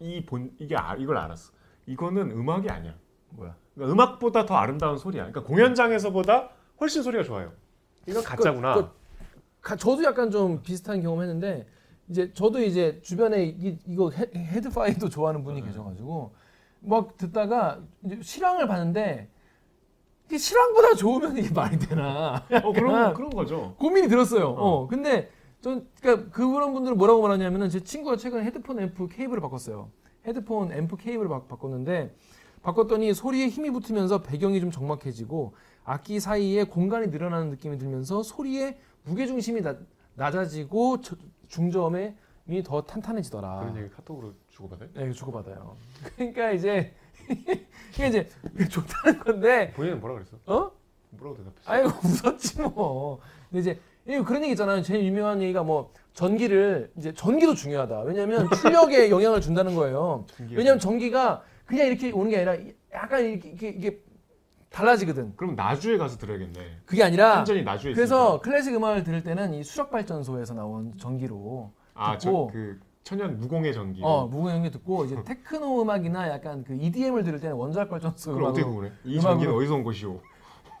이 0.00 0.24
본 0.24 0.50
이게 0.58 0.76
아- 0.76 0.96
이걸 0.96 1.16
알았어. 1.18 1.52
이거는 1.86 2.30
음악이 2.32 2.68
아니야. 2.68 2.94
뭐야? 3.30 3.54
그러니까 3.74 3.92
음악보다 3.94 4.46
더 4.46 4.54
아름다운 4.56 4.96
소리야. 4.98 5.24
그러니까 5.26 5.42
공연장에서보다 5.42 6.50
훨씬 6.80 7.02
소리가 7.02 7.22
좋아요. 7.22 7.52
이건 8.06 8.22
가짜구나. 8.24 8.74
그- 8.74 8.88
가- 9.60 9.76
저도 9.76 10.02
약간 10.04 10.30
좀 10.30 10.62
비슷한 10.62 11.02
경험했는데 11.02 11.66
이제 12.08 12.32
저도 12.32 12.60
이제 12.62 13.00
주변에 13.02 13.44
이, 13.44 13.78
이거 13.86 14.10
헤, 14.10 14.26
헤드파이도 14.34 15.08
좋아하는 15.10 15.44
분이 15.44 15.60
네. 15.60 15.66
계셔가지고 15.68 16.34
막 16.80 17.16
듣다가 17.18 17.80
실황을 18.22 18.66
봤는데 18.66 19.28
이게 20.26 20.38
실황보다 20.38 20.94
좋으면 20.94 21.36
이게 21.36 21.52
말이 21.52 21.78
되나? 21.78 22.42
어 22.64 22.72
그런 22.72 23.12
그런 23.14 23.30
거죠. 23.30 23.74
고민이 23.78 24.08
들었어요. 24.08 24.46
어. 24.48 24.82
어. 24.82 24.86
근데 24.88 25.30
전 25.60 25.86
그러니까 26.00 26.30
그런 26.30 26.72
분들은 26.72 26.96
뭐라고 26.96 27.22
말하냐면은 27.22 27.68
제 27.68 27.80
친구가 27.80 28.16
최근에 28.16 28.44
헤드폰 28.44 28.78
앰프 28.80 29.08
케이블을 29.08 29.40
바꿨어요. 29.42 29.90
헤드폰 30.26 30.72
앰프 30.72 30.96
케이블을 30.96 31.28
바, 31.28 31.42
바꿨는데 31.44 32.14
바꿨더니 32.62 33.14
소리에 33.14 33.48
힘이 33.48 33.70
붙으면서 33.70 34.22
배경이 34.22 34.60
좀 34.60 34.70
적막해지고 34.70 35.54
악기 35.84 36.20
사이에 36.20 36.64
공간이 36.64 37.08
늘어나는 37.08 37.50
느낌이 37.50 37.78
들면서 37.78 38.22
소리의 38.22 38.78
무게 39.04 39.26
중심이 39.26 39.62
낮아지고 40.14 41.00
저- 41.00 41.16
중저음이 41.48 42.14
더 42.64 42.82
탄탄해지더라. 42.82 43.60
그런 43.60 43.76
얘기 43.78 43.88
카톡으로 43.90 44.34
주고받아요? 44.48 44.88
네, 44.94 45.12
주고받아요. 45.12 45.76
그러니까 46.16 46.52
이제 46.52 46.94
이게 47.92 48.06
이제 48.08 48.28
좋다는 48.68 49.20
건데 49.20 49.72
본인은 49.74 50.00
뭐라 50.00 50.14
그랬어? 50.16 50.36
어? 50.46 50.70
뭐라고 51.10 51.36
대답했어? 51.38 51.70
아이고 51.70 51.90
웃었지 52.04 52.60
뭐. 52.62 53.20
근데 53.50 53.60
이제 53.60 53.72
이 53.72 53.89
그런 54.18 54.42
얘기 54.42 54.52
있잖아요. 54.52 54.82
제일 54.82 55.04
유명한 55.04 55.40
얘기가 55.42 55.62
뭐 55.62 55.92
전기를 56.14 56.90
이제 56.96 57.12
전기도 57.14 57.54
중요하다. 57.54 58.00
왜냐하면 58.00 58.48
출력에 58.50 59.10
영향을 59.10 59.40
준다는 59.40 59.74
거예요. 59.74 60.26
왜냐하면 60.50 60.78
전기가 60.78 61.42
그냥 61.66 61.86
이렇게 61.86 62.10
오는 62.12 62.30
게 62.30 62.36
아니라 62.36 62.56
약간 62.92 63.24
이렇게 63.24 63.48
이게, 63.50 63.68
이게 63.68 64.00
달라지거든. 64.70 65.34
그럼 65.36 65.54
나주에 65.56 65.98
가서 65.98 66.16
들어야겠네. 66.16 66.78
그게 66.84 67.02
아니라 67.02 67.36
완전히 67.36 67.62
나주에 67.62 67.92
그래서 67.92 68.16
있으니까. 68.36 68.40
클래식 68.42 68.74
음악을 68.74 69.04
들을 69.04 69.22
때는 69.22 69.54
이 69.54 69.62
수력 69.64 69.90
발전소에서 69.90 70.54
나온 70.54 70.92
전기로 70.96 71.34
듣고 71.34 71.72
아저그 71.94 72.80
천연 73.02 73.38
무공해 73.40 73.72
전기. 73.72 74.00
어 74.02 74.26
무공연기 74.26 74.70
듣고 74.70 75.04
이제 75.06 75.16
테크노 75.26 75.82
음악이나 75.82 76.28
약간 76.28 76.62
그 76.64 76.74
EDM을 76.74 77.24
들을 77.24 77.40
때는 77.40 77.56
원자력 77.56 77.90
발전소 77.90 78.32
그럼 78.34 78.50
어떻게 78.50 78.64
구분해? 78.64 78.92
이 79.04 79.20
전기는 79.20 79.52
어디서 79.54 79.74
온 79.74 79.84
것이오? 79.84 80.20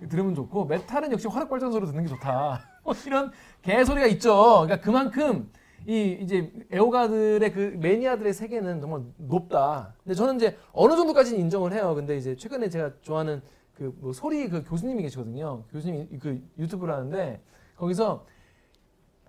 들으면 0.08 0.34
좋고 0.34 0.64
메탈은 0.66 1.12
역시 1.12 1.28
화력 1.28 1.50
발전소로 1.50 1.86
듣는 1.86 2.04
게 2.04 2.08
좋다. 2.08 2.60
뭐 2.90 2.96
이런 3.06 3.30
개소리가 3.62 4.06
있죠. 4.08 4.34
그러니까 4.62 4.80
그만큼 4.80 5.50
이 5.86 6.18
이제 6.20 6.52
애호가들의 6.72 7.52
그 7.52 7.76
매니아들의 7.80 8.32
세계는 8.34 8.80
정말 8.80 9.02
높다. 9.16 9.94
근데 10.02 10.14
저는 10.14 10.36
이제 10.36 10.56
어느 10.72 10.94
정도까지는 10.96 11.40
인정을 11.40 11.72
해요. 11.72 11.94
근데 11.94 12.16
이제 12.16 12.36
최근에 12.36 12.68
제가 12.68 12.92
좋아하는 13.02 13.40
그 13.74 13.92
뭐 13.98 14.12
소리 14.12 14.46
그 14.50 14.62
교수님이 14.62 15.02
계시거든요. 15.02 15.64
교수님이 15.72 16.18
그 16.18 16.42
유튜브를 16.58 16.92
하는데 16.94 17.40
거기서 17.76 18.26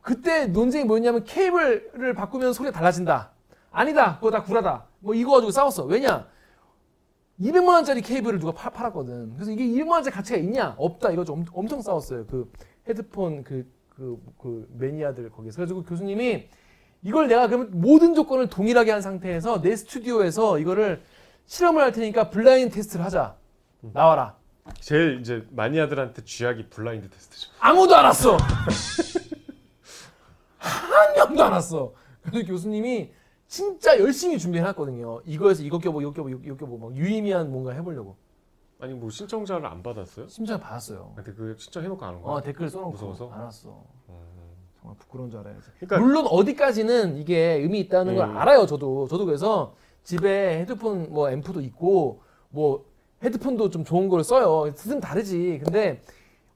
그때 0.01 0.45
논쟁이 0.47 0.83
뭐였냐면 0.83 1.23
케이블을 1.23 2.13
바꾸면 2.15 2.51
소리가 2.53 2.77
달라진다. 2.77 3.31
아니다. 3.71 4.15
그거 4.15 4.29
다 4.31 4.43
구라다. 4.43 4.87
뭐 4.99 5.13
이거 5.13 5.31
가지고 5.31 5.51
싸웠어. 5.51 5.85
왜냐? 5.85 6.27
200만 7.39 7.67
원짜리 7.69 8.01
케이블을 8.01 8.39
누가 8.39 8.51
파- 8.51 8.69
팔았거든. 8.71 9.35
그래서 9.35 9.51
이게 9.51 9.63
200만 9.63 9.91
원짜리 9.91 10.13
가치가 10.13 10.37
있냐? 10.37 10.75
없다. 10.77 11.11
이거 11.11 11.23
좀 11.23 11.45
엄, 11.53 11.67
청 11.67 11.81
싸웠어요. 11.81 12.25
그 12.27 12.51
헤드폰 12.87 13.43
그, 13.43 13.65
그, 13.89 14.19
그 14.39 14.67
매니아들 14.77 15.29
거기서. 15.29 15.55
그래가지고 15.57 15.83
교수님이 15.83 16.47
이걸 17.03 17.27
내가 17.27 17.47
그러면 17.47 17.69
모든 17.73 18.13
조건을 18.13 18.49
동일하게 18.49 18.91
한 18.91 19.01
상태에서 19.01 19.61
내 19.61 19.75
스튜디오에서 19.75 20.59
이거를 20.59 21.01
실험을 21.45 21.81
할 21.81 21.91
테니까 21.91 22.29
블라인드 22.29 22.75
테스트를 22.75 23.03
하자. 23.05 23.35
나와라. 23.81 24.35
제일 24.79 25.19
이제 25.19 25.45
마니아들한테 25.51 26.23
쥐약이 26.23 26.69
블라인드 26.69 27.09
테스트죠. 27.09 27.51
아무도 27.59 27.95
안 27.95 28.05
왔어. 28.05 28.37
한 30.57 31.13
명도 31.15 31.43
안 31.43 31.51
왔어. 31.53 31.93
그래서 32.21 32.45
교수님이 32.47 33.11
진짜 33.47 33.99
열심히 33.99 34.37
준비해놨거든요. 34.37 35.21
이거에서 35.25 35.63
이거 35.63 35.79
껴보고 35.79 36.01
이거 36.01 36.13
껴보고 36.13 36.29
이거 36.29 36.55
껴보고 36.55 36.77
막 36.89 36.95
유의미한 36.95 37.51
뭔가 37.51 37.73
해보려고. 37.73 38.15
아니 38.81 38.93
뭐 38.93 39.09
신청자를 39.09 39.65
안 39.65 39.83
받았어요? 39.83 40.27
심지어 40.27 40.57
받았어요. 40.57 41.13
근데 41.15 41.31
그 41.33 41.55
신청해놓고 41.57 42.03
안 42.03 42.15
온 42.15 42.21
거야? 42.23 42.33
어 42.35 42.41
댓글 42.41 42.67
써놓고 42.69 42.91
무서워서? 42.91 43.29
안 43.31 43.41
왔어. 43.41 43.83
음. 44.09 44.15
정말 44.79 44.97
부끄러운 44.97 45.29
줄 45.29 45.39
알아야지. 45.39 45.61
그러니까 45.79 45.99
물론 45.99 46.25
어디까지는 46.27 47.17
이게 47.17 47.53
의미 47.61 47.79
있다는 47.81 48.15
걸 48.15 48.27
음. 48.29 48.37
알아요. 48.37 48.65
저도 48.65 49.07
저도 49.07 49.25
그래서 49.25 49.75
집에 50.03 50.59
헤드폰 50.61 51.11
뭐 51.11 51.29
앰프도 51.29 51.61
있고 51.61 52.21
뭐 52.49 52.85
헤드폰도 53.23 53.69
좀 53.69 53.83
좋은 53.85 54.09
걸 54.09 54.23
써요. 54.23 54.71
뜻은 54.73 54.99
다르지. 54.99 55.61
근데 55.63 56.01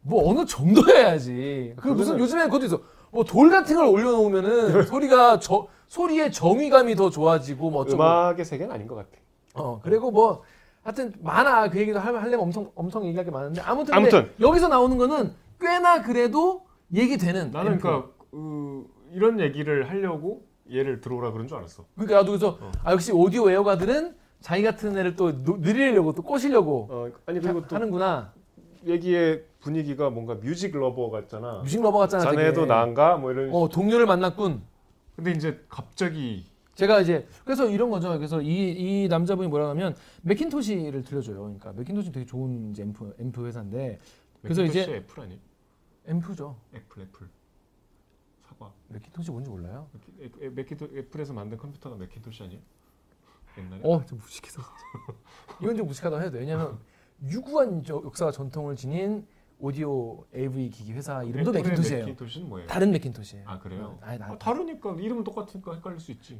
뭐 0.01 0.27
어느 0.29 0.45
정도여야지. 0.45 1.75
그 1.77 1.89
무슨 1.89 2.15
그거는- 2.15 2.19
요즘에 2.21 2.45
그것도 2.45 2.65
있어. 2.65 2.81
뭐 3.11 3.23
돌 3.23 3.51
같은 3.51 3.75
걸 3.75 3.85
올려놓으면은 3.85 4.83
소리가 4.91 5.39
저 5.39 5.67
소리의 5.87 6.31
정의감이 6.31 6.95
더 6.95 7.11
좋아지고 7.11 7.69
뭐 7.69 7.81
어쩌고. 7.81 8.01
음악의 8.01 8.43
세계는 8.45 8.73
아닌 8.73 8.87
것 8.87 8.95
같아. 8.95 9.09
어 9.53 9.79
그리고 9.83 10.09
뭐 10.09 10.41
하여튼 10.85 11.11
많아 11.19 11.67
그 11.69 11.79
얘기도 11.79 11.97
할- 11.99 12.15
하려면 12.15 12.41
엄청 12.41 12.71
엄청 12.75 13.03
얘기할 13.07 13.25
게 13.25 13.31
많은데 13.31 13.59
아무튼, 13.61 13.93
아무튼. 13.95 14.29
여기서 14.39 14.67
나오는 14.67 14.95
거는 14.97 15.31
꽤나 15.59 16.03
그래도 16.03 16.63
얘기되는 16.93 17.49
나는 17.49 17.71
앰프. 17.73 17.81
그러니까 17.81 18.09
그, 18.29 18.85
이런 19.11 19.39
얘기를 19.39 19.89
하려고 19.89 20.45
얘를 20.71 21.01
들어오라 21.01 21.31
그런 21.31 21.47
줄 21.47 21.57
알았어. 21.57 21.85
그러니까 21.95 22.17
나도 22.17 22.31
그래서 22.33 22.57
어. 22.61 22.71
아 22.83 22.91
역시 22.91 23.11
오디오 23.11 23.49
애호가들은 23.49 24.15
자기 24.41 24.61
같은 24.61 24.95
애를 24.95 25.15
또 25.15 25.43
노- 25.43 25.57
늘리려고 25.57 26.13
또 26.13 26.21
꼬시려고 26.21 26.87
어, 26.91 27.09
아니 27.25 27.39
그리고 27.39 27.61
하- 27.61 27.67
또 27.67 27.75
하는구나 27.75 28.31
얘기의 28.85 29.43
분위기가 29.61 30.11
뭔가 30.11 30.35
music 30.35 30.75
lover 30.77 31.09
같잖아. 31.09 31.61
music 31.63 31.81
lover 31.81 31.97
같잖아 31.97 32.23
자네도 32.25 32.53
되게. 32.61 32.65
나인가 32.67 33.17
뭐 33.17 33.31
이런. 33.31 33.49
어 33.51 33.67
동료를 33.69 34.05
만났군 34.05 34.61
근데 35.15 35.31
이제 35.31 35.59
갑자기 35.67 36.45
제가 36.75 36.99
이제 37.01 37.27
그래서 37.45 37.69
이런 37.69 37.89
거죠. 37.89 38.09
그래서 38.17 38.41
이, 38.41 38.71
이 39.03 39.07
남자분이 39.07 39.47
뭐라 39.47 39.69
하면 39.69 39.95
맥킨토시를 40.23 41.03
들려줘요. 41.03 41.37
그러니까 41.41 41.71
맥킨토시 41.73 42.11
되게 42.11 42.25
좋은 42.25 42.71
이제 42.71 42.83
앰프 42.83 43.15
앰프 43.19 43.45
회사인데 43.47 43.99
그래서 44.41 44.61
맥킨토시 44.61 44.83
이제- 44.85 44.95
애플 44.97 45.23
아니? 45.23 45.39
앰프죠. 46.07 46.55
애플 46.75 47.01
애플 47.03 47.29
사과. 48.41 48.71
맥킨토시 48.89 49.31
뭔지 49.31 49.49
몰라요? 49.49 49.87
맥- 50.17 50.53
맥킨토 50.53 50.85
애플에서 50.95 51.33
만든 51.33 51.57
컴퓨터가 51.57 51.95
맥킨토시 51.95 52.43
아니야? 52.43 52.59
옛날에. 53.57 53.81
어, 53.83 54.05
좀 54.05 54.17
무식해서 54.19 54.61
이건 55.61 55.77
좀 55.77 55.87
무식하다고 55.87 56.21
해도 56.21 56.31
돼. 56.33 56.39
왜냐면 56.39 56.77
유구한 57.23 57.83
저- 57.83 58.01
역사와 58.03 58.31
전통을 58.31 58.75
지닌 58.75 59.25
오디오 59.57 60.25
AV 60.35 60.69
기기 60.69 60.91
회사 60.91 61.23
이름도 61.23 61.53
맥킨토시예요. 61.53 62.05
맥킨토시는 62.05 62.49
뭐예요? 62.49 62.67
다른 62.67 62.91
맥킨토시예요. 62.91 63.47
아 63.47 63.57
그래요? 63.57 63.97
아니 64.01 64.19
나 64.19 64.25
아, 64.33 64.37
다르니까 64.37 64.91
이름은 64.99 65.23
똑같으니까 65.23 65.75
헷갈릴 65.75 65.99
수 66.01 66.11
있지. 66.11 66.37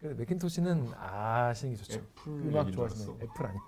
맥킨토시는 0.00 0.90
아시는 0.96 1.74
게 1.74 1.82
좋죠. 1.82 1.98
애플 1.98 2.32
음악 2.48 2.72
좋아하시는. 2.72 3.14
애플 3.22 3.46
아니에요? 3.46 3.62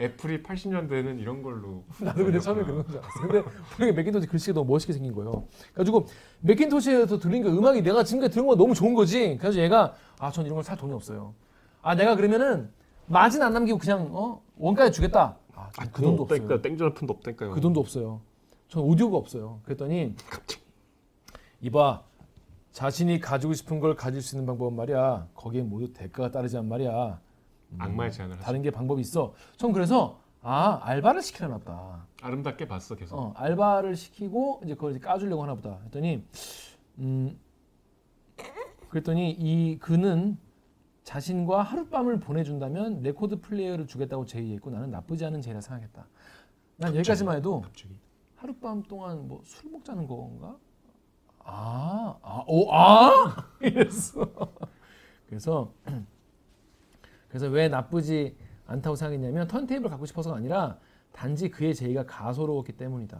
애플이 0.00 0.42
80년대는 0.42 1.18
이런 1.18 1.42
걸로. 1.42 1.82
나도 2.00 2.24
근데 2.24 2.38
처음에. 2.38 2.62
그런 2.64 2.86
줄 2.86 2.98
알았어. 2.98 3.20
근데 3.20 3.42
보니까 3.76 3.96
맥킨토시 3.96 4.26
글씨가 4.28 4.54
너무 4.54 4.72
멋있게 4.72 4.92
생긴 4.92 5.12
거예요. 5.14 5.44
그래가지고 5.72 6.06
맥킨토시에서 6.40 7.18
들린 7.18 7.42
그 7.42 7.48
음악이 7.48 7.82
내가 7.82 8.04
지금까지 8.04 8.32
들은 8.34 8.46
거 8.46 8.54
너무 8.56 8.74
좋은 8.74 8.94
거지. 8.94 9.36
그래서 9.40 9.58
얘가 9.58 9.94
아 10.18 10.30
전 10.30 10.44
이런 10.44 10.54
걸 10.56 10.62
살 10.64 10.76
돈이 10.76 10.92
없어요. 10.92 11.34
아 11.82 11.94
내가 11.94 12.14
그러면은 12.14 12.70
마진 13.06 13.42
안 13.42 13.52
남기고 13.52 13.78
그냥 13.78 14.08
어 14.12 14.42
원가에 14.58 14.90
주겠다. 14.90 15.36
아, 15.54 15.70
전그 15.72 16.02
돈도 16.02 16.22
없어요. 16.24 16.60
땡전화푼도 16.62 17.14
없다니까요. 17.14 17.50
그 17.52 17.60
돈도 17.60 17.80
없어요. 17.80 18.20
전 18.68 18.82
오디오가 18.82 19.16
없어요. 19.16 19.60
그랬더니 19.64 20.14
갑자기. 20.28 20.62
이봐 21.62 22.02
자신이 22.80 23.20
가지고 23.20 23.54
싶은 23.54 23.80
걸 23.80 23.96
가질 23.96 24.20
수 24.20 24.36
있는 24.36 24.44
방법은 24.44 24.76
말이야. 24.76 25.28
거기에 25.34 25.62
모두 25.62 25.94
대가가 25.94 26.30
따르지만 26.30 26.68
말이야. 26.68 27.18
악마의 27.78 28.12
제안을. 28.12 28.36
다른 28.36 28.60
게 28.60 28.70
방법이 28.70 29.00
있어. 29.00 29.32
전 29.56 29.72
그래서 29.72 30.20
아 30.42 30.78
알바를 30.82 31.22
시켜놨다. 31.22 32.06
아름답게 32.20 32.68
봤어 32.68 32.94
계속. 32.94 33.18
어, 33.18 33.32
알바를 33.34 33.96
시키고 33.96 34.60
이제 34.62 34.74
그걸 34.74 34.90
이제 34.90 35.00
까주려고 35.00 35.42
하나 35.42 35.54
보다. 35.54 35.80
했더니 35.84 36.22
음 36.98 37.40
그랬더니 38.90 39.30
이 39.30 39.78
그는 39.78 40.36
자신과 41.02 41.62
하룻밤을 41.62 42.20
보내준다면 42.20 43.00
레코드 43.00 43.40
플레이어를 43.40 43.86
주겠다고 43.86 44.26
제의했고 44.26 44.68
나는 44.68 44.90
나쁘지 44.90 45.24
않은 45.24 45.40
제의라 45.40 45.62
생각했다. 45.62 46.06
난 46.76 46.94
여기까지만 46.94 47.38
해도 47.38 47.62
갑자기. 47.62 47.98
하룻밤 48.34 48.82
동안 48.82 49.26
뭐 49.28 49.40
술 49.46 49.70
먹자는 49.70 50.06
건가? 50.06 50.58
아, 51.48 52.18
아, 52.22 52.44
오, 52.48 52.72
아! 52.72 53.36
이랬어. 53.62 54.28
그래서 55.28 55.72
그래서 57.28 57.46
왜 57.48 57.68
나쁘지 57.68 58.36
않다고 58.66 58.96
생각했냐면 58.96 59.46
턴테이블 59.46 59.88
갖고 59.88 60.06
싶어서가 60.06 60.36
아니라 60.36 60.78
단지 61.12 61.48
그의 61.48 61.74
제의가 61.74 62.04
가소로웠기 62.06 62.72
때문이다. 62.72 63.18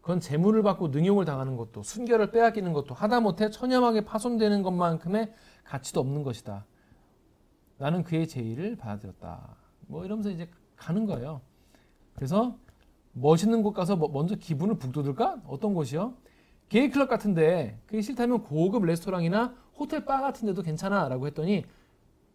그건 0.00 0.20
재물을 0.20 0.62
받고 0.62 0.88
능욕을 0.88 1.24
당하는 1.24 1.56
것도 1.56 1.82
순결을 1.82 2.30
빼앗기는 2.30 2.72
것도 2.72 2.94
하다못해 2.94 3.50
처념하게 3.50 4.04
파손되는 4.04 4.62
것만큼의 4.62 5.32
가치도 5.64 6.00
없는 6.00 6.22
것이다. 6.22 6.66
나는 7.78 8.04
그의 8.04 8.28
제의를 8.28 8.76
받아들였다. 8.76 9.56
뭐 9.86 10.04
이러면서 10.04 10.30
이제 10.30 10.48
가는 10.76 11.06
거예요. 11.06 11.40
그래서 12.14 12.56
멋있는 13.12 13.62
곳 13.62 13.72
가서 13.72 13.96
뭐- 13.96 14.08
먼저 14.08 14.36
기분을 14.36 14.76
북돋을까? 14.78 15.42
어떤 15.46 15.74
곳이요? 15.74 16.14
게이 16.74 16.90
클럽 16.90 17.08
같은데 17.08 17.78
그게 17.86 18.02
싫다면 18.02 18.42
고급 18.42 18.84
레스토랑이나 18.84 19.54
호텔 19.76 20.04
바 20.04 20.20
같은 20.20 20.46
데도 20.48 20.62
괜찮아 20.62 21.06
라고 21.08 21.28
했더니 21.28 21.64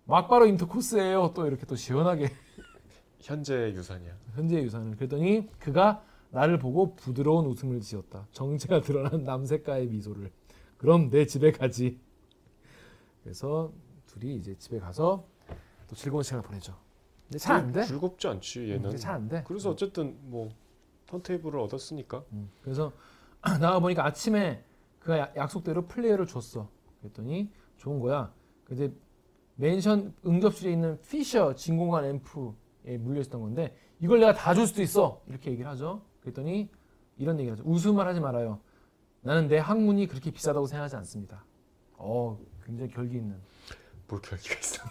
막바로 0.05 0.45
인터코스예요. 0.45 1.33
또 1.35 1.45
이렇게 1.45 1.65
또 1.65 1.75
시원하게 1.75 2.29
현재 3.19 3.73
유산이야. 3.73 4.15
현재의 4.35 4.63
유산을 4.63 4.95
그랬더니 4.95 5.49
그가 5.59 6.05
나를 6.29 6.57
보고 6.57 6.95
부드러운 6.95 7.47
웃음을 7.47 7.81
지었다. 7.81 8.27
정체가 8.31 8.79
드러난 8.81 9.25
남색가의 9.25 9.87
미소를. 9.87 10.31
그럼 10.77 11.09
내 11.09 11.25
집에 11.25 11.51
가지. 11.51 11.99
그래서 13.23 13.73
둘이 14.05 14.35
이제 14.37 14.55
집에 14.57 14.79
가서 14.79 15.27
또 15.89 15.95
즐거운 15.97 16.23
시간을 16.23 16.43
보내죠. 16.43 16.77
근데 17.27 17.39
잘 17.39 17.57
안 17.57 17.71
돼. 17.73 17.83
즐겁지 17.83 18.25
않지 18.29 18.69
얘는. 18.69 18.95
잘안 18.95 19.27
돼. 19.27 19.43
그래서 19.45 19.69
어쨌든 19.69 20.15
뭐 20.21 20.47
턴테이블을 21.07 21.59
얻었으니까. 21.59 22.23
음, 22.31 22.49
그래서 22.61 22.93
나가 23.59 23.79
보니까 23.79 24.05
아침에 24.05 24.63
그가 24.99 25.17
야- 25.19 25.31
약속대로 25.35 25.87
플레이어를 25.87 26.27
줬어. 26.27 26.69
그랬더니 27.01 27.51
좋은 27.77 27.99
거야. 27.99 28.33
근데 28.65 28.91
맨션 29.55 30.13
응접실에 30.25 30.71
있는 30.71 30.99
피셔 31.01 31.55
진공관 31.55 32.05
앰프에 32.05 32.97
물려 32.97 33.21
있었던 33.21 33.41
건데 33.41 33.75
이걸 33.99 34.19
내가 34.19 34.33
다 34.33 34.53
줄 34.53 34.67
수도 34.67 34.81
있어. 34.81 35.21
이렇게 35.27 35.51
얘기를 35.51 35.69
하죠. 35.71 36.01
그랬더니 36.21 36.69
이런 37.17 37.39
얘기를 37.39 37.57
하죠. 37.57 37.69
웃음을 37.69 38.05
하지 38.07 38.19
말아요. 38.19 38.59
나는 39.21 39.47
내 39.47 39.57
학문이 39.57 40.07
그렇게 40.07 40.31
비싸다고 40.31 40.65
생각하지 40.67 40.95
않습니다. 40.97 41.43
어, 41.97 42.39
굉장히 42.65 42.91
결기 42.91 43.17
있는. 43.17 43.37
뭘 44.07 44.21
결기가 44.21 44.55
있어. 44.59 44.83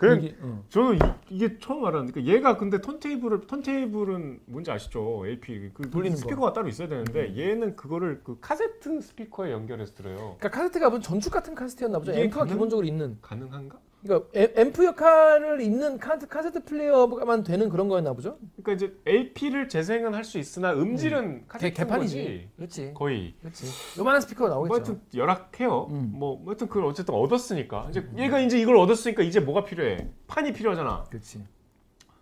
그래 0.00 0.18
결기, 0.18 0.34
어. 0.40 0.64
저는 0.70 0.98
이, 1.28 1.38
게 1.38 1.58
처음 1.58 1.84
알았는데 1.84 2.12
그러니까 2.14 2.34
얘가 2.34 2.56
근데 2.56 2.80
턴테이블을 2.80 3.46
턴테이블은 3.46 4.40
뭔지 4.46 4.70
아시죠? 4.70 5.26
LP 5.26 5.70
그 5.74 5.90
돌리는 5.90 6.16
스피커가 6.16 6.54
따로 6.54 6.68
있어야 6.68 6.88
되는데 6.88 7.36
얘는 7.36 7.76
그거를 7.76 8.22
그 8.24 8.38
카세트 8.40 9.00
스피커에 9.02 9.52
연결해서 9.52 9.92
들어요. 9.94 10.16
그러니까 10.38 10.48
카세트가 10.50 10.88
무슨 10.88 11.02
전축 11.02 11.32
같은 11.32 11.54
카세트였나 11.54 11.98
보죠. 11.98 12.12
이게 12.12 12.22
앰프가 12.22 12.40
가능- 12.40 12.54
기본적으로 12.54 12.86
있는. 12.86 13.18
가능한가? 13.20 13.78
그러니까 14.02 14.30
앰- 14.32 14.56
앰프 14.56 14.84
역할을 14.84 15.60
있는 15.60 15.98
카세트, 15.98 16.64
플레이어만 16.64 17.42
되는 17.44 17.68
그런 17.68 17.88
거였나 17.88 18.12
보죠. 18.14 18.38
그러니까 18.62 18.72
이제 18.72 18.96
LP를 19.04 19.68
재생은 19.68 20.14
할 20.14 20.24
수 20.24 20.38
있으나 20.38 20.72
음질은 20.72 21.40
개, 21.40 21.44
카세트 21.48 21.74
개판이지. 21.76 22.48
그렇지. 22.56 22.92
거의. 22.94 23.34
그렇지. 23.40 23.66
요만한 23.98 24.20
스피커가 24.22 24.48
뭐 24.54 24.66
나오겠죠. 24.68 24.74
하여튼 24.92 25.00
열악해요. 25.14 25.88
음. 25.90 26.12
뭐 26.14 26.42
하여튼 26.46 26.68
그걸 26.68 26.84
어쨌든 26.86 27.14
얻었으니까 27.14 27.88
이제 27.90 28.08
얘가 28.16 28.38
이제 28.40 28.58
이걸 28.58 28.76
얻었으니까 28.76 29.22
이제 29.22 29.40
뭐가 29.40 29.64
필요해? 29.64 30.08
판이 30.28 30.52
필요하잖아. 30.52 31.04
그렇지. 31.10 31.44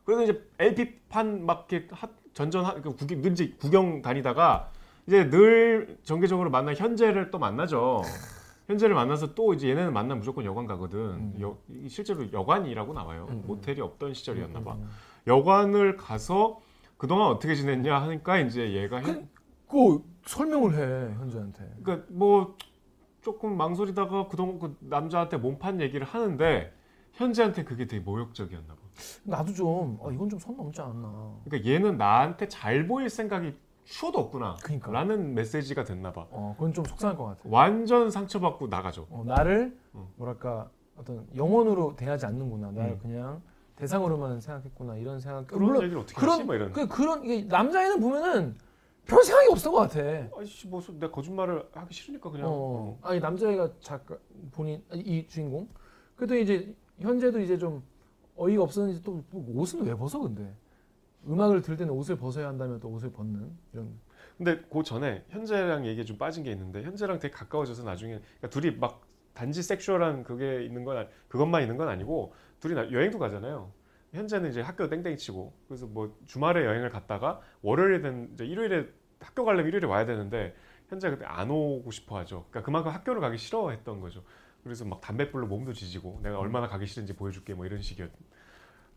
그래서 0.04 0.22
이제 0.24 0.42
LP 0.58 0.98
판막 1.10 1.68
이렇게 1.70 1.88
하- 1.92 2.08
전전 2.32 2.64
하- 2.64 2.74
그 2.80 2.94
구경 2.96 3.20
늘 3.20 3.32
이제 3.32 3.52
구경 3.60 4.00
다니다가 4.02 4.70
이제 5.06 5.28
늘 5.30 5.98
정기적으로 6.02 6.50
만나 6.50 6.72
현재를 6.74 7.30
또 7.30 7.38
만나죠. 7.38 8.02
현재를 8.68 8.94
만나서 8.94 9.34
또 9.34 9.54
이제 9.54 9.70
얘네는 9.70 9.92
만나면 9.94 10.18
무조건 10.18 10.44
여관 10.44 10.66
가거든. 10.66 11.40
여, 11.40 11.56
이 11.70 11.88
실제로 11.88 12.30
여관이라고 12.30 12.92
나와요. 12.92 13.26
음, 13.30 13.36
음. 13.36 13.44
모텔이 13.46 13.80
없던 13.80 14.12
시절이었나 14.12 14.62
봐. 14.62 14.74
음. 14.74 14.88
여관을 15.26 15.96
가서 15.96 16.60
그동안 16.98 17.28
어떻게 17.28 17.54
지냈냐 17.54 17.98
하니까 18.02 18.38
이제 18.40 18.74
얘가 18.74 19.00
현, 19.00 19.26
그 19.66 20.02
설명을 20.26 20.74
해 20.74 21.14
현재한테. 21.14 21.66
그러니까 21.82 22.06
뭐 22.10 22.56
조금 23.22 23.56
망설이다가 23.56 24.28
그동안 24.28 24.58
그 24.58 24.76
남자한테 24.80 25.38
몸판 25.38 25.80
얘기를 25.80 26.06
하는데 26.06 26.70
현재한테 27.14 27.64
그게 27.64 27.86
되게 27.86 28.02
모욕적이었나 28.04 28.74
봐. 28.74 28.80
나도 29.24 29.54
좀 29.54 29.96
어, 30.00 30.10
이건 30.12 30.28
좀 30.28 30.38
선 30.38 30.56
넘지 30.58 30.80
않나. 30.82 31.36
그러니까 31.44 31.70
얘는 31.70 31.96
나한테 31.96 32.48
잘 32.48 32.86
보일 32.86 33.08
생각이 33.08 33.54
추워도 33.88 34.18
없구나. 34.18 34.56
그러니까. 34.62 34.92
라는 34.92 35.34
메시지가 35.34 35.84
됐나 35.84 36.12
봐. 36.12 36.26
어 36.30 36.54
그건 36.58 36.72
좀 36.74 36.84
속상할 36.84 37.16
것 37.16 37.24
같아. 37.24 37.40
완전 37.46 38.10
상처받고 38.10 38.66
나가죠. 38.68 39.06
어, 39.10 39.24
나를 39.26 39.76
어. 39.94 40.12
뭐랄까 40.16 40.68
어떤 40.96 41.26
영혼으로 41.34 41.96
대하지 41.96 42.26
않는구나. 42.26 42.70
나를 42.70 42.92
음. 42.92 42.98
그냥 43.00 43.42
대상으로만 43.76 44.40
생각했구나 44.40 44.96
이런 44.96 45.20
생각. 45.20 45.46
그런 45.46 45.62
물론 45.62 45.82
얘기를 45.84 46.02
어떻게 46.02 46.20
그런 46.20 46.34
하지? 46.34 46.44
뭐 46.44 46.54
이런. 46.54 46.72
그 46.72 46.86
그런 46.86 47.24
이게 47.24 47.42
남자애는 47.44 48.00
보면은 48.00 48.56
별 49.06 49.22
생각이 49.24 49.48
없을 49.50 49.70
것 49.70 49.78
같아. 49.78 50.00
아이씨 50.36 50.68
뭐 50.68 50.82
내가 51.00 51.10
거짓말을 51.10 51.66
하기 51.72 51.94
싫으니까 51.94 52.30
그냥. 52.30 52.46
어. 52.50 52.98
아니 53.02 53.20
남자애가 53.20 53.70
작가 53.80 54.16
본인 54.52 54.82
이 54.92 55.26
주인공. 55.26 55.66
그래도 56.14 56.36
이제 56.36 56.74
현재도 56.98 57.40
이제 57.40 57.56
좀 57.56 57.82
어이가 58.36 58.62
없었는지 58.64 59.02
또 59.02 59.22
뭐 59.30 59.62
옷은 59.62 59.82
왜 59.82 59.94
벗어 59.94 60.18
근데 60.20 60.54
음악을 61.26 61.62
들 61.62 61.76
때는 61.76 61.92
옷을 61.92 62.16
벗어야 62.16 62.48
한다면 62.48 62.80
또 62.80 62.88
옷을 62.88 63.12
벗는 63.12 63.50
이런. 63.72 63.98
근데 64.36 64.60
그 64.70 64.82
전에 64.82 65.24
현재랑 65.30 65.86
얘기 65.86 66.04
좀 66.06 66.16
빠진 66.16 66.44
게 66.44 66.52
있는데 66.52 66.82
현재랑 66.82 67.18
되게 67.18 67.32
가까워져서 67.34 67.82
나중에 67.82 68.20
그러니까 68.20 68.48
둘이 68.50 68.70
막 68.76 69.02
단지 69.34 69.62
섹슈얼한 69.62 70.22
그게 70.24 70.64
있는 70.64 70.84
건 70.84 70.96
아니- 70.98 71.08
그것만 71.28 71.62
있는 71.62 71.76
건 71.76 71.88
아니고 71.88 72.34
둘이 72.60 72.74
나- 72.74 72.90
여행도 72.90 73.18
가잖아요. 73.18 73.72
현재는 74.12 74.50
이제 74.50 74.60
학교 74.60 74.88
땡땡이 74.88 75.16
치고 75.16 75.52
그래서 75.68 75.86
뭐 75.86 76.16
주말에 76.26 76.64
여행을 76.64 76.88
갔다가 76.90 77.40
월요일에 77.62 78.00
된 78.00 78.30
이제 78.34 78.46
일요일에 78.46 78.86
학교 79.20 79.44
가려면 79.44 79.66
일요일에 79.68 79.86
와야 79.86 80.06
되는데 80.06 80.54
현재 80.88 81.10
그때 81.10 81.24
안 81.26 81.50
오고 81.50 81.90
싶어 81.90 82.16
하죠. 82.18 82.46
그러니까 82.50 82.62
그만큼 82.62 82.92
학교를 82.92 83.20
가기 83.20 83.36
싫어했던 83.36 84.00
거죠. 84.00 84.22
그래서 84.62 84.84
막 84.84 85.00
담배불로 85.00 85.46
몸도 85.46 85.72
지지고 85.72 86.20
내가 86.22 86.38
얼마나 86.38 86.66
가기 86.68 86.86
싫은지 86.86 87.14
보여줄게 87.14 87.54
뭐 87.54 87.66
이런 87.66 87.80
식이었. 87.82 88.10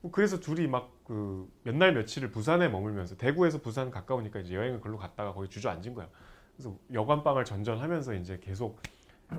뭐 0.01 0.11
그래서 0.11 0.39
둘이 0.39 0.67
막 0.67 0.91
그 1.05 1.47
몇 1.65 1.75
날 1.75 1.93
며칠을 1.93 2.31
부산에 2.31 2.69
머물면서 2.69 3.17
대구에서 3.17 3.59
부산 3.61 3.91
가까우니까 3.91 4.39
이제 4.39 4.55
여행을 4.55 4.79
걸로 4.81 4.97
갔다가 4.97 5.33
거기 5.33 5.49
주저앉은 5.49 5.93
거야. 5.93 6.07
그래서 6.55 6.75
여관방을 6.93 7.43
전전하면서 7.45 8.13
이제 8.15 8.39
계속 8.41 8.79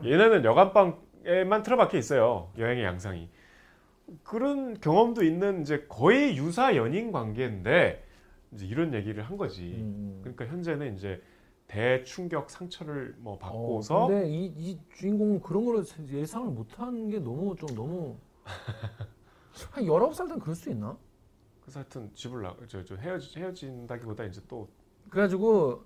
얘네는 0.05 0.45
여관방에만 0.45 1.63
틀어박혀 1.63 1.97
있어요. 1.99 2.51
여행의 2.59 2.85
양상이. 2.85 3.29
그런 4.23 4.79
경험도 4.81 5.23
있는 5.25 5.63
이제 5.63 5.87
거의 5.89 6.37
유사 6.37 6.77
연인 6.77 7.11
관계인데 7.13 8.05
이제 8.53 8.67
이런 8.67 8.93
얘기를 8.93 9.23
한 9.23 9.37
거지. 9.39 9.77
음. 9.79 10.19
그러니까 10.21 10.47
현재는 10.47 10.95
이제 10.97 11.23
대충격 11.69 12.51
상처를 12.51 13.15
뭐 13.19 13.35
어, 13.35 13.39
받고서 13.39 14.09
근데 14.09 14.29
이, 14.29 14.45
이 14.59 14.79
주인공은 14.95 15.41
그런 15.41 15.65
걸 15.65 15.85
예상을 16.11 16.49
못한 16.51 17.09
게 17.09 17.19
너무 17.19 17.57
좀 17.57 17.75
너무 17.75 18.17
한 19.71 19.85
19살 19.85 20.29
땐 20.29 20.39
그럴 20.39 20.55
수 20.55 20.71
있나? 20.71 20.97
그래서 21.63 21.81
하여튼 21.81 22.11
집을 22.15 22.43
나 22.43 22.55
저 22.69 22.85
저 22.85 22.97
헤어지 22.97 23.39
헤어진다기보다 23.39 24.25
이제 24.25 24.41
또 24.49 24.69
그래가지고 25.11 25.85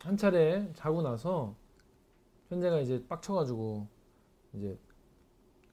한 0.00 0.16
차례 0.16 0.70
자고 0.74 1.02
나서 1.02 1.54
현재가 2.48 2.80
이제 2.80 3.04
빡쳐가지고 3.08 3.88
이제 4.54 4.78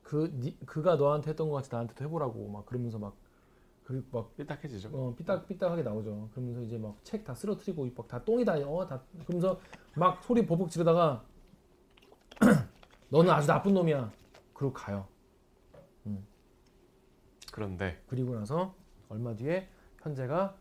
그 0.03 0.29
니, 0.39 0.57
그가 0.65 0.95
너한테 0.95 1.29
했던 1.31 1.49
것 1.49 1.55
같이 1.57 1.69
나한테도 1.71 2.03
해보라고 2.05 2.47
막 2.49 2.65
그러면서 2.65 2.97
막그막 2.97 4.35
삐딱해지죠. 4.37 4.89
어, 4.93 5.13
삐딱삐딱하게 5.15 5.83
나오죠. 5.83 6.29
그러면서 6.31 6.61
이제 6.61 6.77
막 6.77 6.95
책 7.03 7.23
다 7.23 7.35
쓰러뜨리고 7.35 7.87
막다 7.95 8.23
똥이다 8.23 8.53
어다 8.67 9.01
그러면서 9.25 9.59
막 9.95 10.23
소리 10.23 10.45
버벅 10.45 10.69
지르다가 10.71 11.23
너는 13.09 13.29
아주 13.31 13.47
나쁜 13.47 13.73
놈이야. 13.73 14.11
그러고 14.53 14.73
가요. 14.73 15.07
그런데 17.59 18.01
그리고 18.07 18.35
나서 18.35 18.73
얼마 19.09 19.35
뒤에 19.35 19.67
현재가 20.01 20.55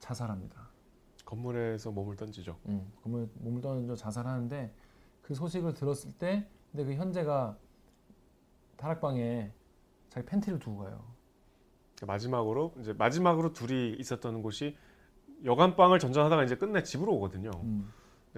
자살합니다. 0.00 0.68
건물에서 1.24 1.92
몸을 1.92 2.16
던지죠. 2.16 2.58
음, 2.66 2.90
그러면 3.00 3.30
몸을 3.34 3.60
떠나서 3.60 3.94
자살하는데 3.94 4.74
그 5.22 5.34
소식을 5.34 5.74
들었을 5.74 6.10
때 6.18 6.48
근데 6.72 6.84
그 6.84 6.94
현재가 6.94 7.56
다락방에 8.78 9.52
자기 10.08 10.26
팬티를 10.26 10.58
두고 10.58 10.78
가요. 10.78 11.04
마지막으로 12.02 12.74
이제 12.80 12.92
마지막으로 12.94 13.52
둘이 13.52 13.94
있었던 14.00 14.42
곳이 14.42 14.76
여관방을 15.44 16.00
전전하다가 16.00 16.42
이제 16.42 16.56
끝내 16.56 16.82
집으로 16.82 17.14
오거든요. 17.14 17.50
음. 17.62 17.92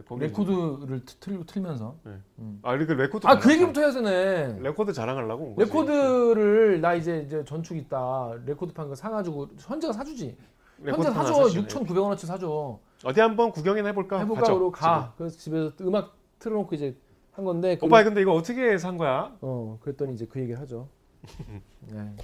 거기 0.08 0.22
레코드를 0.22 1.04
트- 1.04 1.16
틀, 1.16 1.44
틀면서 1.46 1.96
네. 2.04 2.12
음. 2.38 2.58
아그 2.62 2.92
레코드 2.92 3.26
아 3.26 3.38
그 3.38 3.52
얘기부터 3.52 3.80
해야 3.80 3.90
되네. 3.92 4.58
레코드 4.60 4.92
자랑하려고. 4.92 5.54
레코드를 5.58 6.80
나 6.80 6.94
이제 6.94 7.22
이제 7.26 7.44
전축 7.44 7.76
있다. 7.76 8.32
레코드 8.46 8.72
판 8.72 8.88
거 8.88 8.94
사가지고 8.94 9.48
현재가 9.58 9.92
사주지. 9.92 10.36
현재 10.84 11.10
사줘. 11.10 11.44
사시네. 11.44 11.66
6,900원어치 11.66 12.26
사줘. 12.26 12.78
어디 13.04 13.20
한번 13.20 13.50
구경이나 13.52 13.88
해볼까? 13.88 14.18
해볼까 14.20 14.42
그러고 14.42 14.70
가. 14.70 15.12
집에. 15.12 15.14
그래서 15.18 15.38
집에서 15.38 15.72
음악 15.82 16.14
틀어놓고 16.38 16.74
이제 16.74 16.96
한 17.32 17.44
건데. 17.44 17.76
그- 17.78 17.86
오빠 17.86 18.02
근데 18.02 18.22
이거 18.22 18.32
어떻게 18.34 18.76
산 18.78 18.96
거야? 18.96 19.36
어 19.40 19.78
그랬더니 19.82 20.14
이제 20.14 20.26
그 20.26 20.40
얘기를 20.40 20.60
하죠. 20.60 20.88
네. 21.92 22.14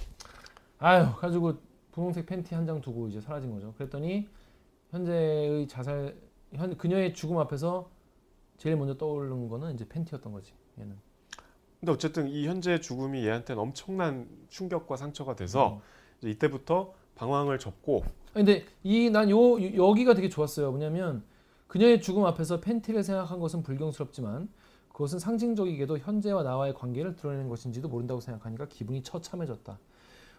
아유 0.79 1.07
가지고 1.17 1.53
분홍색 1.91 2.25
팬티 2.25 2.53
한 2.55 2.65
장 2.65 2.81
두고 2.81 3.07
이제 3.07 3.19
사라진 3.21 3.51
거죠. 3.51 3.73
그랬더니 3.77 4.27
현재의 4.91 5.67
자살 5.67 6.15
현 6.53 6.77
그녀의 6.77 7.13
죽음 7.13 7.37
앞에서 7.37 7.89
제일 8.57 8.75
먼저 8.75 8.97
떠오르는 8.97 9.49
거는 9.49 9.73
이제 9.73 9.87
팬티였던 9.87 10.31
거지. 10.31 10.53
얘는. 10.79 10.95
근데 11.79 11.91
어쨌든 11.91 12.27
이 12.27 12.47
현재 12.47 12.79
죽음이 12.79 13.23
얘한테는 13.25 13.61
엄청난 13.61 14.27
충격과 14.49 14.97
상처가 14.97 15.35
돼서 15.35 15.81
이제 16.19 16.29
이때부터 16.31 16.93
방황을 17.15 17.59
접고 17.59 18.03
아니, 18.33 18.45
근데 18.45 18.65
이 18.83 19.09
난 19.09 19.29
요 19.29 19.61
여기가 19.75 20.13
되게 20.15 20.29
좋았어요. 20.29 20.71
뭐냐면 20.71 21.23
그녀의 21.67 22.01
죽음 22.01 22.25
앞에서 22.25 22.61
팬티를 22.61 23.03
생각한 23.03 23.39
것은 23.39 23.61
불경스럽지만 23.61 24.49
그것은 24.89 25.19
상징적이게도 25.19 25.99
현재와 25.99 26.41
나와의 26.41 26.73
관계를 26.73 27.15
드러내는 27.15 27.49
것인지도 27.49 27.87
모른다고 27.89 28.19
생각하니까 28.21 28.67
기분이 28.67 29.03
처참해졌다. 29.03 29.77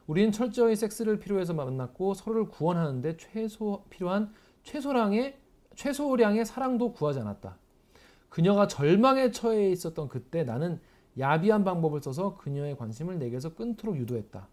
우리는 0.09 0.32
철저히 0.32 0.74
섹스를 0.74 1.20
필요해서 1.20 1.54
만났고 1.54 2.14
서로를 2.14 2.48
구원하는데 2.48 3.16
최소 3.18 3.84
필요한 3.90 4.32
최소량의 4.64 5.36
최소량의 5.78 6.44
사랑도 6.44 6.92
구하지 6.92 7.20
않았다. 7.20 7.56
그녀가 8.28 8.66
절망에 8.66 9.30
처해 9.30 9.70
있었던 9.70 10.08
그때 10.08 10.42
나는 10.42 10.80
야비한 11.18 11.62
방법을 11.64 12.02
써서 12.02 12.36
그녀의 12.36 12.76
관심을 12.76 13.18
내게서 13.20 13.54
끊도록 13.54 13.96
유도했다. 13.96 14.48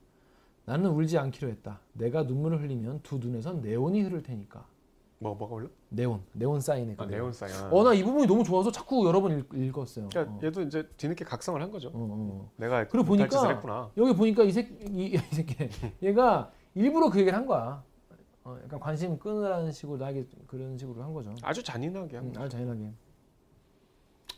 나는 0.66 0.92
울지 0.92 1.18
않기로 1.18 1.50
했다. 1.50 1.80
내가 1.94 2.24
눈물을 2.24 2.62
흘리면 2.62 3.00
두 3.02 3.18
눈에선 3.18 3.62
네온이 3.62 4.04
흐를 4.04 4.22
테니까. 4.22 4.66
뭐 5.18 5.34
뭐가 5.34 5.56
올려? 5.56 5.68
네온, 5.90 6.22
네온 6.34 6.62
사인에. 6.62 6.96
아, 6.98 7.06
네온 7.06 7.34
사인. 7.34 7.54
어, 7.72 7.84
나 7.84 7.94
이 7.96 8.04
부분이 8.04 8.28
너무 8.28 8.44
좋아서 8.44 8.72
자꾸 8.72 9.06
여러 9.08 9.20
번 9.20 9.40
읽, 9.40 9.50
읽었어요. 9.52 10.10
그러니까 10.10 10.36
어. 10.36 10.40
얘도 10.44 10.62
이제 10.62 10.88
뒤늦게 10.98 11.26
각성을 11.26 11.60
한 11.60 11.72
거죠. 11.72 11.88
어, 11.88 11.92
어. 11.96 12.52
내가 12.58 12.88
그리고 12.88 13.08
보니까. 13.08 13.26
여기 13.98 14.14
보니까 14.14 14.44
이 14.44 14.52
새끼, 14.52 14.74
이, 14.92 15.06
이 15.16 15.18
새끼, 15.18 15.70
얘가 16.04 16.52
일부러 16.76 17.10
그 17.10 17.20
얘기를 17.20 17.36
한 17.36 17.48
거야. 17.48 17.84
어, 18.46 18.60
약간 18.64 18.80
관심 18.80 19.18
끊으라는 19.18 19.72
식으로 19.72 19.98
나에게 19.98 20.28
그런 20.46 20.78
식으로 20.78 21.04
한 21.04 21.14
거죠. 21.14 21.34
아주 21.42 21.64
잔인하게 21.64 22.18
한 22.18 22.28
음, 22.28 22.34
거. 22.34 22.42
아주 22.42 22.50
잔인하게. 22.50 22.94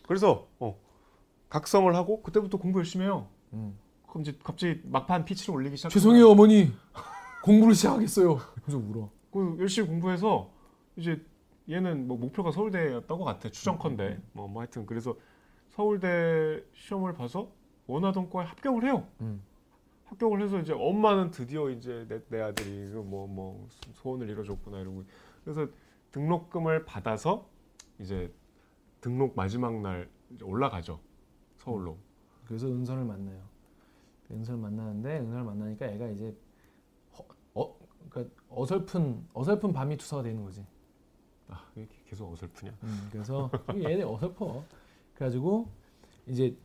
그래서 0.07 0.47
어, 0.59 0.79
각성을 1.49 1.93
하고 1.93 2.21
그때부터 2.21 2.57
공부 2.57 2.79
열심히 2.79 3.03
해요. 3.05 3.27
음. 3.51 3.77
그럼 4.07 4.21
이제 4.21 4.37
갑자기 4.41 4.79
막판 4.85 5.25
피치를 5.25 5.53
올리기 5.53 5.75
시작. 5.75 5.89
죄송해요 5.89 6.29
어머니. 6.29 6.71
공부를 7.43 7.75
시작하겠어요. 7.75 8.39
그래서 8.63 8.77
울어. 8.77 9.09
그 9.31 9.57
열심히 9.59 9.89
공부해서 9.89 10.49
이제 10.95 11.21
얘는 11.69 12.07
뭐 12.07 12.17
목표가 12.17 12.51
서울대였던 12.51 13.17
것 13.17 13.25
같아. 13.25 13.49
추정컨대. 13.49 14.19
뭐, 14.31 14.47
뭐 14.47 14.61
하여튼 14.61 14.85
그래서 14.85 15.15
서울대 15.67 16.63
시험을 16.73 17.13
봐서 17.13 17.51
원하던 17.87 18.29
과에 18.29 18.45
합격을 18.45 18.85
해요. 18.85 19.05
음. 19.19 19.41
합격을 20.07 20.41
해서 20.41 20.59
이제 20.59 20.73
엄마는 20.73 21.31
드디어 21.31 21.69
이제 21.69 22.05
내, 22.07 22.21
내 22.29 22.41
아들이 22.41 22.69
뭐뭐 22.87 23.27
뭐 23.27 23.67
소원을 23.93 24.29
이뤄줬구나 24.29 24.79
이러고 24.79 25.03
그래서 25.43 25.67
등록금을 26.11 26.85
받아서 26.85 27.47
이제 27.99 28.33
등록 29.01 29.35
마지막 29.35 29.79
날 29.81 30.09
올라가죠 30.41 30.99
서울로 31.57 31.97
그래서 32.45 32.67
은선을 32.67 33.03
만나요. 33.03 33.41
은선을 34.31 34.59
만나는데 34.61 35.19
은선을 35.19 35.43
만나니까 35.43 35.85
애가 35.87 36.07
이제 36.09 36.35
허, 37.17 37.25
어, 37.53 37.77
그러니까 38.09 38.33
어설픈 38.49 39.25
어설픈 39.33 39.73
밤이 39.73 39.97
투사가 39.97 40.23
되는 40.23 40.41
거지. 40.43 40.65
아 41.49 41.63
왜 41.75 41.87
계속 42.05 42.31
어설프냐 42.31 42.73
음, 42.83 43.09
그래서 43.11 43.49
얘네 43.75 44.03
어설퍼. 44.03 44.63
그래가지고 45.13 45.69
이제 46.27 46.55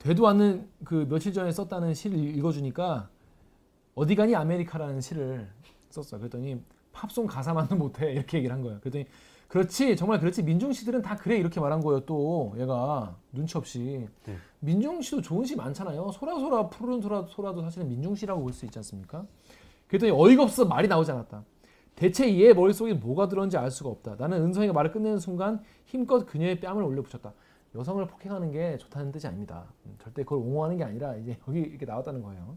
되도 0.00 0.26
않는 0.28 0.66
그 0.84 1.06
며칠 1.08 1.32
전에 1.32 1.52
썼다는 1.52 1.94
시를 1.94 2.18
읽어주니까 2.18 3.10
어디 3.94 4.14
가니 4.16 4.34
아메리카라는 4.34 5.00
시를 5.00 5.48
썼어. 5.90 6.18
그랬더니 6.18 6.62
팝송 6.92 7.26
가사만도 7.26 7.76
못해 7.76 8.10
이렇게 8.12 8.38
얘기를 8.38 8.54
한 8.54 8.62
거야. 8.62 8.80
그랬더니 8.80 9.04
그렇지 9.46 9.96
정말 9.96 10.18
그렇지 10.18 10.42
민중 10.42 10.72
시들은 10.72 11.02
다 11.02 11.16
그래 11.16 11.36
이렇게 11.36 11.60
말한 11.60 11.80
거예요. 11.82 12.00
또 12.06 12.54
얘가 12.56 13.14
눈치 13.32 13.58
없이 13.58 14.08
음. 14.28 14.38
민중 14.60 15.02
시도 15.02 15.20
좋은 15.20 15.44
시 15.44 15.54
많잖아요. 15.54 16.10
소라소라 16.12 16.70
푸른 16.70 17.00
소라 17.02 17.26
소라도 17.28 17.60
사실은 17.60 17.88
민중 17.88 18.14
시라고 18.14 18.40
볼 18.40 18.52
수 18.54 18.64
있지 18.64 18.78
않습니까? 18.78 19.26
그랬더니 19.86 20.12
어이가 20.12 20.44
없어 20.44 20.64
말이 20.64 20.88
나오지 20.88 21.10
않았다. 21.10 21.44
대체 21.94 22.34
얘 22.38 22.54
머릿속에 22.54 22.94
뭐가 22.94 23.28
들었는지 23.28 23.58
알 23.58 23.70
수가 23.70 23.90
없다. 23.90 24.16
나는 24.18 24.40
은성이가 24.44 24.72
말을 24.72 24.92
끝내는 24.92 25.18
순간 25.18 25.62
힘껏 25.84 26.24
그녀의 26.24 26.60
뺨을 26.60 26.82
올려붙였다. 26.82 27.34
여성을 27.74 28.04
폭행하는 28.06 28.50
게 28.50 28.76
좋다는 28.78 29.12
뜻이 29.12 29.26
아닙니다. 29.26 29.64
음, 29.86 29.96
절대 30.02 30.22
그걸 30.24 30.38
옹호하는 30.38 30.76
게 30.76 30.84
아니라 30.84 31.14
이제 31.16 31.38
여기 31.46 31.60
이렇게 31.60 31.86
나왔다는 31.86 32.22
거예요. 32.22 32.56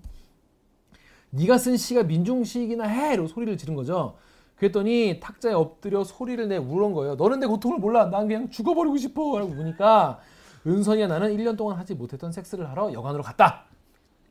네가 1.29 1.57
쓴 1.57 1.77
시가 1.77 2.03
민중시이기나 2.03 2.85
해! 2.85 3.13
이러고 3.13 3.27
소리를 3.27 3.57
지른 3.57 3.75
거죠. 3.75 4.17
그랬더니 4.55 5.19
탁자에 5.19 5.53
엎드려 5.53 6.03
소리를 6.03 6.47
내 6.47 6.57
울은 6.57 6.93
거예요. 6.93 7.15
너는 7.15 7.39
내 7.39 7.47
고통을 7.47 7.79
몰라. 7.79 8.05
난 8.09 8.27
그냥 8.27 8.49
죽어버리고 8.49 8.97
싶어. 8.97 9.39
라고 9.39 9.51
우니까 9.51 10.19
은선이와 10.65 11.07
나는 11.07 11.35
1년 11.35 11.57
동안 11.57 11.77
하지 11.77 11.95
못했던 11.95 12.31
섹스를 12.31 12.69
하러 12.69 12.93
여관으로 12.93 13.23
갔다. 13.23 13.65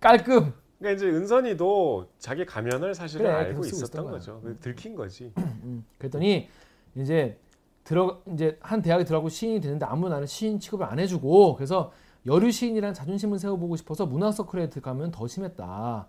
깔끔. 0.00 0.54
그러니까 0.78 0.96
이제 0.96 1.06
은선이도 1.08 2.08
자기 2.18 2.44
가면을 2.44 2.94
사실은 2.94 3.26
그래, 3.26 3.34
알고 3.34 3.64
있었던 3.64 4.02
거야. 4.04 4.14
거죠 4.14 4.40
그 4.42 4.58
들킨 4.58 4.96
거지 4.96 5.32
음, 5.38 5.84
그랬더니 5.98 6.48
이제 6.96 7.38
들어 7.84 8.22
이제 8.32 8.58
한 8.60 8.80
대학에 8.82 9.04
들어가고 9.04 9.28
시인이 9.28 9.60
되는데 9.60 9.84
아무 9.84 10.08
나는 10.08 10.26
시인 10.26 10.60
취급을 10.60 10.86
안 10.86 10.98
해주고 10.98 11.56
그래서 11.56 11.92
여류 12.26 12.52
시인이라는 12.52 12.94
자존심을 12.94 13.38
세워보고 13.38 13.76
싶어서 13.76 14.06
문화 14.06 14.30
서클에 14.30 14.70
들어가면 14.70 15.10
더 15.10 15.26
심했다. 15.26 16.06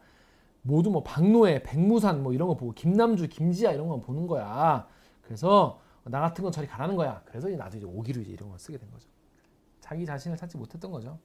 모두 0.61 0.91
뭐 0.91 1.03
박노해, 1.03 1.63
백무산 1.63 2.24
뭐 2.24 2.34
이런 2.34 2.47
거 2.47 2.55
보고 2.55 2.74
김남주, 2.74 3.28
김지아 3.30 3.71
이런 3.71 3.88
거 3.88 3.99
보는 3.99 4.28
거야. 4.28 4.88
그래서 5.21 5.82
나 6.05 6.19
같은 6.21 6.43
건 6.43 6.51
저리 6.51 6.67
가라는 6.67 6.95
거야. 6.95 7.21
그래서 7.26 7.49
나도 7.49 7.78
이제 7.78 7.86
오기로 7.86 8.21
이제 8.21 8.32
이런 8.32 8.49
걸 8.49 8.59
쓰게 8.59 8.78
된 8.78 8.89
거죠. 8.91 9.09
자기 9.80 10.05
자신을 10.05 10.38
찾지 10.38 10.57
못했던 10.57 10.91
거죠. 10.91 11.19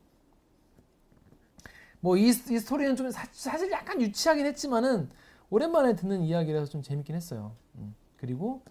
뭐이 2.00 2.32
스토리는 2.32 2.96
좀 2.96 3.10
사, 3.10 3.26
사실 3.32 3.70
약간 3.70 4.00
유치하긴 4.00 4.46
했지만은 4.46 5.10
오랜만에 5.50 5.94
듣는 5.94 6.22
이야기라서 6.22 6.70
좀 6.70 6.82
재밌긴 6.82 7.14
했어요. 7.14 7.54
음. 7.76 7.94
그리고 8.16 8.62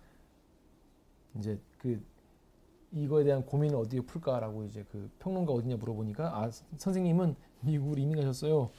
이제 1.37 1.59
그 1.77 2.01
이거에 2.91 3.23
대한 3.23 3.45
고민을 3.45 3.75
어디에 3.75 4.01
풀까라고 4.01 4.63
이제 4.63 4.85
그 4.91 5.09
평론가 5.19 5.51
어디냐 5.53 5.75
물어보니까 5.75 6.25
아 6.37 6.49
선생님은 6.77 7.35
미국으로 7.61 7.99
이민 7.99 8.17
가셨어요. 8.17 8.69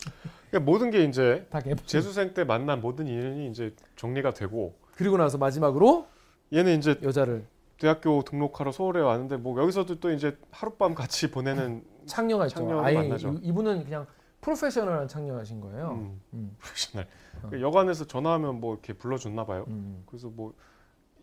그러니까 0.51 0.71
모든 0.71 0.91
게 0.91 1.05
이제 1.05 1.47
다 1.51 1.61
개. 1.61 1.75
재수생 1.75 2.33
때 2.35 2.45
만난 2.45 2.81
모든 2.81 3.07
인연이 3.07 3.49
이제 3.51 3.75
정리가 3.97 4.33
되고 4.35 4.75
그리고 4.97 5.17
나서 5.17 5.37
마지막으로 5.39 6.07
얘는 6.53 6.79
이제 6.79 6.99
여자를 7.03 7.47
대학교 7.79 8.23
등록하러 8.23 8.73
서울에 8.73 9.01
왔는데 9.01 9.37
뭐 9.37 9.61
여기서도 9.61 10.01
또 10.01 10.11
이제 10.11 10.37
하룻밤 10.51 10.95
같이 10.95 11.31
보내는 11.31 11.85
창녀가 12.07 12.47
있죠. 12.47 12.81
아예 12.83 12.95
만나죠. 12.95 13.35
이- 13.35 13.49
이분은 13.49 13.85
그냥 13.85 14.07
프로페셔널한 14.41 15.07
창녀하신 15.09 15.61
거예요. 15.61 15.91
음, 15.93 16.21
음. 16.33 16.57
프로페셔널. 16.59 17.07
어. 17.43 17.49
그 17.51 17.61
여관에서 17.61 18.05
전화하면 18.07 18.59
뭐 18.61 18.73
이렇게 18.75 18.95
불러줬나 18.95 19.45
봐요. 19.45 19.65
음. 19.69 20.03
그래서 20.07 20.29
뭐 20.29 20.55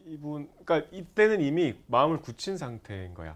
이분 0.05 0.49
그러니까 0.63 0.87
이때는 0.91 1.41
이미 1.41 1.75
마음을 1.87 2.21
굳힌 2.21 2.57
상태인 2.57 3.13
거야. 3.13 3.35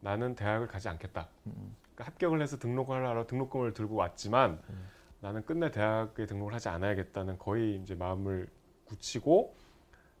나는 0.00 0.34
대학을 0.34 0.68
가지 0.68 0.88
않겠다. 0.88 1.28
음. 1.46 1.74
그러니까 1.94 2.04
합격을 2.12 2.40
해서 2.42 2.58
등록을 2.58 3.06
하러 3.06 3.26
등록금을 3.26 3.74
들고 3.74 3.96
왔지만 3.96 4.60
음. 4.68 4.88
나는 5.20 5.44
끝내 5.44 5.70
대학에 5.70 6.26
등록을 6.26 6.52
하지 6.54 6.68
않아야겠다는 6.68 7.38
거의 7.38 7.76
이제 7.76 7.94
마음을 7.94 8.46
굳히고 8.84 9.54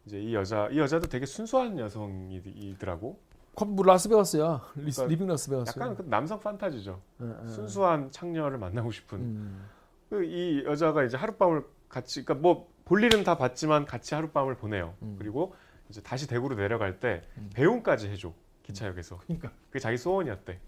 이제 0.06 0.20
이 0.20 0.34
여자 0.34 0.68
이 0.70 0.78
여자도 0.78 1.08
되게 1.08 1.26
순수한 1.26 1.78
여성이더라고. 1.78 3.18
컵뭐 3.54 3.84
라스베가스야. 3.84 4.62
리, 4.74 4.90
그러니까 4.90 5.06
Leaving 5.06 5.26
Las 5.28 5.45
Vegas. 5.45 5.78
약간 5.78 5.94
그 5.94 6.02
남성 6.02 6.40
판타지죠. 6.40 7.00
예, 7.22 7.34
예. 7.44 7.48
순수한 7.48 8.10
창녀를 8.10 8.58
만나고 8.58 8.90
싶은 8.90 9.18
음. 9.18 9.68
그이 10.10 10.64
여자가 10.64 11.04
이제 11.04 11.16
하룻밤을 11.16 11.64
같이 11.88 12.24
그러니까 12.24 12.42
뭐 12.42 12.68
볼일은 12.84 13.22
다 13.22 13.36
봤지만 13.36 13.84
같이 13.84 14.14
하룻밤을 14.14 14.56
보내요. 14.56 14.94
음. 15.02 15.14
그리고 15.18 15.54
이제 15.94 16.02
다시 16.02 16.26
대구로 16.26 16.56
내려갈 16.56 16.98
때 16.98 17.22
음. 17.38 17.50
배웅까지 17.54 18.08
해줘 18.08 18.34
기차역에서. 18.64 19.18
그러니까. 19.18 19.52
그게 19.68 19.78
자기 19.78 19.96
소원이었대. 19.96 20.58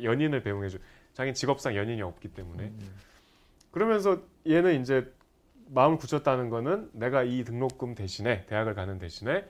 연인을 0.00 0.44
배웅해줘. 0.44 0.78
자기 1.12 1.34
직업상 1.34 1.74
연인이 1.74 2.02
없기 2.02 2.28
때문에. 2.28 2.64
음. 2.66 2.94
그러면서 3.72 4.22
얘는 4.46 4.80
이제 4.80 5.12
마음을 5.68 5.98
굳혔다는 5.98 6.50
거는 6.50 6.90
내가 6.92 7.24
이 7.24 7.42
등록금 7.42 7.96
대신에 7.96 8.46
대학을 8.46 8.74
가는 8.74 8.98
대신에 9.00 9.44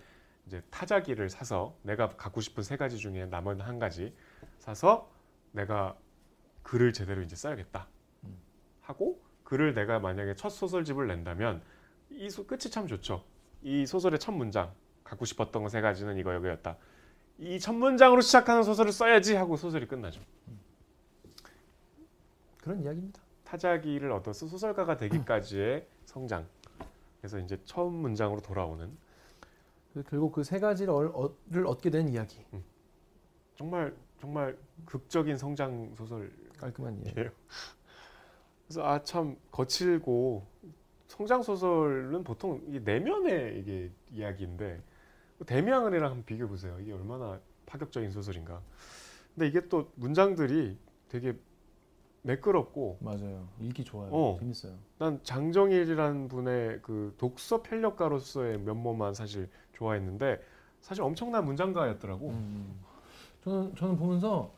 이제 0.46 0.62
타자기를 0.70 1.28
사서 1.28 1.76
내가 1.82 2.08
갖고 2.16 2.40
싶은 2.40 2.62
세 2.62 2.78
가지 2.78 2.96
중에 2.96 3.26
남은 3.26 3.60
한 3.60 3.78
가지 3.78 4.14
사서 4.58 5.10
내가 5.52 5.96
글을 6.62 6.94
제대로 6.94 7.20
이제 7.20 7.36
써야겠다 7.36 7.88
음. 8.24 8.38
하고 8.80 9.20
글을 9.44 9.74
내가 9.74 9.98
만약에 9.98 10.34
첫 10.34 10.48
소설집을 10.48 11.06
낸다면 11.08 11.60
이 12.08 12.30
소, 12.30 12.46
끝이 12.46 12.60
참 12.70 12.86
좋죠. 12.86 13.22
이 13.62 13.84
소설의 13.84 14.18
첫 14.18 14.32
문장 14.32 14.72
갖고 15.06 15.24
싶었던 15.24 15.62
거세 15.62 15.80
가지는 15.80 16.16
이거 16.18 16.34
여기였다. 16.34 16.76
이 17.38 17.58
첫 17.60 17.72
문장으로 17.74 18.20
시작하는 18.22 18.62
소설을 18.62 18.92
써야지 18.92 19.34
하고 19.34 19.56
소설이 19.56 19.86
끝나죠. 19.86 20.20
그런 22.58 22.80
이야기입니다. 22.82 23.20
타자기를 23.44 24.10
얻어서 24.10 24.46
소설가가 24.46 24.96
되기까지의 24.96 25.86
성장. 26.04 26.46
그래서 27.20 27.38
이제 27.38 27.58
처음 27.64 27.94
문장으로 27.94 28.40
돌아오는 28.40 28.90
결국 30.08 30.32
그 30.32 30.42
세 30.42 30.58
가지를 30.58 30.92
얻- 30.92 31.36
얻게 31.66 31.90
된 31.90 32.08
이야기. 32.08 32.44
정말 33.56 33.94
정말 34.20 34.56
극적인 34.86 35.36
성장 35.36 35.94
소설이에요. 35.94 36.30
깔끔한 36.58 36.96
이야기. 37.04 37.28
그래서 38.66 38.82
아 38.84 39.02
참 39.04 39.36
거칠고 39.52 40.44
성장 41.06 41.42
소설은 41.42 42.24
보통 42.24 42.60
이 42.66 42.80
내면의 42.80 43.60
이게 43.60 43.90
이야기인데 44.10 44.82
대미양은이랑 45.44 46.10
한번 46.10 46.24
비교해 46.24 46.48
보세요. 46.48 46.76
이게 46.80 46.92
얼마나 46.92 47.38
파격적인 47.66 48.10
소설인가. 48.10 48.60
근데 49.34 49.48
이게 49.48 49.68
또 49.68 49.90
문장들이 49.96 50.76
되게 51.08 51.36
매끄럽고 52.22 52.98
맞아요. 53.00 53.46
읽기 53.60 53.84
좋아요. 53.84 54.08
어. 54.12 54.36
재밌어요. 54.40 54.72
난 54.98 55.20
장정일이라는 55.22 56.28
분의 56.28 56.80
그 56.82 57.14
독서 57.18 57.62
편력가로서의 57.62 58.58
면모만 58.60 59.14
사실 59.14 59.48
좋아했는데 59.74 60.40
사실 60.80 61.02
엄청난 61.02 61.44
문장가였더라고. 61.44 62.28
음. 62.30 62.80
저는 63.44 63.74
저는 63.76 63.96
보면서 63.96 64.52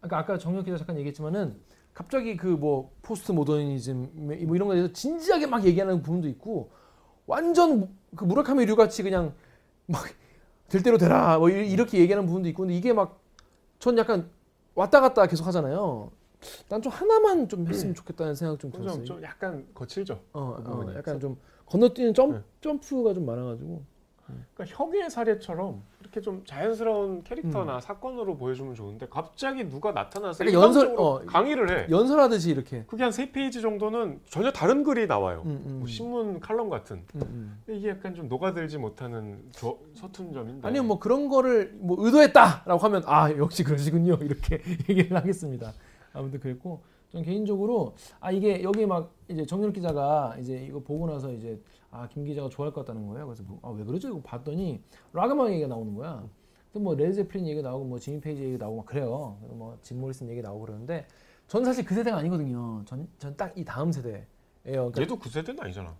아까 0.00 0.18
아까 0.18 0.38
정혁 0.38 0.64
기자 0.64 0.76
잠깐 0.78 0.96
얘기했지만은 0.96 1.60
갑자기 1.94 2.36
그 2.36 2.48
뭐 2.56 2.90
포스트 3.02 3.30
모더니즘 3.32 4.10
뭐 4.14 4.34
이런 4.34 4.66
거에 4.68 4.76
대해서 4.78 4.92
진지하게 4.92 5.46
막 5.46 5.64
얘기하는 5.64 6.02
부분도 6.02 6.26
있고 6.28 6.72
완전 7.26 7.94
그 8.16 8.24
무라카미 8.24 8.64
류 8.64 8.74
같이 8.74 9.02
그냥 9.02 9.34
막 9.86 10.02
될 10.72 10.82
대로 10.82 10.96
되라 10.96 11.38
뭐 11.38 11.50
이- 11.50 11.70
이렇게 11.70 11.98
얘기하는 11.98 12.26
부분도 12.26 12.48
있고 12.48 12.62
근데 12.62 12.74
이게 12.74 12.92
막 12.92 13.20
전 13.78 13.98
약간 13.98 14.30
왔다 14.76 15.00
갔다 15.00 15.26
계속 15.26 15.44
하잖아요. 15.48 16.10
난 16.68 16.80
좀 16.80 16.92
하나만 16.92 17.48
좀 17.48 17.66
했으면 17.66 17.94
좋겠다는 17.96 18.34
생각 18.36 18.58
좀 18.60 18.70
들었어요. 18.70 18.94
좀, 19.04 19.16
좀 19.16 19.22
약간 19.24 19.66
거칠죠. 19.74 20.20
어, 20.32 20.54
그 20.56 20.70
어, 20.70 20.76
부분이 20.76 20.96
약간 20.96 21.18
좀 21.18 21.36
건너뛰는 21.66 22.14
점, 22.14 22.30
네. 22.32 22.40
점프가 22.60 23.12
좀 23.12 23.26
많아가지고 23.26 23.82
그러니까 24.54 24.76
형의 24.76 25.08
사례처럼 25.10 25.82
이렇게 26.00 26.20
좀 26.20 26.42
자연스러운 26.44 27.22
캐릭터나 27.24 27.80
사건으로 27.80 28.36
보여주면 28.36 28.74
좋은데 28.74 29.06
갑자기 29.08 29.68
누가 29.68 29.92
나타나서 29.92 30.44
약간 30.46 30.54
연설- 30.60 30.94
어, 30.98 31.22
강의를 31.26 31.70
해. 31.70 31.86
연설하듯이 31.90 32.50
이렇게. 32.50 32.84
그게 32.86 33.02
한 33.02 33.12
세 33.12 33.30
페이지 33.32 33.60
정도는 33.62 34.20
전혀 34.28 34.50
다른 34.52 34.82
글이 34.82 35.06
나와요. 35.06 35.42
음, 35.46 35.62
음, 35.66 35.78
뭐 35.80 35.88
신문 35.88 36.40
칼럼 36.40 36.68
같은. 36.68 37.02
음, 37.14 37.20
음. 37.22 37.62
이게 37.74 37.90
약간 37.90 38.14
좀 38.14 38.28
녹아들지 38.28 38.78
못하는 38.78 39.42
저, 39.52 39.76
서툰 39.94 40.32
점인데. 40.32 40.66
아니면 40.66 40.86
뭐 40.88 40.98
그런 40.98 41.28
거를 41.28 41.72
뭐 41.78 41.96
의도했다라고 42.04 42.78
하면 42.78 43.02
아 43.06 43.30
역시 43.36 43.62
그러시군요 43.64 44.18
이렇게 44.22 44.60
얘기를 44.88 45.16
하겠습니다. 45.16 45.72
아무튼 46.12 46.40
그랬고 46.40 46.82
전 47.10 47.22
개인적으로 47.22 47.94
아 48.20 48.30
이게 48.32 48.62
여기 48.62 48.86
막 48.86 49.10
이제 49.28 49.44
정윤 49.46 49.72
기자가 49.72 50.34
이제 50.40 50.56
이거 50.68 50.78
보고 50.80 51.06
나서 51.06 51.30
이제 51.32 51.58
아 51.92 52.08
김 52.08 52.24
기자가 52.24 52.48
좋아할 52.48 52.72
것 52.72 52.84
같다는 52.84 53.06
거예요. 53.06 53.26
그래서 53.26 53.44
아왜 53.62 53.84
그러죠? 53.84 54.08
이거 54.08 54.20
봤더니 54.22 54.82
락음악 55.12 55.50
얘기가 55.52 55.68
나오는 55.68 55.94
거야. 55.94 56.26
또뭐 56.72 56.94
레드제플린 56.94 57.46
얘기 57.46 57.60
나오고 57.62 57.84
뭐 57.84 57.98
지미 57.98 58.18
페이지 58.20 58.42
얘기 58.42 58.56
나오고 58.56 58.78
막 58.78 58.86
그래요. 58.86 59.36
뭐짐 59.42 60.00
모리슨 60.00 60.28
얘기 60.30 60.40
나오고 60.40 60.62
그러는데 60.64 61.06
전 61.46 61.64
사실 61.64 61.84
그 61.84 61.94
세대가 61.94 62.16
아니거든요. 62.16 62.82
전 62.86 63.06
전 63.18 63.36
딱 63.36 63.52
이 63.56 63.64
다음 63.64 63.92
세대예요. 63.92 64.24
그러니까 64.64 65.02
얘도 65.02 65.18
9세대는 65.18 65.60
아니잖아. 65.60 65.94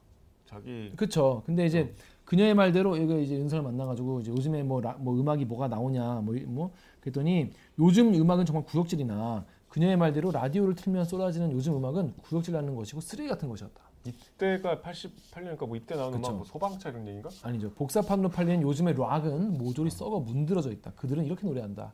자기 0.47 0.93
그쵸. 0.97 1.43
근데 1.45 1.66
이제 1.66 1.95
그녀의 2.24 2.55
말대로 2.55 2.97
이거 2.97 3.18
이제 3.18 3.36
은서를 3.36 3.62
만나가지고 3.62 4.20
이제 4.20 4.30
요즘에 4.30 4.62
뭐, 4.62 4.80
라- 4.80 4.97
뭐 4.99 5.14
음악이 5.18 5.45
뭐가 5.45 5.68
나오냐 5.68 6.20
뭐, 6.22 6.34
이- 6.36 6.40
뭐 6.45 6.72
그랬더니 7.01 7.51
요즘 7.78 8.14
음악은 8.14 8.47
정말 8.47 8.64
구역질이나 8.64 9.45
그녀의 9.68 9.97
말대로 9.99 10.30
라디오를 10.30 10.74
틀면 10.74 11.05
쏟아지는 11.05 11.53
요즘 11.53 11.74
음악은 11.76 12.14
구역질 12.22 12.55
나는 12.55 12.74
것이고 12.74 13.01
쓰레기 13.03 13.28
같은 13.28 13.49
것이었다. 13.49 13.80
이때가 14.05 14.80
88년이니까 14.80 15.66
뭐 15.66 15.76
이때 15.76 15.94
나오는 15.94 16.20
뭐 16.20 16.44
소방차 16.44 16.90
이런 16.90 17.07
얘기인가? 17.07 17.30
아니죠. 17.42 17.72
복사판으로 17.74 18.30
팔리는 18.30 18.62
요즘의 18.62 18.94
락은 18.98 19.59
모조리 19.59 19.90
썩어 19.90 20.20
문드러져 20.20 20.70
있다. 20.72 20.92
그들은 20.96 21.24
이렇게 21.24 21.46
노래한다. 21.46 21.92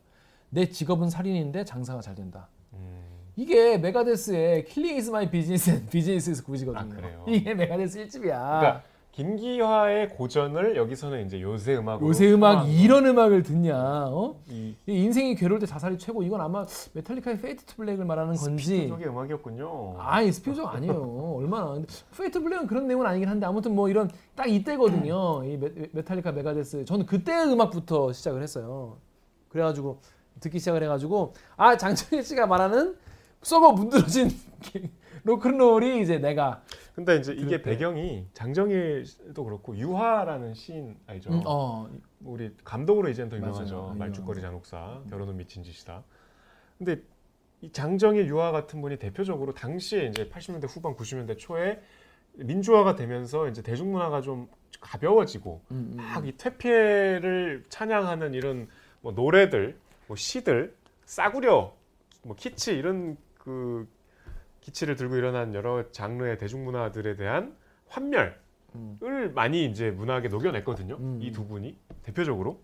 내 0.51 0.69
직업은 0.69 1.11
살인인데 1.11 1.65
장사가 1.65 2.01
잘 2.01 2.15
된다. 2.15 2.49
음. 2.73 3.05
이게 3.37 3.79
메가데스의 3.79 4.65
Killing 4.65 4.99
is 4.99 5.11
my 5.11 5.31
business 5.31 5.71
and 5.71 5.91
business 5.91 6.31
is 6.31 6.43
good이거든요. 6.45 6.81
아, 6.81 6.97
그래요? 6.97 7.25
이게 7.29 7.55
메가데스 7.55 7.99
1집이야. 8.07 8.21
그러니까 8.23 8.83
김기화의 9.19 10.11
고전을 10.11 10.77
여기서는 10.77 11.27
이제 11.27 11.43
요새 11.43 11.77
음악으로 11.77 12.09
요새 12.09 12.31
음악 12.31 12.69
이런 12.69 13.05
음악을 13.05 13.43
듣냐? 13.43 13.77
어? 13.77 14.41
이이 14.49 14.77
인생이 14.87 15.35
괴로울 15.35 15.59
때 15.59 15.66
자살이 15.66 15.99
최고 15.99 16.23
이건 16.23 16.41
아마 16.41 16.64
메탈리카의 16.93 17.41
Fade 17.41 17.64
to 17.64 17.75
Black을 17.79 18.05
말하는 18.05 18.37
건지 18.37 18.87
쪽의 18.87 19.09
음악이었군요. 19.09 19.97
아니 19.99 20.31
스피드가 20.31 20.73
아니에요 20.75 21.35
얼마나 21.37 21.73
근데 21.73 21.89
Fade 22.16 22.41
Black은 22.41 22.69
그런 22.69 22.87
내용은 22.87 23.07
아니긴 23.07 23.29
한데 23.29 23.45
아무튼 23.45 23.75
뭐 23.75 23.89
이런 23.89 24.09
딱 24.37 24.49
이때거든요 24.49 25.43
이 25.45 25.57
메, 25.57 25.69
메탈리카 25.91 26.31
메가데스 26.31 26.85
저는 26.85 27.05
그때 27.05 27.43
음악부터 27.43 28.12
시작을 28.12 28.41
했어요 28.41 28.99
그래가지고 29.49 29.99
듣기 30.39 30.61
시작을 30.61 30.85
해가지고 30.85 31.35
아 31.57 31.77
장정일 31.77 32.23
씨가 32.23 32.47
말하는 32.47 32.95
썩어 33.43 33.73
문드러진 33.73 34.31
로큰롤이 35.29 36.01
이제 36.01 36.18
내가 36.18 36.62
근데 36.95 37.16
이제 37.16 37.35
이게. 37.35 37.61
배경이 37.61 38.26
장정일도 38.33 39.45
그렇고 39.45 39.76
유화라는 39.76 40.55
시인 40.55 40.97
알죠? 41.07 41.31
음, 41.31 41.43
어 41.45 41.87
우리 42.24 42.51
감독으로 42.64 43.11
이제는 43.11 43.29
더 43.29 43.37
맞아요. 43.37 43.49
유명하죠. 43.51 43.91
아, 43.91 43.95
말죽거리. 43.95 44.41
잔혹사, 44.41 45.03
결혼은 45.11 45.37
미친 45.37 45.62
짓이다. 45.62 46.03
근데 46.79 47.03
이 47.61 47.70
장정일 47.70 48.26
유화 48.29 48.53
같은 48.53 48.81
분이 48.81 48.97
대표적으로 48.99 49.53
당시에 49.53 50.07
이제 50.07 50.31
80년대 50.31 50.66
후반 50.66 50.97
90년대 50.97 51.37
초에 51.37 51.83
민주화가 52.37 52.97
되면서 52.97 53.49
이제 53.49 53.61
대중문화가 53.61 54.22
좀 54.22 54.49
가벼워지고 54.81 55.61
음, 55.72 55.91
음. 55.93 55.97
막이 55.97 56.39
퇴폐를 56.39 57.64
찬양하는 57.68 58.33
이런 58.33 58.66
뭐 59.03 59.12
노래들, 59.12 59.76
뭐 60.07 60.16
시들, 60.16 60.74
싸구려, 61.05 61.74
뭐 62.22 62.35
키치 62.35 62.72
이런 62.72 63.18
그 63.37 63.87
기치를 64.69 64.97
들고 64.97 65.16
일어난 65.16 65.55
여러 65.55 65.91
장르의 65.91 66.39
대중문화들에 66.39 67.16
대한 67.16 67.57
환멸을 67.89 68.35
음. 68.75 68.99
많이 69.35 69.64
이제 69.64 69.91
문학에 69.91 70.29
녹여냈거든요. 70.29 70.97
음. 70.97 71.19
이두 71.23 71.47
분이 71.47 71.77
대표적으로 72.03 72.61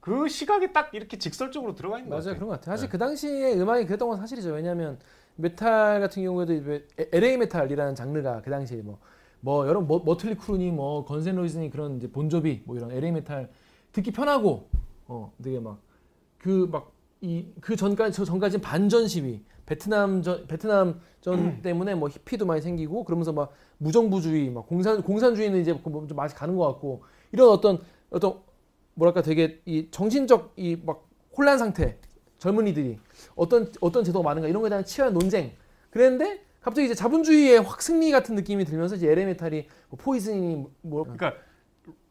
그 0.00 0.28
시각에 0.28 0.72
딱 0.72 0.94
이렇게 0.94 1.18
직설적으로 1.18 1.74
들어가 1.74 1.98
있는 1.98 2.10
것 2.10 2.16
맞아요 2.16 2.24
같아요. 2.24 2.34
그런 2.36 2.48
것 2.48 2.54
같아요. 2.60 2.72
사실 2.76 2.88
네. 2.88 2.92
그 2.92 2.98
당시에 2.98 3.54
음악이 3.60 3.86
그랬던 3.86 4.08
건 4.08 4.18
사실이죠. 4.18 4.52
왜냐하면 4.52 4.98
메탈 5.36 6.00
같은 6.00 6.22
경우에도 6.22 6.52
왜 6.52 6.86
LA 7.12 7.38
메탈이라는 7.38 7.94
장르가 7.94 8.42
그 8.42 8.50
당시에 8.50 8.82
뭐, 8.82 8.98
뭐 9.40 9.66
여러 9.66 9.80
뭐, 9.80 10.02
Mötley 10.04 10.36
Crüe니 10.36 10.70
뭐 10.70 11.04
Guns 11.04 11.24
N' 11.24 11.34
Roses니 11.36 11.70
그런 11.70 11.96
이제 11.96 12.08
본조비 12.10 12.62
뭐 12.66 12.76
이런 12.76 12.92
LA 12.92 13.10
메탈 13.12 13.50
듣기 13.92 14.12
편하고 14.12 14.68
어 15.08 15.32
되게 15.42 15.58
막 15.58 15.78
그 16.38 16.68
막 16.70 16.92
이 17.22 17.46
그 17.62 17.74
전까지 17.74 18.12
저 18.14 18.24
전까지 18.24 18.60
반전 18.60 19.08
시위 19.08 19.42
베트남 19.66 20.22
전 20.22 20.46
베트남 20.46 21.00
전 21.20 21.62
때문에 21.62 21.94
뭐 21.94 22.08
히피도 22.08 22.44
많이 22.46 22.60
생기고 22.60 23.04
그러면서 23.04 23.32
막 23.32 23.52
무정부주의 23.78 24.50
막 24.50 24.66
공산 24.66 25.02
공산주의는 25.02 25.60
이제 25.60 25.78
좀 25.82 26.08
맛이 26.14 26.34
가는 26.34 26.56
것 26.56 26.66
같고 26.66 27.04
이런 27.32 27.48
어떤 27.48 27.80
어떤 28.10 28.40
뭐랄까 28.94 29.22
되게 29.22 29.60
이 29.64 29.88
정신적 29.90 30.52
이 30.56 30.76
막 30.84 31.08
혼란 31.36 31.58
상태 31.58 31.98
젊은이들이 32.38 32.98
어떤 33.34 33.72
어떤 33.80 34.04
제도가 34.04 34.22
많은가 34.28 34.48
이런 34.48 34.60
거에 34.60 34.68
대한 34.68 34.84
치열한 34.84 35.14
논쟁. 35.14 35.52
그랬는데 35.90 36.44
갑자기 36.60 36.86
이제 36.86 36.94
자본주의의 36.94 37.60
확 37.60 37.82
승리 37.82 38.10
같은 38.10 38.34
느낌이 38.34 38.64
들면서 38.64 38.96
이제 38.96 39.10
에레메탈이 39.10 39.66
뭐 39.88 39.98
포이즌이 40.00 40.64
뭐 40.82 41.02
그러니까 41.02 41.34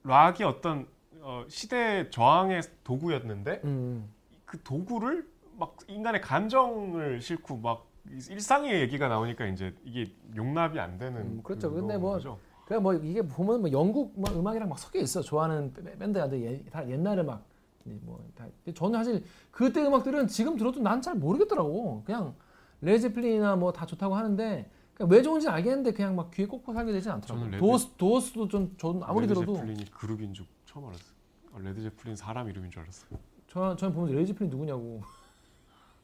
락이 0.04 0.44
어떤 0.44 0.88
어, 1.22 1.46
시대 1.48 2.10
저항의 2.10 2.62
도구였는데 2.84 3.62
음, 3.64 4.10
그 4.46 4.62
도구를 4.62 5.26
막 5.58 5.76
인간의 5.88 6.22
감정을 6.22 7.22
싣고 7.22 7.58
막 7.58 7.88
일상의 8.30 8.82
얘기가 8.82 9.08
나오니까 9.08 9.46
이제 9.48 9.74
이게 9.84 10.12
용납이 10.36 10.80
안 10.80 10.98
되는 10.98 11.22
음, 11.22 11.42
그렇죠. 11.44 11.70
그런 11.70 11.82
근데 11.88 11.98
뭐 11.98 12.14
거죠. 12.14 12.38
그냥 12.66 12.84
뭐 12.84 12.94
이게 12.94 13.22
보면 13.22 13.62
뭐 13.62 13.72
영국 13.72 14.14
뭐 14.20 14.32
음악이랑 14.34 14.68
막 14.70 14.78
섞여 14.80 15.00
있어 15.00 15.22
좋아하는 15.22 15.74
밴- 15.74 15.98
밴드가 15.98 16.28
근데 16.30 16.46
예- 16.54 16.64
다 16.70 16.88
옛날에 16.90 17.24
막 17.24 17.46
뭐다 17.86 18.46
저는 18.74 19.00
사실 19.00 19.24
그때 19.52 19.86
음악들은 19.86 20.28
지금 20.28 20.56
들어도 20.58 20.80
난 20.82 21.02
잘 21.02 21.16
모르겠더라고 21.16 22.04
그냥 22.06 22.34
레제플린이나 22.82 23.56
뭐 23.58 23.72
다 23.72 23.86
좋다고 23.86 24.16
하는데 24.16 24.70
왜 25.00 25.22
좋은지 25.22 25.48
알겠는데 25.50 25.92
그냥 25.94 26.16
막 26.16 26.30
귀에 26.32 26.46
꽂고 26.46 26.74
살게 26.74 26.92
되지 26.92 27.10
않더라고 27.10 27.46
레드- 27.46 27.58
도어스 27.60 27.92
도어스도 27.98 28.48
좀 28.48 28.76
저는 28.78 29.02
아무리 29.04 29.28
레드 29.28 29.34
들어도 29.34 29.56
제플린이 29.56 29.86
그룹인 29.92 30.34
줄 30.34 30.46
처음 30.66 30.86
알았어요. 30.86 31.14
어, 31.54 31.60
레드 31.60 31.82
제플린 31.82 32.16
사람 32.16 32.50
이름인 32.50 32.70
줄 32.72 32.82
알았어요. 32.82 33.20
저 33.48 33.76
저는 33.76 33.94
보면서 33.94 34.16
레제플린 34.16 34.50
누구냐고 34.50 35.02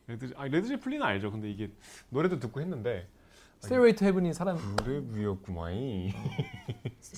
레드 0.09 0.33
아 0.35 0.45
레드 0.45 0.67
제플린은 0.67 1.05
알죠. 1.05 1.31
근데 1.31 1.49
이게 1.51 1.69
노래도 2.09 2.39
듣고 2.39 2.59
했는데 2.61 3.07
Stairway 3.59 3.93
to 3.95 4.05
Heaven이 4.05 4.33
사람 4.33 4.57
그룹이었구만. 4.77 5.73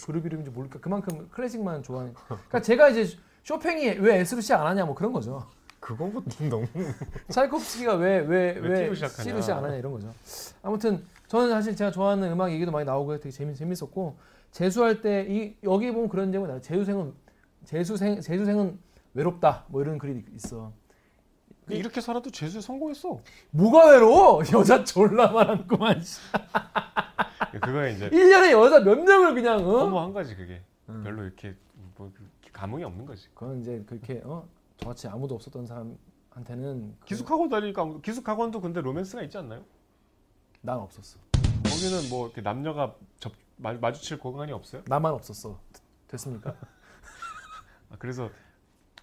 그룹 0.06 0.26
이름인지 0.28 0.52
모르니까 0.52 0.80
그만큼 0.80 1.30
클래식만 1.30 1.84
좋아하는 1.84 2.14
그러니까 2.28 2.62
제가 2.62 2.90
이제 2.90 3.18
쇼팽이 3.44 3.86
왜 4.00 4.20
S로 4.20 4.42
시작 4.42 4.60
안 4.62 4.68
하냐 4.68 4.86
뭐 4.86 4.94
그런 4.94 5.14
거죠 5.14 5.48
그거부터 5.80 6.44
너무 6.50 6.68
차이코프스키가 7.30 7.96
왜 7.96 8.20
왜왜왜 8.20 8.84
T로 8.84 8.96
시작하냐. 8.96 9.24
C로 9.24 9.42
시작 9.42 9.58
안 9.60 9.64
하냐 9.66 9.76
이런 9.78 9.94
거죠. 9.94 10.14
아무튼 10.62 11.04
저는 11.28 11.50
사실 11.50 11.76
제가 11.76 11.92
좋아하는 11.92 12.30
음악 12.32 12.52
얘기도 12.52 12.72
많이 12.72 12.86
나오고 12.86 13.18
되게 13.20 13.32
재밌 13.32 13.56
재밌었고 13.56 14.18
재수할 14.52 15.02
때 15.02 15.26
이 15.30 15.56
여기 15.64 15.92
보면 15.94 16.10
그런 16.10 16.30
제목이 16.32 16.50
나요. 16.52 16.60
재수생은 16.62 17.14
재수생 17.64 18.20
재수생은 18.20 18.78
외롭다 19.14 19.66
뭐 19.70 19.82
이런 19.82 19.98
글이 19.98 20.26
있어. 20.36 20.74
이렇게 21.78 22.02
살아도 22.02 22.30
재수에 22.30 22.62
성공했어. 22.62 23.20
뭐가 23.52 23.92
외로워? 23.92 24.42
여자 24.54 24.84
졸라 24.84 25.32
많았구만. 25.32 26.02
씨. 26.02 26.20
그거 27.62 27.88
이제 27.88 28.10
1년에 28.12 28.52
여자 28.52 28.80
몇 28.80 28.96
명을 29.00 29.34
그냥 29.36 29.60
어? 29.60 29.80
너무 29.80 30.00
한 30.00 30.14
가지 30.14 30.36
그게 30.36 30.62
음. 30.90 31.04
별로 31.04 31.24
이렇게 31.24 31.56
뭐 31.96 32.12
감흥이 32.54 32.84
없는 32.84 33.06
거지. 33.06 33.28
그건 33.34 33.62
이제 33.62 33.84
그렇게 33.88 34.22
어 34.24 34.48
저같이 34.78 35.08
아무도 35.08 35.36
없었던 35.36 35.66
사람한테는 35.66 36.96
그- 37.00 37.06
기숙학원 37.06 37.50
다니니까 37.50 37.82
아무- 37.82 38.02
기숙학원도 38.02 38.62
근데 38.62 38.82
로맨스가 38.82 39.24
있지 39.24 39.38
않나요? 39.38 39.64
난 40.62 40.78
없었어. 40.78 41.20
거기는 41.64 42.10
뭐 42.10 42.28
이렇게 42.28 42.42
남녀가 42.42 42.96
접, 43.20 43.32
마, 43.58 43.74
마주칠 43.74 44.20
공간이 44.20 44.52
없어요? 44.52 44.82
나만 44.88 45.14
없었어. 45.14 45.60
됐습니까? 46.08 46.56
아, 47.90 47.96
그래서 48.00 48.30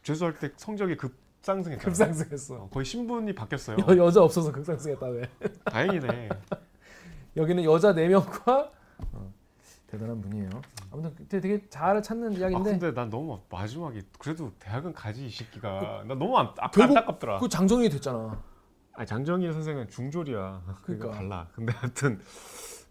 재수할 0.03 0.39
때 0.39 0.51
성적이 0.57 0.97
급 0.97 1.15
상승했잖아. 1.49 1.85
급상승했어. 1.85 2.55
어, 2.57 2.69
거의 2.71 2.85
신분이 2.85 3.35
바뀌었어요. 3.35 3.79
여, 3.89 3.97
여자 3.97 4.23
없어서 4.23 4.53
급상승했다 4.53 5.07
왜? 5.07 5.23
다행이네. 5.65 6.29
여기는 7.37 7.65
여자 7.65 7.95
4명과 7.95 8.71
어, 9.13 9.33
대단한 9.87 10.21
분이에요. 10.21 10.51
아무튼 10.93 11.15
그때 11.15 11.41
되게 11.41 11.67
잘 11.71 12.03
찾는 12.03 12.33
아, 12.35 12.39
이야기인데 12.39 12.71
근데 12.71 12.93
난 12.93 13.09
너무 13.09 13.41
마지막에 13.49 14.03
그래도 14.19 14.53
대학은 14.59 14.93
가지 14.93 15.27
이 15.27 15.31
새끼가 15.31 16.05
나 16.07 16.15
너무 16.15 16.37
안, 16.37 16.49
아, 16.59 16.71
결국 16.71 16.97
안타깝더라. 16.97 17.39
그 17.39 17.49
장정이 17.49 17.89
됐잖아. 17.89 18.43
아니, 18.93 19.07
장정일 19.07 19.53
선생은 19.53 19.89
중졸이야. 19.89 20.63
그러니까 20.83 21.13
달라. 21.13 21.49
근데 21.55 21.73
하여튼 21.73 22.21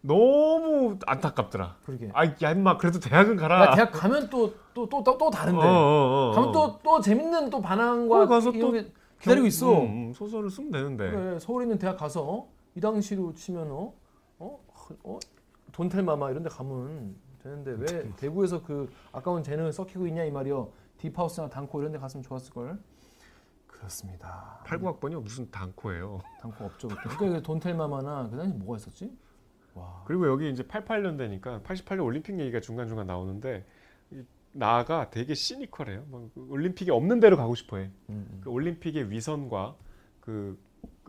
너무 0.08 0.98
안타깝더라. 1.06 1.76
그러게. 1.86 2.10
아, 2.14 2.26
야 2.26 2.52
임마 2.52 2.78
그래도 2.78 3.00
대학은 3.00 3.36
가라. 3.36 3.66
나 3.66 3.76
대학 3.76 3.92
가면 3.92 4.30
또 4.30 4.54
또 4.74 5.04
또 5.04 5.18
또 5.18 5.30
다른데. 5.30 5.60
어, 5.60 5.70
어, 5.70 6.30
어, 6.30 6.32
가면 6.36 6.50
어. 6.50 6.52
또또 6.52 7.02
재밌는 7.02 7.50
또 7.50 7.62
반항과 7.62 8.28
가서 8.28 8.52
또게 8.52 8.92
기다리고 9.20 9.48
있어. 9.48 9.82
음, 9.82 10.10
음, 10.10 10.14
소설을 10.14 10.50
쓰면 10.50 10.72
되는데. 10.72 11.10
그래 11.10 11.40
서울에 11.40 11.66
있는 11.66 11.78
대학 11.80 11.98
가서 11.98 12.24
어? 12.24 12.48
이 12.76 12.80
당시로 12.80 13.34
치면 13.34 13.72
어? 13.72 13.94
어? 14.40 14.60
어? 15.04 15.20
돈텔마마 15.72 16.30
이런 16.32 16.44
데 16.44 16.50
가면 16.50 17.16
되는데 17.42 17.76
왜 17.80 18.12
대구에서 18.16 18.62
그 18.62 18.90
아까운 19.12 19.42
재능을 19.44 19.74
썩히고 19.74 20.08
있냐 20.08 20.24
이 20.24 20.32
말이여. 20.32 20.70
딥하우스나 20.98 21.48
단코 21.50 21.80
이런 21.80 21.92
데 21.92 22.00
갔으면 22.00 22.24
좋았을 22.24 22.54
걸. 22.54 22.80
그렇습니다. 23.68 24.60
89학번이 24.66 25.22
무슨 25.22 25.50
단코예요. 25.52 26.22
단코 26.42 26.66
없죠. 26.66 26.88
그러니까 26.88 27.42
돈텔마마나 27.42 28.28
그 28.30 28.38
당시 28.38 28.54
뭐가 28.58 28.78
있었지? 28.78 29.12
와. 29.78 30.04
그리고 30.06 30.28
여기 30.28 30.50
이제 30.50 30.64
88년 30.64 31.18
되니까 31.18 31.62
88년 31.64 32.04
올림픽 32.06 32.40
얘기가 32.40 32.60
중간중간 32.60 33.08
나오는데 33.08 33.66
이 34.12 34.22
나가 34.52 35.10
되게 35.10 35.34
시니컬해요. 35.34 36.04
뭐그 36.08 36.48
올림픽이 36.50 36.92
없는 36.92 37.20
데로 37.20 37.38
가고 37.38 37.56
싶어해. 37.56 37.84
음, 38.10 38.28
음. 38.32 38.42
그 38.44 38.50
올림픽의 38.50 39.10
위선과 39.12 39.76
그 40.22 40.58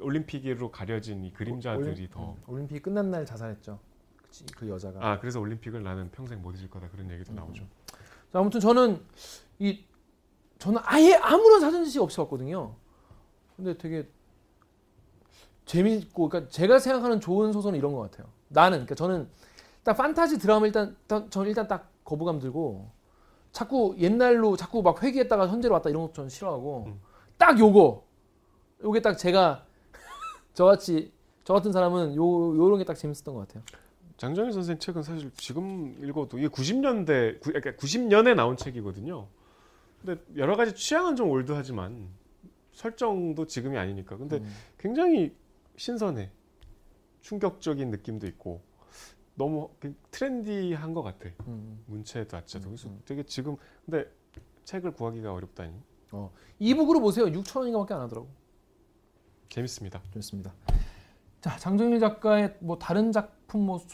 올림픽으로 0.01 0.71
가려진 0.71 1.25
이 1.25 1.33
그림자들이 1.33 1.89
올림- 1.91 2.11
더. 2.11 2.33
음, 2.33 2.37
올림픽 2.47 2.83
끝난 2.83 3.11
날 3.11 3.25
자살했죠. 3.27 3.79
그치, 4.23 4.45
그 4.55 4.69
여자가. 4.69 5.05
아 5.07 5.19
그래서 5.19 5.41
올림픽을 5.41 5.83
나는 5.83 6.11
평생 6.11 6.43
못 6.43 6.57
잊을 6.57 6.69
거다 6.71 6.89
그런 6.91 7.11
얘기도 7.11 7.33
나오죠. 7.33 7.65
자, 8.33 8.39
아무튼 8.39 8.61
저는 8.61 9.01
이 9.59 9.83
저는 10.59 10.81
아예 10.85 11.15
아무런 11.15 11.61
사전 11.61 11.85
지식 11.85 12.03
없이 12.03 12.17
봤거든요. 12.19 12.75
근데 13.57 13.77
되게 13.79 14.07
재밌고, 15.65 16.29
그러니까 16.29 16.51
제가 16.51 16.79
생각하는 16.79 17.21
좋은 17.21 17.53
소설은 17.53 17.79
이런 17.79 17.93
것 17.93 18.01
같아요. 18.11 18.27
나는, 18.49 18.79
그러니까 18.79 18.95
저는 18.95 19.29
딱 19.83 19.95
판타지 19.97 20.39
드라마 20.39 20.67
일단, 20.67 20.97
일단 21.03 21.31
저는 21.31 21.49
일단 21.49 21.69
딱 21.69 21.91
거부감 22.05 22.39
들고 22.41 22.91
자꾸 23.53 23.95
옛날로 23.99 24.57
자꾸 24.57 24.83
막 24.83 25.03
회귀했다가 25.03 25.49
현재로 25.49 25.75
왔다 25.75 25.91
이런 25.91 26.07
거 26.07 26.13
저는 26.13 26.29
싫어하고 26.31 26.85
음. 26.89 27.01
딱 27.37 27.59
요거, 27.59 28.05
요게 28.85 29.01
딱 29.03 29.17
제가 29.17 29.65
저같이 30.55 31.13
저 31.45 31.55
같은 31.55 31.73
사람은 31.73 32.15
요 32.17 32.57
요런 32.57 32.79
게 32.79 32.85
딱 32.85 32.95
재밌었던 32.97 33.35
것 33.35 33.47
같아요. 33.49 33.63
장정일 34.17 34.53
선생 34.53 34.79
책은 34.79 35.03
사실 35.03 35.31
지금 35.37 35.97
읽어도 36.03 36.39
이게 36.39 36.49
90년대 36.49 37.41
구, 37.41 37.53
그러니까 37.53 37.71
90년에 37.73 38.35
나온 38.35 38.57
책이거든요. 38.57 39.27
근데 40.05 40.21
여러 40.37 40.57
가지 40.57 40.75
취향은 40.75 41.17
좀 41.17 41.31
올드하지만 41.31 42.09
설정도 42.73 43.47
지금이 43.47 43.79
아니니까. 43.79 44.17
근데 44.17 44.39
음. 44.39 44.55
굉장히 44.79 45.35
신선해. 45.77 46.31
충격적인 47.23 47.91
느낌도 47.91 48.27
있고 48.29 48.63
너무 49.35 49.71
그 49.79 49.95
트렌디한 50.11 50.95
것 50.95 51.03
같아. 51.03 51.29
음. 51.47 51.83
문체 51.87 52.27
자체도. 52.27 52.67
그래서 52.69 52.89
음. 52.89 53.01
되게 53.05 53.23
지금 53.23 53.57
근데 53.85 54.11
책을 54.65 54.93
구하기가 54.93 55.33
어렵다니 55.33 55.73
이북으로 56.59 57.01
보세요. 57.01 57.27
6천 57.27 57.59
원인가밖에 57.61 57.95
안 57.95 58.01
하더라고. 58.03 58.29
재밌습니다. 59.49 60.01
좋습니다. 60.13 60.53
자 61.41 61.57
장정일 61.57 62.01
작가의 62.01 62.57
뭐 62.61 62.79
다른 62.79 63.13
작품 63.13 63.63
뭐 63.67 63.79
수... 63.79 63.87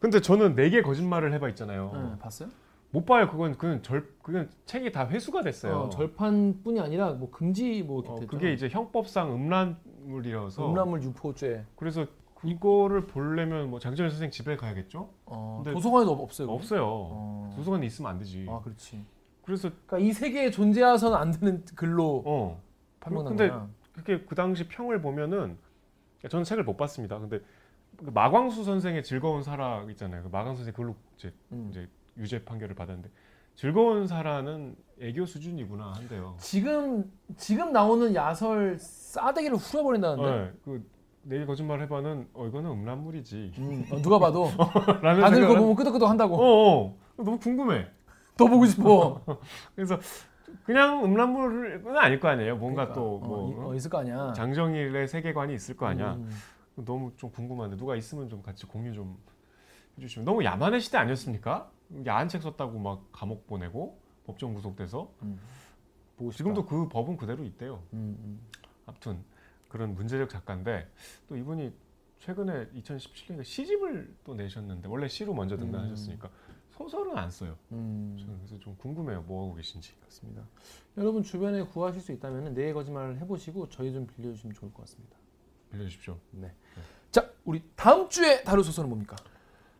근데 0.00 0.20
저는 0.20 0.54
네 0.54 0.70
개 0.70 0.82
거짓말을 0.82 1.32
해봐 1.34 1.48
있잖아요. 1.50 1.90
네, 1.94 2.18
봤어요? 2.18 2.48
못 2.90 3.04
봐요. 3.04 3.28
그건 3.30 3.52
그건 3.52 3.82
절 3.82 4.12
그건 4.22 4.50
책이 4.66 4.92
다 4.92 5.06
회수가 5.08 5.42
됐어요. 5.42 5.74
어, 5.82 5.88
절판뿐이 5.90 6.80
아니라 6.80 7.12
뭐 7.12 7.30
금지 7.30 7.82
뭐 7.82 8.00
이렇게 8.00 8.12
어, 8.12 8.20
됐죠. 8.20 8.30
그게 8.30 8.52
이제 8.52 8.68
형법상 8.68 9.32
음란물이라서 9.32 10.68
음란물 10.68 11.02
유포죄. 11.02 11.64
그래서 11.76 12.06
이거를 12.44 13.06
보려면 13.06 13.70
뭐 13.70 13.78
장정일 13.80 14.10
선생 14.10 14.30
집에 14.30 14.56
가야겠죠? 14.56 15.10
어, 15.26 15.62
근데 15.64 15.72
도서관에도 15.74 16.12
없- 16.12 16.20
없어요. 16.20 16.50
없어요. 16.50 16.82
어. 16.86 17.52
도서관에 17.56 17.86
있으면 17.86 18.10
안 18.12 18.18
되지. 18.18 18.46
아 18.48 18.60
그렇지. 18.60 19.04
그래서 19.44 19.70
그러니까 19.86 19.98
이 19.98 20.12
세계에 20.12 20.50
존재해서는 20.50 21.16
안 21.16 21.32
되는 21.32 21.64
글로 21.74 22.22
어 22.26 22.60
판명난 23.00 23.36
근데 23.36 23.48
거야. 23.48 23.68
그게 23.94 24.20
그 24.20 24.34
당시 24.34 24.68
평을 24.68 25.00
보면은 25.00 25.58
저는 26.28 26.44
책을 26.44 26.64
못 26.64 26.76
봤습니다. 26.76 27.18
근데 27.18 27.40
그 27.96 28.10
마광수 28.10 28.62
선생의 28.62 29.02
즐거운 29.02 29.42
살아 29.42 29.84
있잖아요. 29.90 30.22
그 30.22 30.28
마광수 30.28 30.58
선생 30.58 30.72
그걸로 30.74 30.94
이제, 31.16 31.32
음. 31.52 31.68
이제 31.70 31.88
유죄 32.16 32.44
판결을 32.44 32.74
받았는데 32.76 33.08
즐거운 33.56 34.06
살아는 34.06 34.76
애교 35.00 35.26
수준이구나 35.26 35.92
한대요. 35.92 36.36
지금 36.38 37.10
지금 37.36 37.72
나오는 37.72 38.14
야설 38.14 38.78
싸대기를 38.78 39.56
후려버린다는데. 39.56 40.30
네, 40.30 40.52
그 40.64 40.88
내일 41.22 41.46
거짓말 41.46 41.80
해봐는 41.82 42.28
어 42.34 42.46
이거는 42.46 42.70
음란물이지. 42.70 43.52
음, 43.58 43.86
어, 43.92 43.96
누가 44.00 44.18
봐도 44.18 44.48
라는 45.02 45.22
그거 45.22 45.54
생각은- 45.54 45.58
보면 45.58 45.74
끄덕끄덕 45.76 46.08
한다고. 46.08 46.36
어, 46.36 46.86
어 47.16 47.22
너무 47.24 47.38
궁금해. 47.38 47.86
더 48.36 48.46
보고 48.46 48.64
싶어. 48.66 49.20
그래서 49.74 49.98
그냥 50.64 51.04
음란물은 51.04 51.96
아닐 51.98 52.20
거 52.20 52.28
아니에요. 52.28 52.56
뭔가 52.56 52.88
그러니까, 52.88 52.94
또뭐 52.94 53.38
어, 53.38 53.50
이- 53.50 53.70
어, 53.72 53.74
있을 53.74 53.90
거 53.90 53.98
아니야. 53.98 54.32
장정일의 54.32 55.08
세계관이 55.08 55.54
있을 55.54 55.76
거 55.76 55.86
아니야. 55.86 56.14
음. 56.14 56.30
너무 56.76 57.12
좀 57.16 57.30
궁금한데 57.30 57.76
누가 57.76 57.96
있으면 57.96 58.28
좀 58.28 58.40
같이 58.42 58.64
공유 58.66 58.92
좀 58.94 59.18
해주시면 59.98 60.24
너무 60.24 60.44
야만의 60.44 60.80
시대 60.80 60.96
아니었습니까? 60.98 61.68
야한 62.06 62.28
책 62.28 62.40
썼다고 62.42 62.78
막 62.78 63.02
감옥 63.10 63.46
보내고 63.48 63.98
법정 64.26 64.54
구속돼서 64.54 65.10
음. 65.22 65.38
지금도 66.32 66.64
그 66.66 66.88
법은 66.88 67.16
그대로 67.16 67.42
있대요. 67.44 67.80
음, 67.92 68.16
음. 68.22 68.40
아무튼 68.86 69.18
그런 69.68 69.94
문제적 69.94 70.30
작가인데 70.30 70.90
또 71.28 71.36
이분이 71.36 71.72
최근에 72.18 72.68
2017년에 72.70 73.44
시집을 73.44 74.16
또 74.24 74.34
내셨는데 74.34 74.88
원래 74.88 75.08
시로 75.08 75.34
먼저 75.34 75.56
등단하셨으니까 75.56 76.30
소설은 76.70 77.16
안 77.16 77.30
써요. 77.30 77.56
음. 77.72 78.16
저는 78.18 78.38
그래서 78.38 78.58
좀 78.58 78.76
궁금해요. 78.76 79.22
뭐 79.22 79.44
하고 79.44 79.54
계신지. 79.54 79.94
그렇습니다. 80.00 80.42
여러분 80.96 81.22
주변에 81.22 81.62
구하실 81.62 82.00
수 82.00 82.12
있다면 82.12 82.54
내 82.54 82.72
거짓말을 82.72 83.18
해보시고 83.18 83.68
저희 83.68 83.92
좀 83.92 84.06
빌려주시면 84.06 84.54
좋을 84.54 84.72
것 84.72 84.82
같습니다. 84.82 85.16
빌려주십시오. 85.70 86.16
네. 86.32 86.52
자, 87.10 87.30
우리 87.44 87.62
다음 87.74 88.08
주에 88.08 88.42
다룰 88.42 88.64
소설은 88.64 88.88
뭡니까? 88.88 89.16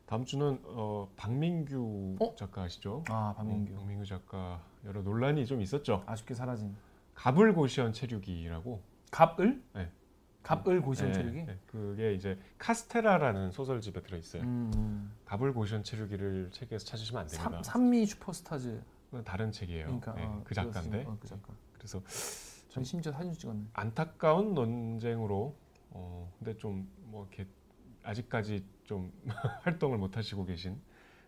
다음 0.06 0.24
주는 0.24 0.59
어, 0.65 1.09
박민규 1.16 2.16
어? 2.20 2.35
작가 2.35 2.62
아시죠? 2.62 3.05
아, 3.09 3.35
박민규. 3.36 3.74
어, 3.74 3.78
박민규 3.78 4.06
작가 4.06 4.62
여러 4.85 5.02
논란이 5.02 5.44
좀 5.47 5.60
있었죠. 5.60 6.02
아쉽게 6.06 6.35
사라진 6.35 6.74
가불고시원 7.15 7.93
체류기라고 7.93 8.81
갑을? 9.10 9.62
네. 9.74 9.90
갑을 10.43 10.80
고시원 10.80 11.12
네, 11.12 11.18
체력이? 11.18 11.43
네. 11.44 11.59
그게 11.66 12.14
이제 12.14 12.39
카스테라라는 12.59 13.51
소설집에 13.51 14.01
들어 14.02 14.16
있어요. 14.16 14.43
음, 14.43 14.70
음. 14.76 15.12
가불고시원 15.26 15.82
체류기를 15.85 16.51
책에서 16.52 16.86
찾으시면 16.86 17.22
안 17.22 17.26
됩니다. 17.28 17.51
삼, 17.51 17.62
삼미 17.62 18.06
슈퍼스타즈. 18.06 18.82
다른 19.24 19.51
책이에요. 19.52 19.85
그러니까 19.86 20.14
네, 20.14 20.24
어, 20.24 20.43
그 20.44 20.55
작가인데. 20.55 21.05
어, 21.06 21.16
그 21.20 21.26
작가. 21.28 21.52
그래서 21.74 22.02
전 22.68 22.85
심지어 22.85 23.12
사진 23.12 23.32
찍었네. 23.32 23.64
안타까운 23.72 24.55
논쟁으로 24.55 25.55
어 25.90 26.32
근데 26.39 26.56
좀 26.56 26.86
뭐 27.10 27.26
이렇게 27.30 27.47
아직까지 28.02 28.64
좀 28.85 29.12
활동을 29.62 29.98
못 29.98 30.16
하시고 30.16 30.44
계신 30.44 30.80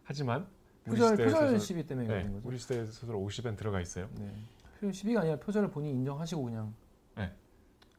하지만 0.05 0.47
표절 0.85 1.16
표절 1.16 1.59
시비 1.59 1.86
때문에 1.86 2.07
네, 2.09 2.15
그런 2.23 2.32
거죠. 2.35 2.48
우리 2.48 2.59
시대 2.59 2.85
소설 2.86 3.16
50엔 3.16 3.57
들어가 3.57 3.81
있어요. 3.81 4.09
네. 4.19 4.93
시비가 4.93 5.20
아니라 5.20 5.36
표절을 5.36 5.70
본인 5.70 5.93
인정하시고 5.93 6.43
그냥. 6.43 6.74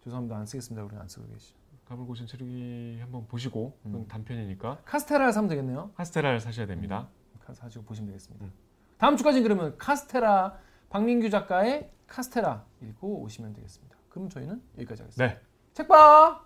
네. 0.02 0.06
죄송합니다. 0.06 0.36
안 0.38 0.46
쓰겠습니다. 0.46 0.84
우리 0.84 0.96
안 0.98 1.08
쓰고 1.08 1.28
계시죠. 1.28 1.56
가불고시원 1.86 2.28
체류기 2.28 2.98
한번 3.02 3.28
보시고 3.28 3.78
그건 3.84 4.02
음. 4.02 4.08
단편이니까 4.08 4.80
카스테라를 4.86 5.34
사면 5.34 5.50
되겠네요. 5.50 5.92
카스테라를 5.96 6.40
사셔야 6.40 6.66
됩니다. 6.66 7.08
카- 7.46 7.54
사시고 7.54 7.84
보시면 7.84 8.08
되겠습니다. 8.08 8.46
음. 8.46 8.52
다음 8.98 9.18
주까지는 9.18 9.44
그러면 9.44 9.78
카스테라 9.78 10.58
박민규 10.90 11.30
작가의 11.30 11.92
카스테라 12.08 12.66
읽고 12.82 13.22
오시면 13.22 13.54
되겠습니다. 13.54 13.96
그럼 14.10 14.30
저희는 14.30 14.62
여기까지 14.78 15.02
하겠습니다. 15.04 15.36
네. 15.36 15.42
책 15.74 15.88
봐. 15.88 16.46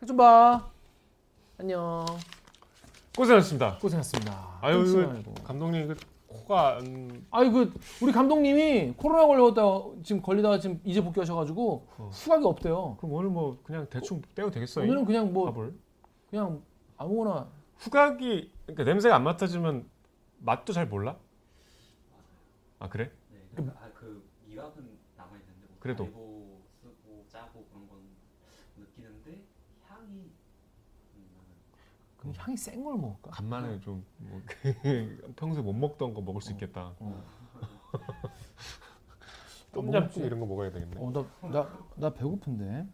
책 0.00 0.06
좀 0.06 0.16
봐. 0.16 0.70
안녕. 1.58 2.04
고생하셨습니다. 3.16 3.78
고생했습니다. 3.78 4.58
아유, 4.60 4.84
이거. 4.86 5.34
감독님 5.44 5.88
그 5.88 5.96
코가 6.36 6.76
안 6.78 7.26
아유 7.30 7.50
그 7.50 7.72
우리 8.02 8.12
감독님이 8.12 8.94
코로나 8.96 9.26
걸렸다가 9.26 9.84
지금 10.02 10.22
걸리다가 10.22 10.58
지금 10.58 10.80
이제 10.84 11.02
복귀하셔가지고 11.02 11.88
어. 11.98 12.10
후각이 12.12 12.44
없대요. 12.44 12.96
그럼 12.98 13.12
오늘 13.12 13.30
뭐 13.30 13.58
그냥 13.62 13.86
대충 13.90 14.22
떼도 14.34 14.50
되겠어요? 14.50 14.84
오늘은 14.84 15.04
그냥 15.04 15.32
뭐 15.32 15.46
밥을 15.46 15.74
그냥 16.30 16.62
아무거나 16.96 17.48
후각이 17.76 18.52
그러니까 18.66 18.84
냄새가 18.84 19.16
안 19.16 19.24
맡아지면 19.24 19.88
맛도 20.38 20.72
잘 20.72 20.86
몰라? 20.86 21.16
아 22.78 22.88
그래? 22.88 23.10
네, 23.30 23.38
그러니까 23.52 23.78
아, 23.80 23.90
그 23.94 24.22
미각은 24.46 24.98
남아 25.16 25.30
있는데 25.30 25.66
뭐 25.68 25.76
그래도. 25.80 26.04
달고 26.04 26.60
쓰고 26.82 27.24
짜고 27.28 27.64
그런 27.70 27.88
건 27.88 27.98
느끼는데 28.76 29.44
향이 29.88 30.30
음, 31.14 31.30
나는 31.34 31.48
그럼 32.32 32.34
향이 32.36 32.56
센 32.56 32.82
걸 32.82 32.96
먹을까? 32.98 33.30
간만에 33.30 33.80
좀 33.80 34.04
뭐, 34.18 34.40
평소에 35.36 35.62
못 35.62 35.72
먹던 35.72 36.14
거 36.14 36.20
먹을 36.20 36.40
수 36.40 36.52
있겠다. 36.52 36.92
어. 36.98 37.22
똠얌꿍 39.72 40.24
이런 40.24 40.40
거 40.40 40.46
먹어야 40.46 40.70
되겠네. 40.70 40.96
어 40.98 41.10
나 41.10 41.24
나 41.48 41.68
나 41.96 42.10
배고픈데. 42.10 42.86